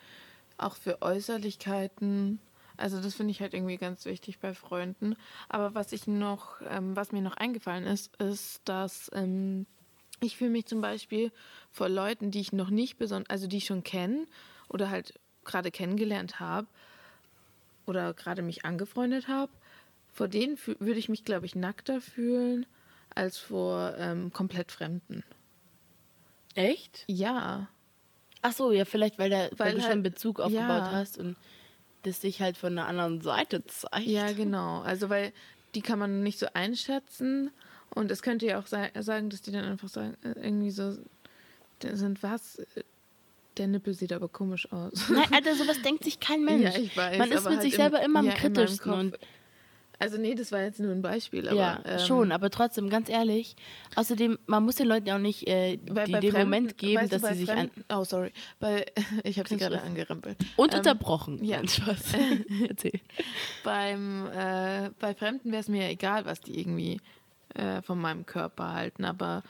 auch 0.62 0.76
für 0.76 1.02
Äußerlichkeiten. 1.02 2.40
Also 2.78 3.02
das 3.02 3.16
finde 3.16 3.32
ich 3.32 3.42
halt 3.42 3.54
irgendwie 3.54 3.78
ganz 3.78 4.06
wichtig 4.06 4.40
bei 4.40 4.54
Freunden. 4.54 5.16
Aber 5.50 5.76
was 5.76 5.92
ich 5.92 6.08
noch, 6.08 6.62
ähm, 6.70 6.96
was 6.96 7.12
mir 7.12 7.22
noch 7.22 7.36
eingefallen 7.36 7.86
ist, 7.86 8.16
ist, 8.22 8.62
dass 8.66 9.12
ähm, 9.14 9.66
ich 10.22 10.38
fühle 10.38 10.52
mich 10.52 10.66
zum 10.66 10.82
Beispiel 10.82 11.32
vor 11.72 11.90
Leuten, 11.90 12.32
die 12.32 12.42
ich 12.42 12.54
noch 12.54 12.70
nicht 12.70 12.98
besonders, 12.98 13.30
also 13.30 13.48
die 13.48 13.58
ich 13.58 13.66
schon 13.66 13.84
kenne 13.84 14.28
oder 14.70 14.90
halt 14.90 15.20
gerade 15.44 15.72
kennengelernt 15.72 16.40
habe 16.40 16.68
oder 17.86 18.14
gerade 18.14 18.42
mich 18.42 18.66
angefreundet 18.66 19.28
habe, 19.28 19.52
vor 20.14 20.28
denen 20.28 20.58
würde 20.80 21.00
ich 21.00 21.10
mich, 21.10 21.26
glaube 21.26 21.46
ich, 21.46 21.56
nackter 21.56 22.02
fühlen 22.02 22.66
als 23.16 23.38
vor 23.38 23.96
ähm, 23.98 24.32
komplett 24.32 24.72
Fremden. 24.72 25.24
Echt? 26.56 27.04
Ja. 27.08 27.70
Ach 28.42 28.54
so, 28.54 28.72
ja, 28.72 28.86
vielleicht, 28.86 29.20
weil, 29.20 29.30
der, 29.30 29.50
weil, 29.58 29.68
Weil 29.68 29.76
du 29.76 29.82
halt- 29.82 29.92
schon 29.92 30.04
Bezug 30.04 30.40
aufgebaut 30.40 30.68
ja. 30.68 30.92
hast 30.92 31.18
und 31.18 31.36
das 32.04 32.22
dich 32.22 32.42
halt 32.42 32.56
von 32.58 32.78
einer 32.78 32.88
anderen 32.88 33.20
Seite 33.22 33.66
zeigt. 33.66 34.06
Ja, 34.08 34.32
genau. 34.32 34.82
Also, 34.82 35.10
weil 35.10 35.34
die 35.76 35.82
kann 35.82 36.00
man 36.00 36.24
nicht 36.24 36.40
so 36.40 36.48
einschätzen. 36.54 37.52
Und 37.94 38.12
es 38.12 38.22
könnte 38.22 38.46
ja 38.46 38.60
auch 38.60 38.68
sagen, 38.68 39.30
dass 39.30 39.42
die 39.42 39.52
dann 39.52 39.66
einfach 39.66 39.90
sagen, 39.90 40.16
äh, 40.24 40.40
irgendwie 40.42 40.72
so 40.72 40.96
sind 41.82 42.24
was. 42.24 42.62
Der 43.58 43.68
Nippel 43.68 43.94
sieht 43.94 44.14
aber 44.14 44.30
komisch 44.30 44.72
aus. 44.72 45.10
Nein, 45.10 45.28
Alter, 45.34 45.56
sowas 45.56 45.82
denkt 45.82 46.06
sich 46.06 46.20
kein 46.20 46.46
Mensch. 46.46 46.64
Ja, 46.76 46.80
ich 46.82 46.96
weiß, 46.96 47.18
Man 47.18 47.32
ist 47.32 47.44
mit 47.44 47.54
halt 47.54 47.62
sich 47.64 47.74
im- 47.74 47.78
selber 47.82 48.02
immer 48.02 48.20
am 48.20 48.26
ja, 48.28 48.34
kritischsten. 48.34 48.92
Und, 48.94 49.18
Also 50.02 50.18
nee, 50.18 50.34
das 50.34 50.52
war 50.54 50.62
jetzt 50.62 50.80
nur 50.80 50.92
ein 50.94 51.02
Beispiel, 51.02 51.48
aber 51.50 51.58
ja, 51.58 51.82
ähm, 51.86 52.00
schon, 52.00 52.32
aber 52.32 52.50
trotzdem, 52.50 52.90
ganz 52.90 53.10
ehrlich. 53.10 53.56
Außerdem, 53.96 54.40
man 54.48 54.64
muss 54.64 54.76
den 54.76 54.88
Leuten 54.88 55.10
auch 55.12 55.18
nicht 55.20 55.46
äh, 55.48 55.78
bei- 55.78 56.06
die, 56.06 56.12
bei 56.14 56.20
den 56.22 56.32
Fremden- 56.32 56.48
Moment 56.50 56.78
geben, 56.78 57.02
weißt 57.02 57.12
du, 57.14 57.20
dass 57.20 57.30
sie 57.34 57.40
sich 57.40 57.52
an. 57.52 57.70
Oh, 57.94 58.06
sorry. 58.06 58.32
Bei, 58.62 58.86
ich 59.26 59.38
habe 59.40 59.50
sie 59.50 59.58
gerade 59.58 59.82
angerempelt. 59.82 60.38
Und 60.56 60.72
Ähm, 60.74 60.80
unterbrochen. 60.80 61.44
ja. 61.44 61.68
Spaß. 61.68 62.14
Erzähl. 62.70 63.00
Beim, 63.64 64.28
äh, 64.28 64.90
bei 65.00 65.14
Fremden 65.14 65.52
wäre 65.52 65.62
es 65.62 65.68
mir 65.68 65.84
ja 65.84 65.90
egal, 65.90 66.26
was 66.26 66.40
die 66.42 66.58
irgendwie 66.60 67.02
äh, 67.56 67.82
von 67.82 68.00
meinem 68.00 68.26
Körper 68.26 68.74
halten, 68.74 69.04
aber 69.06 69.44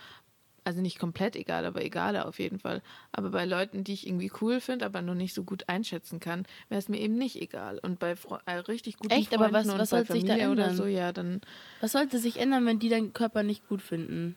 also 0.63 0.81
nicht 0.81 0.99
komplett 0.99 1.35
egal, 1.35 1.65
aber 1.65 1.83
egaler 1.83 2.27
auf 2.27 2.39
jeden 2.39 2.59
Fall. 2.59 2.81
Aber 3.11 3.29
bei 3.29 3.45
Leuten, 3.45 3.83
die 3.83 3.93
ich 3.93 4.07
irgendwie 4.07 4.31
cool 4.41 4.59
finde, 4.61 4.85
aber 4.85 5.01
noch 5.01 5.15
nicht 5.15 5.33
so 5.33 5.43
gut 5.43 5.67
einschätzen 5.67 6.19
kann, 6.19 6.45
wäre 6.69 6.79
es 6.79 6.89
mir 6.89 6.99
eben 6.99 7.15
nicht 7.15 7.41
egal. 7.41 7.79
Und 7.79 7.99
bei 7.99 8.15
Fre 8.15 8.39
äh, 8.45 8.55
richtig 8.55 8.97
guten 8.97 9.13
Echt? 9.13 9.33
Aber 9.33 9.49
Freunden 9.49 9.67
was- 9.69 9.73
und 9.73 9.79
was 9.79 9.89
bei 9.89 9.97
soll 10.03 10.05
sich 10.15 10.25
da 10.25 10.33
Familie 10.33 10.51
oder 10.51 10.63
ändern? 10.63 10.77
so, 10.77 10.85
ja, 10.85 11.11
dann 11.11 11.41
Was 11.81 11.93
sollte 11.93 12.19
sich 12.19 12.37
ändern, 12.37 12.65
wenn 12.65 12.79
die 12.79 12.89
deinen 12.89 13.13
Körper 13.13 13.43
nicht 13.43 13.67
gut 13.67 13.81
finden? 13.81 14.35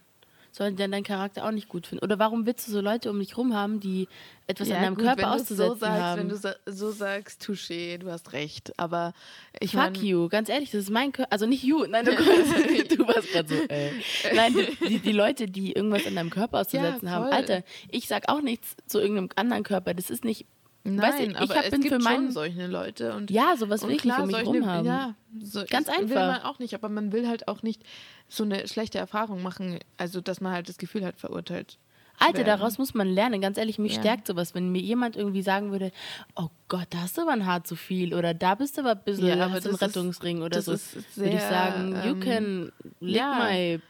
Sollen 0.55 0.77
die 0.77 0.83
dann 0.83 0.93
deinen 0.93 1.03
Charakter 1.03 1.47
auch 1.47 1.51
nicht 1.51 1.71
gut 1.71 1.87
finden? 1.87 2.05
Oder 2.05 2.19
warum 2.19 2.45
willst 2.45 2.69
du 2.69 2.73
so 2.73 2.83
Leute 2.83 3.11
um 3.11 3.19
dich 3.19 3.39
rum 3.39 3.55
haben, 3.55 3.81
die 3.81 4.07
etwas 4.47 4.71
an 4.71 4.83
deinem 4.83 4.97
gut, 4.97 5.05
Körper 5.05 5.33
auszusetzen 5.33 5.75
so 5.75 5.75
sagst, 5.77 6.03
haben? 6.03 6.21
Wenn 6.21 6.29
du 6.29 6.37
sa 6.37 6.55
so 6.67 6.91
sagst, 6.91 7.43
touché, 7.43 7.97
du 7.97 8.11
hast 8.11 8.35
recht. 8.35 8.79
Aber 8.79 9.15
ich 9.61 9.71
Fuck 9.71 9.81
mein, 9.81 9.95
you, 9.95 10.29
ganz 10.29 10.51
ehrlich, 10.51 10.71
das 10.71 10.83
ist 10.83 10.91
mein 10.91 11.11
Körper. 11.13 11.33
Also 11.33 11.47
nicht 11.47 11.65
you, 11.65 11.87
nein, 11.87 12.05
du, 12.05 12.13
du 12.97 13.09
warst 13.09 13.33
gerade 13.33 13.49
so, 13.49 13.55
ey. 13.67 13.93
Nein, 14.35 14.55
die, 14.87 14.99
die 14.99 15.13
Leute, 15.13 15.47
die 15.47 15.73
irgendwas 15.73 16.07
an 16.07 16.17
deinem 16.17 16.29
Körper 16.29 16.61
auszusetzen 16.61 17.11
haben. 17.11 17.25
voll. 17.25 17.33
Alter, 17.33 17.65
ich 17.89 18.07
sag 18.07 18.29
auch 18.29 18.43
nichts 18.43 18.77
zu 18.87 19.01
irgendeinem 19.01 19.31
anderen 19.37 19.63
Körper. 19.63 19.95
Das 19.95 20.11
ist 20.11 20.23
nicht. 20.23 20.45
Nein, 20.85 20.99
weißt 21.01 21.21
ich 21.21 21.51
es 21.65 21.71
bin 21.71 21.81
gibt 21.81 21.95
für 21.95 22.01
schon 22.01 22.03
meinen. 22.03 22.31
solche 22.33 22.67
Leute. 22.67 23.15
Und 23.15 23.31
Ja, 23.31 23.55
sowas 23.57 23.83
will 23.87 23.95
ich 23.95 24.05
nicht 24.05 24.19
um 24.19 24.27
mich 24.27 24.35
solche- 24.37 24.51
rum 24.51 24.67
haben. 24.67 24.87
Ja, 24.87 25.15
so, 25.41 25.63
Ganz 25.71 25.87
das 25.87 25.97
Will 25.99 26.05
einfach. 26.17 26.27
man 26.27 26.41
auch 26.43 26.59
nicht, 26.59 26.75
aber 26.75 26.89
man 26.89 27.13
will 27.13 27.29
halt 27.29 27.47
auch 27.49 27.63
nicht 27.63 27.83
so 28.29 28.43
eine 28.45 28.67
schlechte 28.67 28.99
Erfahrung 28.99 29.43
machen, 29.43 29.79
also 29.97 30.21
dass 30.21 30.41
man 30.41 30.53
halt 30.53 30.69
das 30.69 30.79
Gefühl 30.79 31.05
hat, 31.05 31.19
verurteilt. 31.19 31.79
Alter, 32.19 32.39
werden. 32.39 32.47
daraus 32.49 32.79
muss 32.79 32.95
man 32.95 33.09
lernen. 33.09 33.41
Ganz 33.41 33.57
ehrlich, 33.59 33.79
mich 33.79 33.95
Ja. 33.95 34.01
stärkt 34.01 34.27
sowas, 34.27 34.55
wenn 34.55 34.71
mir 34.71 34.83
jemand 34.83 35.17
irgendwie 35.17 35.43
sagen 35.43 35.71
würde, 35.73 35.93
oh 36.37 36.49
Gott, 36.69 36.87
da 36.91 36.99
hast 37.03 37.17
du 37.17 37.23
aber 37.23 37.33
ein 37.33 37.47
Haar 37.47 37.65
zu 37.65 37.75
viel 37.75 38.13
oder 38.15 38.35
da 38.35 38.55
bist 38.55 38.77
du 38.77 38.83
aber 38.83 38.93
ein 38.93 39.05
bisschen, 39.05 39.27
Ja, 39.29 39.35
aber 39.35 39.51
hast 39.53 39.65
du 39.65 39.71
einen 39.71 39.79
das 39.79 39.89
ist- 39.91 39.97
Rettungsring 39.97 40.43
oder 40.43 40.61
so. 40.63 40.73
ist 40.73 41.17
Würde 41.17 41.31
ich 41.35 41.41
sehr, 41.41 41.49
sagen, 41.51 41.93
you 42.05 42.11
ähm, 42.15 42.21
can 42.21 42.73
lick 43.01 43.17
ja. 43.17 43.39
my 43.51 43.81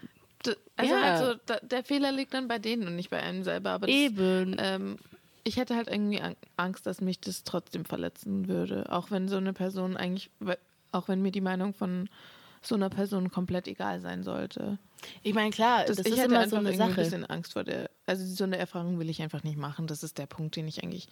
Also 0.76 0.94
Ja. 0.94 1.02
halt 1.02 1.18
so, 1.18 1.34
da, 1.46 1.56
der 1.62 1.84
Fehler 1.84 2.10
liegt 2.12 2.32
dann 2.34 2.48
bei 2.48 2.58
denen 2.58 2.86
und 2.86 2.96
nicht 2.96 3.10
bei 3.10 3.20
einem 3.22 3.44
selber. 3.44 3.70
Aber 3.70 3.86
das, 3.86 3.94
Eben. 3.94 4.56
ähm, 4.58 4.96
ich 5.44 5.56
hätte 5.56 5.76
halt 5.76 5.88
irgendwie 5.88 6.20
Ang- 6.20 6.36
Angst, 6.56 6.86
dass 6.86 7.00
mich 7.00 7.20
das 7.20 7.44
trotzdem 7.44 7.84
verletzen 7.84 8.48
würde. 8.48 8.90
Auch 8.92 9.10
wenn 9.10 9.28
so 9.28 9.36
eine 9.36 9.52
Person 9.52 9.96
eigentlich, 9.96 10.30
auch 10.92 11.08
wenn 11.08 11.22
mir 11.22 11.32
die 11.32 11.40
Meinung 11.40 11.74
von 11.74 12.08
so 12.64 12.76
einer 12.76 12.90
Person 12.90 13.30
komplett 13.30 13.66
egal 13.66 14.00
sein 14.00 14.22
sollte. 14.22 14.78
Ich 15.24 15.34
meine, 15.34 15.50
klar, 15.50 15.84
das, 15.84 15.98
ich 15.98 16.06
ist 16.06 16.16
hätte 16.18 16.32
immer 16.34 16.48
so 16.48 16.56
eine 16.56 16.68
irgendwie 16.70 16.82
ein 16.84 16.90
Sache. 16.90 17.00
bisschen 17.02 17.26
Angst 17.26 17.54
vor 17.54 17.64
der. 17.64 17.90
Also 18.06 18.24
so 18.24 18.44
eine 18.44 18.56
Erfahrung 18.56 19.00
will 19.00 19.10
ich 19.10 19.20
einfach 19.20 19.42
nicht 19.42 19.56
machen. 19.58 19.88
Das 19.88 20.04
ist 20.04 20.16
der 20.18 20.26
Punkt, 20.26 20.54
den 20.54 20.68
ich 20.68 20.82
eigentlich 20.84 21.08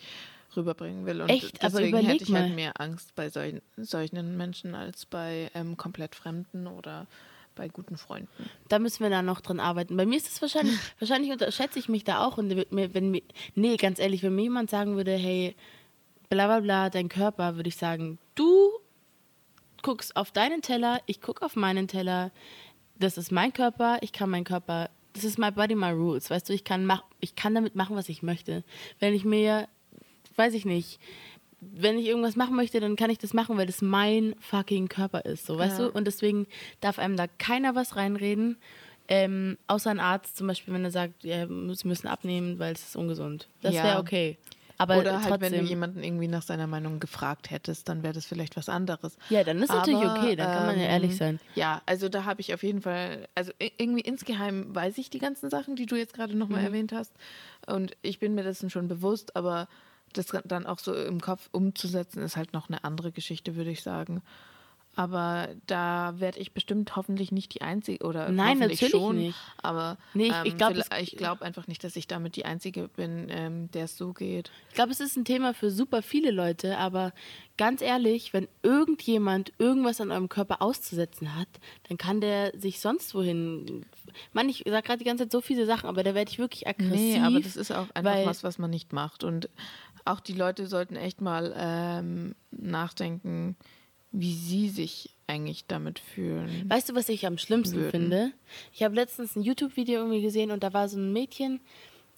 rüberbringen 0.57 1.07
will. 1.07 1.21
Und 1.23 1.29
Echt? 1.29 1.65
Aber 1.65 1.81
deswegen 1.81 1.99
hätte 2.07 2.23
ich 2.23 2.29
mal. 2.31 2.43
halt 2.43 2.55
mehr 2.55 2.81
Angst 2.81 3.15
bei 3.17 3.31
solchen, 3.31 3.63
solchen 3.77 4.37
Menschen 4.37 4.77
als 4.77 5.07
bei 5.07 5.51
ähm, 5.55 5.77
komplett 5.77 6.15
Fremden 6.15 6.69
oder 6.69 7.09
bei 7.55 7.69
guten 7.69 7.97
Freunden. 7.97 8.29
Da 8.69 8.79
müssen 8.79 9.03
wir 9.03 9.11
da 9.11 9.23
noch 9.23 9.41
dran 9.41 9.61
arbeiten. 9.61 9.97
Bei 9.97 10.07
mir 10.07 10.17
ist 10.17 10.29
es 10.29 10.41
wahrscheinlich, 10.41 10.79
wahrscheinlich 10.99 11.33
unterschätze 11.33 11.79
ich 11.79 11.89
mich 11.89 12.05
da 12.05 12.25
auch. 12.25 12.39
Und 12.39 12.51
wenn 12.71 13.11
mir, 13.11 13.23
nee, 13.55 13.77
ganz 13.77 13.99
ehrlich, 13.99 14.23
wenn 14.23 14.35
mir 14.35 14.43
jemand 14.43 14.71
sagen 14.71 14.97
würde, 14.97 15.13
hey, 15.13 15.55
bla 16.29 16.47
bla 16.47 16.61
bla, 16.61 16.91
dein 16.91 17.09
Körper, 17.09 17.57
würde 17.57 17.69
ich 17.69 17.77
sagen, 17.77 18.19
du 18.35 18.71
guckst 19.83 20.17
auf 20.17 20.31
deinen 20.31 20.63
Teller, 20.63 21.01
ich 21.07 21.21
gucke 21.21 21.45
auf 21.45 21.57
meinen 21.57 21.89
Teller. 21.89 22.31
Das 22.99 23.19
ist 23.19 23.33
mein 23.33 23.53
Körper, 23.53 23.99
ich 24.03 24.13
kann 24.13 24.31
meinen 24.31 24.45
Körper, 24.45 24.91
das 25.13 25.25
ist 25.25 25.39
my 25.39 25.51
body, 25.51 25.75
my 25.75 25.91
rules. 25.91 26.31
Weißt 26.31 26.49
du, 26.49 26.53
ich 26.53 26.65
kann, 26.65 26.85
mach, 26.87 27.03
ich 27.19 27.35
kann 27.35 27.55
damit 27.55 27.75
machen, 27.75 27.97
was 27.97 28.09
ich 28.09 28.23
möchte. 28.23 28.63
Wenn 28.99 29.15
ich 29.15 29.25
mir, 29.25 29.69
weiß 30.37 30.55
ich 30.55 30.65
nicht, 30.65 31.01
wenn 31.61 31.99
ich 31.99 32.07
irgendwas 32.07 32.37
machen 32.37 32.57
möchte, 32.57 32.81
dann 32.81 32.97
kann 32.97 33.11
ich 33.11 33.19
das 33.19 33.35
machen, 33.35 33.57
weil 33.59 33.67
das 33.67 33.83
mein 33.83 34.35
fucking 34.41 34.89
Körper 34.89 35.25
ist, 35.25 35.47
so, 35.47 35.59
weißt 35.59 35.79
Ja. 35.79 35.87
du? 35.87 35.93
Und 35.93 36.07
deswegen 36.07 36.47
darf 36.81 36.99
einem 36.99 37.17
da 37.17 37.27
keiner 37.27 37.75
was 37.75 37.97
reinreden, 37.97 38.57
ähm, 39.09 39.59
außer 39.67 39.91
ein 39.91 40.01
Arzt 40.01 40.37
zum 40.37 40.47
Beispiel, 40.47 40.73
wenn 40.73 40.85
er 40.85 40.91
sagt, 40.91 41.25
ja, 41.25 41.47
sie 41.47 41.89
müssen 41.89 42.07
abnehmen, 42.07 42.59
weil 42.59 42.73
es 42.73 42.83
ist 42.89 42.97
ungesund. 42.97 43.49
Das 43.61 43.75
Ja. 43.75 43.83
wäre 43.85 43.99
okay. 43.99 44.39
Aber 44.79 44.97
Oder 44.97 45.13
halt, 45.23 45.25
wenn 45.25 45.41
du 45.41 45.59
trotzdem, 45.59 45.67
jemanden 45.67 46.03
irgendwie 46.03 46.29
nach 46.29 46.41
seiner 46.41 46.67
Meinung 46.67 47.01
gefragt 47.01 47.51
hättest, 47.51 47.91
dann 47.91 48.03
wäre 48.03 48.15
das 48.15 48.25
vielleicht 48.25 48.57
was 48.57 48.71
anderes. 48.71 49.19
ja, 49.29 49.45
dann 49.45 49.61
ist 49.63 49.69
natürlich 49.71 50.01
Aber, 50.07 50.17
okay, 50.17 50.37
dann 50.37 50.51
kann 50.53 50.65
man 50.65 50.77
ja 50.79 50.85
ähm, 50.85 50.91
ehrlich 50.93 51.17
sein. 51.17 51.39
Ja, 51.55 51.83
also 51.85 52.09
da 52.09 52.25
habe 52.25 52.41
ich 52.41 52.55
auf 52.55 52.63
jeden 52.63 52.81
Fall, 52.81 53.29
also 53.35 53.53
irgendwie 53.59 54.01
insgeheim 54.01 54.75
weiß 54.75 54.97
ich 54.97 55.11
die 55.11 55.19
ganzen 55.19 55.51
Sachen, 55.51 55.77
die 55.77 55.85
du 55.85 55.97
jetzt 55.97 56.15
gerade 56.15 56.35
nochmal 56.35 56.61
Mhm. 56.61 56.67
erwähnt 56.67 56.93
hast. 56.93 57.13
Und 57.67 57.95
ich 58.01 58.21
bin 58.21 58.35
mir 58.35 58.43
dessen 58.43 58.71
schon 58.71 58.89
bewusst, 58.89 59.37
aber 59.37 59.69
das 60.13 60.27
dann 60.45 60.67
auch 60.67 60.79
so 60.79 60.95
im 60.95 61.21
Kopf 61.21 61.49
umzusetzen, 61.53 62.23
ist 62.23 62.37
halt 62.37 62.53
noch 62.53 62.69
eine 62.69 62.85
andere 62.85 63.13
Geschichte, 63.13 63.57
würde 63.57 63.71
ich 63.71 63.83
sagen. 63.83 64.23
Aber 64.97 65.49
da 65.69 66.15
werde 66.19 66.41
ich 66.41 66.53
bestimmt 66.53 66.97
hoffentlich 66.97 67.31
nicht 67.31 67.55
die 67.55 67.63
Einzige 67.63 68.05
oder 68.05 68.29
Nein, 68.29 68.59
hoffentlich 68.59 68.81
natürlich 68.83 68.91
schon. 69.03 69.17
nicht. 69.19 69.39
Aber 69.63 69.99
Nee, 70.15 70.27
ich- 70.27 70.33
ähm, 70.35 70.43
ich 70.47 70.57
glaub, 70.57 70.75
glaube 71.17 71.45
einfach 71.45 71.69
nicht, 71.69 71.85
dass 71.85 71.95
ich 71.95 72.09
damit 72.09 72.35
die 72.35 72.45
Einzige 72.45 72.89
bin, 72.89 73.29
ähm, 73.31 73.71
der 73.71 73.85
es 73.85 73.97
so 73.97 74.13
geht. 74.13 74.51
Ich 74.69 74.75
glaube, 74.75 74.91
es 74.91 74.99
ist 74.99 75.17
ein 75.17 75.25
Thema 75.25 75.55
für 75.55 75.71
super 75.71 76.03
viele 76.03 76.33
Leute, 76.33 76.77
aber 76.77 77.13
ganz 77.57 77.83
ehrlich, 77.83 78.33
wenn 78.33 78.49
irgendjemand 78.65 79.53
irgendwas 79.59 80.01
an 80.01 80.11
eurem 80.11 80.29
Körper 80.29 80.61
auszusetzen 80.61 81.37
hat, 81.37 81.49
dann 81.89 81.97
kann 81.97 82.21
der 82.21 82.53
sich 82.59 82.81
sonst 82.81 83.15
wohin. 83.15 83.87
Mann, 84.33 84.49
ich 84.49 84.65
sage 84.67 84.83
gerade 84.85 84.99
die 84.99 85.05
ganze 85.05 85.23
Zeit 85.25 85.33
so 85.33 85.41
viele 85.41 85.67
Sachen, 85.67 85.89
aber 85.89 86.03
da 86.03 86.17
werde 86.17 86.31
ich 86.33 86.41
wirklich 86.41 86.67
aggressiv. 86.67 86.91
Nee, 86.99 87.21
aber 87.21 87.39
das 87.41 87.55
ist 87.55 87.71
auch 87.71 87.87
einfach 87.95 88.27
was, 88.27 88.43
was 88.43 88.59
man 88.59 88.71
nicht 88.71 88.93
macht. 88.93 89.23
Und 89.23 89.49
auch 90.05 90.21
die 90.21 90.35
Leute 90.35 90.67
sollten 90.67 90.97
echt 90.97 91.21
mal 91.21 91.55
ähm, 91.57 92.35
nachdenken, 92.51 93.57
wie 94.13 94.35
sie 94.35 94.69
sich 94.69 95.15
eigentlich 95.27 95.67
damit 95.67 96.01
fühlen. 96.01 96.69
Weißt 96.69 96.89
du, 96.89 96.95
was 96.95 97.09
ich 97.09 97.27
am 97.27 97.39
schlimmsten 97.39 97.77
würden. 97.77 97.91
finde? 97.91 98.33
Ich 98.73 98.83
habe 98.83 98.95
letztens 98.95 99.37
ein 99.37 99.43
YouTube-Video 99.43 100.01
irgendwie 100.01 100.23
gesehen 100.23 100.51
und 100.51 100.65
da 100.65 100.73
war 100.73 100.89
so 100.89 100.99
ein 100.99 101.13
Mädchen, 101.13 101.61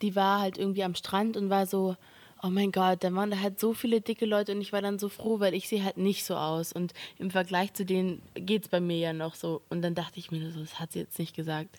die 0.01 0.16
war 0.16 0.40
halt 0.40 0.57
irgendwie 0.57 0.85
am 0.85 0.95
Strand 0.95 1.37
und 1.37 1.51
war 1.51 1.66
so, 1.66 1.97
oh 2.42 2.49
mein 2.49 2.73
Gott, 2.73 3.05
da 3.05 3.14
waren 3.14 3.31
da 3.31 3.38
halt 3.38 3.61
so 3.61 3.73
viele 3.73 4.01
dicke 4.01 4.27
Leute 4.27 4.53
und 4.53 4.61
ich 4.61 4.73
war 4.73 4.83
dann 4.83 4.99
so 4.99 5.09
froh, 5.09 5.38
weil 5.38 5.55
ich 5.55 5.68
sehe 5.68 5.85
halt 5.85 5.97
nicht 5.97 6.25
so 6.25 6.35
aus 6.35 6.73
und 6.73 6.92
im 7.18 7.31
Vergleich 7.31 7.73
zu 7.75 7.85
denen 7.85 8.21
geht 8.35 8.62
es 8.62 8.68
bei 8.68 8.81
mir 8.81 8.97
ja 8.97 9.12
noch 9.12 9.35
so. 9.35 9.62
Und 9.68 9.83
dann 9.83 9.95
dachte 9.95 10.18
ich 10.18 10.31
mir 10.31 10.51
so, 10.51 10.61
das 10.61 10.81
hat 10.81 10.92
sie 10.92 10.99
jetzt 10.99 11.18
nicht 11.18 11.37
gesagt. 11.37 11.79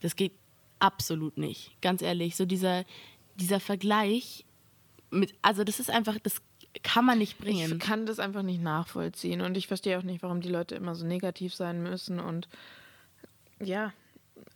Das 0.00 0.14
geht 0.14 0.32
absolut 0.78 1.36
nicht, 1.36 1.80
ganz 1.80 2.00
ehrlich. 2.00 2.36
So 2.36 2.44
dieser, 2.44 2.84
dieser 3.36 3.58
Vergleich 3.58 4.44
mit, 5.10 5.34
also 5.42 5.64
das 5.64 5.80
ist 5.80 5.90
einfach, 5.90 6.18
das 6.22 6.42
kann 6.82 7.04
man 7.04 7.18
nicht 7.18 7.38
bringen. 7.38 7.72
Ich 7.72 7.78
kann 7.78 8.06
das 8.06 8.18
einfach 8.18 8.42
nicht 8.42 8.62
nachvollziehen 8.62 9.40
und 9.40 9.56
ich 9.56 9.66
verstehe 9.66 9.98
auch 9.98 10.02
nicht, 10.02 10.22
warum 10.22 10.40
die 10.40 10.48
Leute 10.48 10.74
immer 10.74 10.94
so 10.94 11.06
negativ 11.06 11.54
sein 11.54 11.82
müssen 11.82 12.20
und 12.20 12.48
ja, 13.60 13.92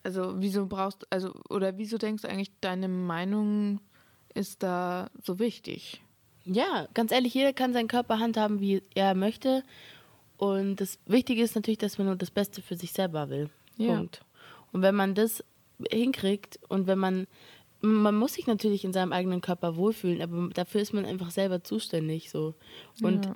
also 0.03 0.35
wieso 0.39 0.67
brauchst 0.67 1.07
also 1.11 1.35
oder 1.49 1.79
wieso 1.79 1.99
denkst 1.99 2.23
du 2.23 2.29
eigentlich, 2.29 2.51
deine 2.61 2.89
Meinung 2.89 3.81
ist 4.35 4.63
da 4.63 5.11
so 5.23 5.39
wichtig? 5.39 6.03
Ja, 6.45 6.89
ganz 6.95 7.13
ehrlich, 7.13 7.35
jeder 7.35 7.53
kann 7.53 7.73
seinen 7.73 7.89
Körper 7.89 8.19
handhaben, 8.19 8.61
wie 8.61 8.83
er 8.95 9.15
möchte. 9.15 9.63
Und 10.39 10.77
das 10.77 10.99
Wichtige 11.05 11.43
ist 11.43 11.55
natürlich, 11.57 11.79
dass 11.79 11.99
man 11.99 12.07
nur 12.07 12.17
das 12.17 12.31
Beste 12.31 12.63
für 12.63 12.77
sich 12.77 12.93
selber 12.93 13.29
will. 13.29 13.51
Ja. 13.77 13.97
Punkt. 13.97 14.23
Und 14.73 14.83
wenn 14.83 14.95
man 14.95 15.15
das 15.15 15.45
hinkriegt 15.91 16.59
und 16.69 16.87
wenn 16.87 16.99
man, 16.99 17.27
man 17.81 18.17
muss 18.17 18.35
sich 18.35 18.47
natürlich 18.47 18.85
in 18.85 18.93
seinem 18.93 19.13
eigenen 19.13 19.41
Körper 19.41 19.77
wohlfühlen, 19.77 20.23
aber 20.23 20.49
dafür 20.55 20.81
ist 20.81 20.93
man 20.93 21.05
einfach 21.05 21.31
selber 21.31 21.63
zuständig. 21.63 22.31
So. 22.31 22.55
Und 23.03 23.27
Ja. 23.27 23.35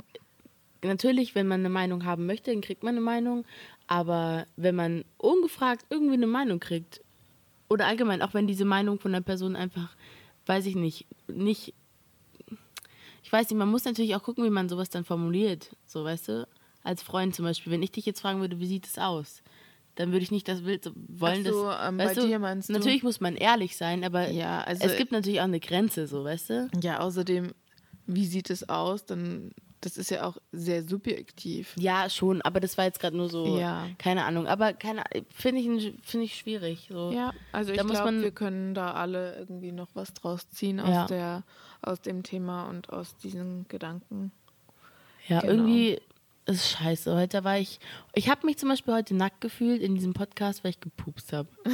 natürlich, 0.82 1.34
wenn 1.34 1.46
man 1.48 1.60
eine 1.60 1.68
Meinung 1.68 2.04
haben 2.04 2.26
möchte, 2.26 2.50
dann 2.50 2.60
kriegt 2.60 2.82
man 2.82 2.94
eine 2.96 3.00
Meinung. 3.04 3.44
Aber 3.86 4.46
wenn 4.56 4.74
man 4.74 5.04
ungefragt 5.18 5.86
irgendwie 5.90 6.14
eine 6.14 6.26
Meinung 6.26 6.60
kriegt, 6.60 7.00
oder 7.68 7.86
allgemein, 7.86 8.20
auch 8.22 8.34
wenn 8.34 8.46
diese 8.46 8.64
Meinung 8.66 8.98
von 8.98 9.12
der 9.12 9.20
Person 9.22 9.56
einfach, 9.56 9.96
weiß 10.46 10.66
ich 10.66 10.74
nicht, 10.76 11.06
nicht 11.28 11.74
ich 13.22 13.32
weiß 13.32 13.48
nicht, 13.48 13.58
man 13.58 13.70
muss 13.70 13.84
natürlich 13.84 14.14
auch 14.16 14.22
gucken, 14.22 14.44
wie 14.44 14.50
man 14.50 14.68
sowas 14.68 14.90
dann 14.90 15.04
formuliert, 15.04 15.74
so 15.86 16.04
weißt 16.04 16.28
du. 16.28 16.48
als 16.82 17.02
Freund 17.02 17.34
zum 17.34 17.44
Beispiel, 17.44 17.72
wenn 17.72 17.82
ich 17.82 17.92
dich 17.92 18.04
jetzt 18.06 18.20
fragen 18.20 18.40
würde, 18.40 18.58
wie 18.58 18.66
sieht 18.66 18.86
es 18.86 18.98
aus? 18.98 19.42
Dann 19.96 20.10
würde 20.12 20.22
ich 20.22 20.30
nicht 20.30 20.48
das 20.48 20.62
Bild 20.62 20.90
wollen, 21.08 21.44
Ach 21.46 21.52
so, 21.52 21.64
dass, 21.66 21.88
ähm, 21.88 21.96
bei 21.98 22.04
weißt 22.06 22.16
du, 22.18 22.26
dir 22.26 22.38
meinst 22.38 22.68
du? 22.68 22.72
Natürlich 22.72 23.02
muss 23.02 23.20
man 23.20 23.36
ehrlich 23.36 23.76
sein, 23.76 24.04
aber 24.04 24.30
Ja, 24.30 24.62
also 24.62 24.84
es 24.86 24.96
gibt 24.96 25.12
natürlich 25.12 25.40
auch 25.40 25.44
eine 25.44 25.60
Grenze, 25.60 26.06
so, 26.06 26.24
weißt 26.24 26.50
du? 26.50 26.70
ja, 26.82 27.00
außerdem, 27.00 27.52
wie 28.06 28.26
sieht 28.26 28.48
es 28.48 28.68
aus? 28.70 29.04
Dann, 29.04 29.52
das 29.82 29.98
ist 29.98 30.10
ja 30.10 30.24
auch 30.24 30.38
sehr 30.50 30.82
subjektiv. 30.82 31.74
Ja, 31.78 32.08
schon, 32.08 32.40
aber 32.40 32.58
das 32.60 32.78
war 32.78 32.86
jetzt 32.86 33.00
gerade 33.00 33.16
nur 33.16 33.28
so, 33.28 33.58
Ja. 33.58 33.86
keine 33.98 34.24
Ahnung. 34.24 34.46
Aber 34.46 34.72
keine 34.72 35.02
finde 35.30 35.60
ich, 35.60 35.94
finde 36.02 36.24
ich 36.24 36.36
schwierig. 36.36 36.88
So. 36.90 37.12
Ja, 37.12 37.34
also 37.52 37.72
ich 37.72 37.76
Da 37.78 37.84
muss 37.84 37.92
glaube, 37.98 38.22
wir 38.22 38.30
können 38.30 38.74
da 38.74 38.92
alle 38.94 39.36
irgendwie 39.38 39.72
noch 39.72 39.88
was 39.94 40.14
draus 40.14 40.48
ziehen 40.48 40.80
aus, 40.80 40.88
Ja. 40.88 41.06
der, 41.06 41.42
aus 41.82 42.00
dem 42.00 42.22
Thema 42.22 42.68
und 42.70 42.90
aus 42.90 43.16
diesen 43.18 43.66
Gedanken. 43.68 44.32
Ja, 45.28 45.40
Genau. 45.40 45.52
irgendwie 45.52 46.00
ist 46.46 46.70
scheiße. 46.70 47.14
Heute 47.14 47.44
war 47.44 47.58
ich, 47.58 47.78
ich 48.14 48.28
habe 48.28 48.46
mich 48.46 48.58
zum 48.58 48.68
Beispiel 48.68 48.94
heute 48.94 49.14
nackt 49.14 49.40
gefühlt 49.40 49.82
in 49.82 49.94
diesem 49.94 50.12
Podcast, 50.12 50.64
weil 50.64 50.70
ich 50.70 50.80
gepupst 50.80 51.32
habe. 51.32 51.48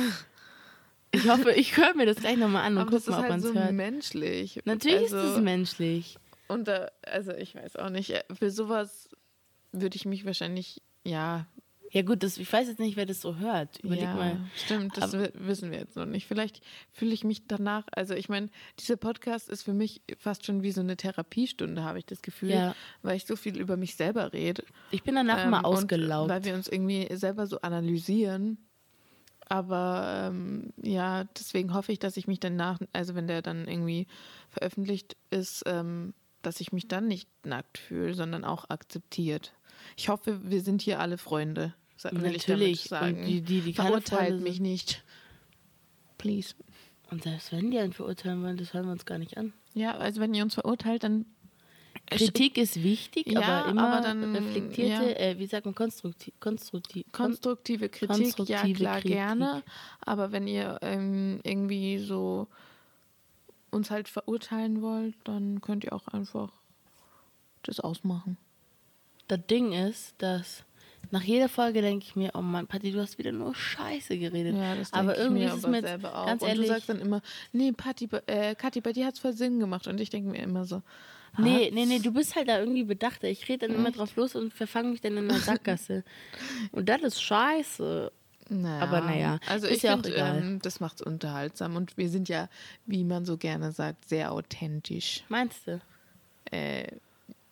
Ich 1.11 1.27
hoffe, 1.27 1.53
ich 1.53 1.75
höre 1.75 1.95
mir 1.95 2.05
das 2.05 2.19
gleich 2.19 2.37
nochmal 2.37 2.67
an 2.67 2.75
und 2.75 2.83
Aber 2.83 2.91
guck 2.91 2.99
das 2.99 3.07
mal, 3.07 3.15
ob 3.15 3.21
halt 3.23 3.31
man 3.31 3.39
es 3.41 3.47
so 3.47 3.55
hört. 3.55 3.73
menschlich. 3.73 4.61
Natürlich 4.67 5.05
also, 5.05 5.17
ist 5.17 5.37
es 5.37 5.41
menschlich. 5.41 6.19
Und 6.49 6.69
da, 6.69 6.91
also 7.03 7.33
ich 7.33 7.55
weiß 7.55 7.77
auch 7.77 7.89
nicht, 7.89 8.11
äh, 8.11 8.23
für 8.31 8.51
sowas 8.51 9.09
würde 9.73 9.97
ich 9.97 10.05
mich 10.05 10.27
wahrscheinlich, 10.27 10.83
ja, 11.05 11.47
Ja 11.91 12.03
gut, 12.03 12.23
das, 12.23 12.37
ich 12.37 12.53
weiß 12.53 12.69
jetzt 12.69 12.81
nicht, 12.81 12.97
wer 12.97 13.07
das 13.07 13.21
so 13.23 13.37
hört. 13.37 13.79
Überleg 13.81 14.05
ja, 14.05 14.15
mal. 14.15 14.41
Stimmt, 14.57 14.97
das 14.99 15.15
wi- 15.15 15.31
wissen 15.35 15.71
wir 15.71 15.79
jetzt 15.79 15.97
noch 15.97 16.05
nicht. 16.05 16.27
Vielleicht 16.27 16.61
fühle 16.93 17.15
ich 17.15 17.25
mich 17.25 17.47
danach, 17.47 17.85
also 17.93 18.13
ich 18.15 18.29
meine, 18.29 18.51
dieser 18.79 18.97
Podcast 18.97 19.49
ist 19.49 19.63
für 19.63 19.73
mich 19.73 20.03
fast 20.19 20.45
schon 20.45 20.63
wie 20.63 20.71
so 20.71 20.83
eine 20.83 20.97
Therapiestunde, 20.99 21.83
habe 21.85 21.99
ich 21.99 22.05
das 22.05 22.21
Gefühl, 22.21 22.51
Ja. 22.51 22.75
weil 23.01 23.17
ich 23.17 23.25
so 23.25 23.37
viel 23.37 23.57
über 23.57 23.79
mich 23.79 23.97
selber 23.97 24.35
rede. 24.35 24.65
Ich 24.91 25.03
bin 25.03 25.15
danach 25.15 25.47
Ähm, 25.47 25.55
und 25.55 25.65
ausgelaugt. 25.65 26.29
Weil 26.29 26.45
wir 26.45 26.55
uns 26.55 26.69
irgendwie 26.69 27.09
selber 27.17 27.47
so 27.47 27.61
analysieren. 27.63 28.59
Aber 29.49 30.27
ähm, 30.31 30.73
ja, 30.83 31.25
deswegen 31.39 31.73
hoffe 31.73 31.93
ich, 31.93 31.99
dass 31.99 32.17
ich 32.19 32.27
mich 32.27 32.39
danach, 32.39 32.79
also 32.93 33.15
wenn 33.15 33.27
der 33.27 33.41
dann 33.41 33.67
irgendwie 33.67 34.07
veröffentlicht 34.51 35.17
ist, 35.31 35.63
ähm, 35.67 36.13
dass 36.43 36.61
ich 36.61 36.73
mich 36.73 36.87
dann 36.87 37.09
nicht 37.09 37.29
nackt 37.47 37.79
fühle, 37.79 38.13
sondern 38.15 38.45
auch 38.45 38.69
akzeptiert. 38.69 39.55
Ich 39.97 40.09
hoffe, 40.11 40.41
wir 40.51 40.61
sind 40.61 40.83
hier 40.83 41.01
alle 41.01 41.17
Freunde. 41.19 41.73
Sa- 41.99 42.11
Will 42.13 42.35
ich 42.35 42.47
damit 42.47 42.61
Natürlich. 42.61 42.83
sagen. 42.85 43.19
Und 43.21 43.27
die, 43.27 43.41
die, 43.43 43.61
die 43.61 43.73
Verurteilt 43.75 44.41
mich 44.41 44.61
nicht. 44.61 45.05
Please. 46.17 46.55
Und 47.11 47.25
selbst 47.25 47.53
wenn 47.53 47.71
die 47.71 47.79
einen 47.79 47.93
verurteilen 47.93 48.43
wollen, 48.43 48.57
das 48.57 48.73
hören 48.73 48.87
wir 48.87 48.93
uns 48.93 49.05
gar 49.07 49.19
nicht 49.19 49.37
an. 49.37 49.53
Ja, 49.75 49.97
also 49.97 50.21
wenn 50.21 50.33
ihr 50.35 50.43
uns 50.43 50.55
verurteilt, 50.55 51.03
dann 51.05 51.27
Kritik 52.11 52.57
ist 52.57 52.83
wichtig, 52.83 53.27
Ja, 53.27 53.41
aber 53.43 53.71
immer 53.71 53.93
aber 53.93 54.03
dann, 54.03 54.35
reflektierte, 54.35 55.05
ja. 55.11 55.17
äh, 55.17 55.39
wie 55.39 55.47
sagt 55.47 55.67
man, 55.67 55.75
konstruktiv, 55.75 56.33
konstruktiv, 56.41 57.05
Konstruktive 57.13 57.89
Kritik, 57.91 58.09
ja 58.09 58.17
konstruktive 58.17 58.79
klar, 58.79 58.95
Kritik. 58.97 59.11
gerne. 59.13 59.63
Aber 60.01 60.33
wenn 60.33 60.47
ihr 60.47 60.79
ähm, 60.81 61.41
irgendwie 61.45 61.99
so 61.99 62.49
uns 63.71 63.91
halt 63.91 64.09
verurteilen 64.09 64.81
wollt, 64.81 65.15
dann 65.25 65.61
könnt 65.61 65.85
ihr 65.85 65.93
auch 65.93 66.09
einfach 66.09 66.51
das 67.63 67.79
ausmachen. 67.81 68.39
Das 69.27 69.41
Ding 69.51 69.73
ist, 69.73 70.15
dass 70.19 70.65
nach 71.11 71.23
jeder 71.23 71.49
Folge 71.49 71.81
denke 71.83 72.05
ich 72.07 72.17
mir, 72.17 72.31
oh 72.35 72.43
Mann, 72.43 72.67
Patti, 72.67 72.93
du 72.93 73.01
hast 73.01 73.19
wieder 73.19 73.33
nur 73.33 73.55
Scheiße 73.55 74.19
geredet. 74.19 74.55
Ja, 74.57 74.75
das 74.75 74.93
aber 74.93 75.13
ich 75.15 75.19
irgendwie 75.21 75.41
mir 75.43 75.49
ist 75.49 75.59
es 75.59 75.65
aber 75.65 75.71
mir 75.71 75.77
jetzt 75.79 75.89
selber 75.89 76.17
auch. 76.19 76.27
ganz 76.27 76.43
und 76.43 76.49
ehrlich, 76.49 76.67
du 76.67 76.73
sagst 76.73 76.89
dann 76.89 77.01
immer, 77.01 77.23
nee, 77.53 77.73
Patti, 77.73 78.09
äh, 78.27 78.55
Kathi, 78.55 78.81
bei 78.81 78.93
dir 78.93 79.07
hat 79.07 79.15
es 79.15 79.21
voll 79.21 79.33
Sinn 79.33 79.59
gemacht. 79.61 79.87
Und 79.87 80.01
ich 80.01 80.11
denke 80.11 80.31
mir 80.31 80.43
immer 80.43 80.65
so, 80.65 80.83
nee, 81.39 81.65
hat's? 81.67 81.75
nee, 81.75 81.87
nee, 81.87 81.99
du 81.99 82.13
bist 82.13 82.37
halt 82.37 82.49
da 82.49 82.59
irgendwie 82.59 82.85
bedachter. 82.85 83.29
Ich 83.29 83.49
rede 83.49 83.67
dann 83.67 83.77
immer 83.77 83.91
drauf 83.91 84.17
los 84.17 84.35
und 84.35 84.53
verfange 84.53 84.91
mich 84.91 85.01
dann 85.01 85.17
in 85.17 85.29
der 85.29 85.39
Sackgasse. 85.39 86.05
und 86.73 86.89
das 86.89 87.03
ist 87.03 87.23
scheiße. 87.23 88.13
Naja, 88.51 88.83
Aber 88.83 89.01
naja, 89.03 89.39
also 89.47 89.67
ist 89.67 89.77
ich 89.79 89.83
ja 89.83 89.91
auch 89.93 90.01
finde, 90.03 90.15
egal. 90.15 90.39
ähm, 90.39 90.59
das 90.63 90.81
macht 90.81 91.01
es 91.01 91.07
unterhaltsam. 91.07 91.77
Und 91.77 91.97
wir 91.99 92.09
sind 92.09 92.29
ja, 92.31 92.49
wie 92.87 93.05
man 93.05 93.27
so 93.27 93.37
gerne 93.37 93.73
sagt, 93.73 94.09
sehr 94.09 94.33
authentisch. 94.33 95.23
Meinst 95.29 95.67
du? 95.67 95.81
Äh, 96.51 96.87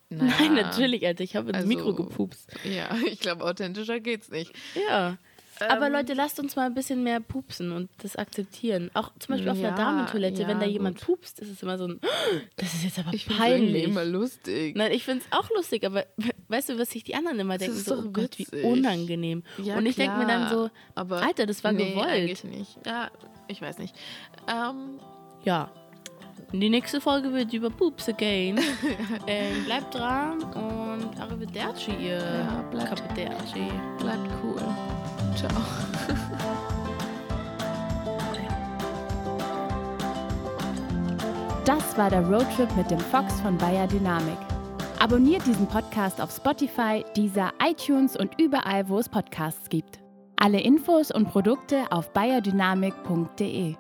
Nein, 0.11 0.55
naja, 0.55 0.63
natürlich, 0.67 1.07
Alter. 1.07 1.25
Ich 1.25 1.35
habe 1.37 1.49
ins 1.49 1.57
also- 1.59 1.69
Mikro 1.69 1.95
gepupst. 1.95 2.51
Ja, 2.65 2.95
ich 3.07 3.19
glaube, 3.21 3.45
authentischer 3.45 4.01
geht's 4.01 4.31
nicht. 4.31 4.53
Ja. 4.89 5.19
Aber 5.71 5.87
Ähm, 5.87 5.93
Leute, 5.95 6.13
lasst 6.13 6.39
uns 6.39 6.55
mal 6.55 6.67
ein 6.67 6.75
bisschen 6.75 7.03
mehr 7.03 7.19
pupsen 7.19 7.73
und 7.73 7.89
das 8.03 8.15
akzeptieren. 8.17 8.91
Auch 8.93 9.11
zum 9.19 9.33
Beispiel 9.35 9.49
auf 9.51 9.57
Ja, 9.59 9.69
einer 9.69 9.77
Damentoilette, 9.79 10.41
wenn 10.43 10.59
ja, 10.61 10.65
da 10.65 10.67
jemand 10.67 10.99
gut. 10.99 11.07
pupst, 11.07 11.41
ist 11.41 11.51
es 11.51 11.63
immer 11.63 11.79
so 11.79 11.87
ein, 11.89 11.99
das 12.57 12.75
ist 12.75 12.85
jetzt 12.85 12.99
aber 12.99 13.15
Ich 13.15 13.27
peinlich. 13.27 13.85
immer 13.85 14.05
lustig. 14.05 14.77
Nein, 14.77 14.93
ich 14.93 15.03
finde 15.05 15.25
es 15.25 15.33
auch 15.39 15.49
lustig, 15.57 15.85
aber 15.87 16.05
weißt 16.49 16.69
du, 16.69 16.79
was 16.79 16.91
sich 16.91 17.05
die 17.05 17.15
anderen 17.15 17.39
immer 17.41 17.57
denken? 17.57 17.75
ist 17.75 17.87
So, 17.87 17.97
oh 17.97 18.11
Gott, 18.13 18.37
wie 18.39 18.47
unangenehm. 18.65 19.45
Ja, 19.57 19.79
und 19.79 19.87
ich 19.87 19.97
denke 19.97 20.19
mir 20.19 20.27
dann 20.27 20.51
so, 20.51 20.69
aber 20.95 21.23
Alter, 21.23 21.47
das 21.47 21.65
war 21.65 21.73
nee, 21.73 21.89
gewollt. 21.93 22.07
eigentlich 22.09 22.45
nicht. 22.45 22.79
Ja, 22.85 23.11
ich 23.49 23.63
weiß 23.63 23.79
nicht. 23.79 23.95
Ähm, 24.49 25.01
Ja. 25.45 25.73
Die 26.53 26.69
nächste 26.71 27.01
Folge 27.01 27.33
wird 27.33 27.53
über 27.53 27.71
Poops 27.71 28.09
again. 28.09 28.59
ähm, 29.27 29.65
bleibt 29.65 29.95
dran 29.95 30.43
und 30.43 31.21
arrivederci, 31.21 31.91
ihr 32.01 32.19
Ja, 32.19 32.63
bleibt- 32.71 32.89
Kapiterci. 32.89 33.69
bleibt 33.99 34.29
cool. 34.43 34.63
Ciao. 35.37 35.51
Das 41.65 41.97
war 41.99 42.11
der 42.11 42.23
Roadtrip 42.27 42.75
mit 42.77 42.91
dem 42.91 43.01
Fox 43.01 43.41
von 43.41 43.57
Bayer 43.59 43.87
Dynamik. 43.89 44.39
Abonniert 45.01 45.45
diesen 45.47 45.67
Podcast 45.67 46.21
auf 46.21 46.31
Spotify, 46.31 47.05
Deezer, 47.17 47.51
iTunes 47.63 48.17
und 48.17 48.39
überall, 48.41 48.89
wo 48.89 48.99
es 48.99 49.09
Podcasts 49.09 49.69
gibt. 49.69 49.99
Alle 50.37 50.61
Infos 50.61 51.11
und 51.11 51.29
Produkte 51.31 51.85
auf 51.91 52.13
bayerdynamik.de. 52.13 53.75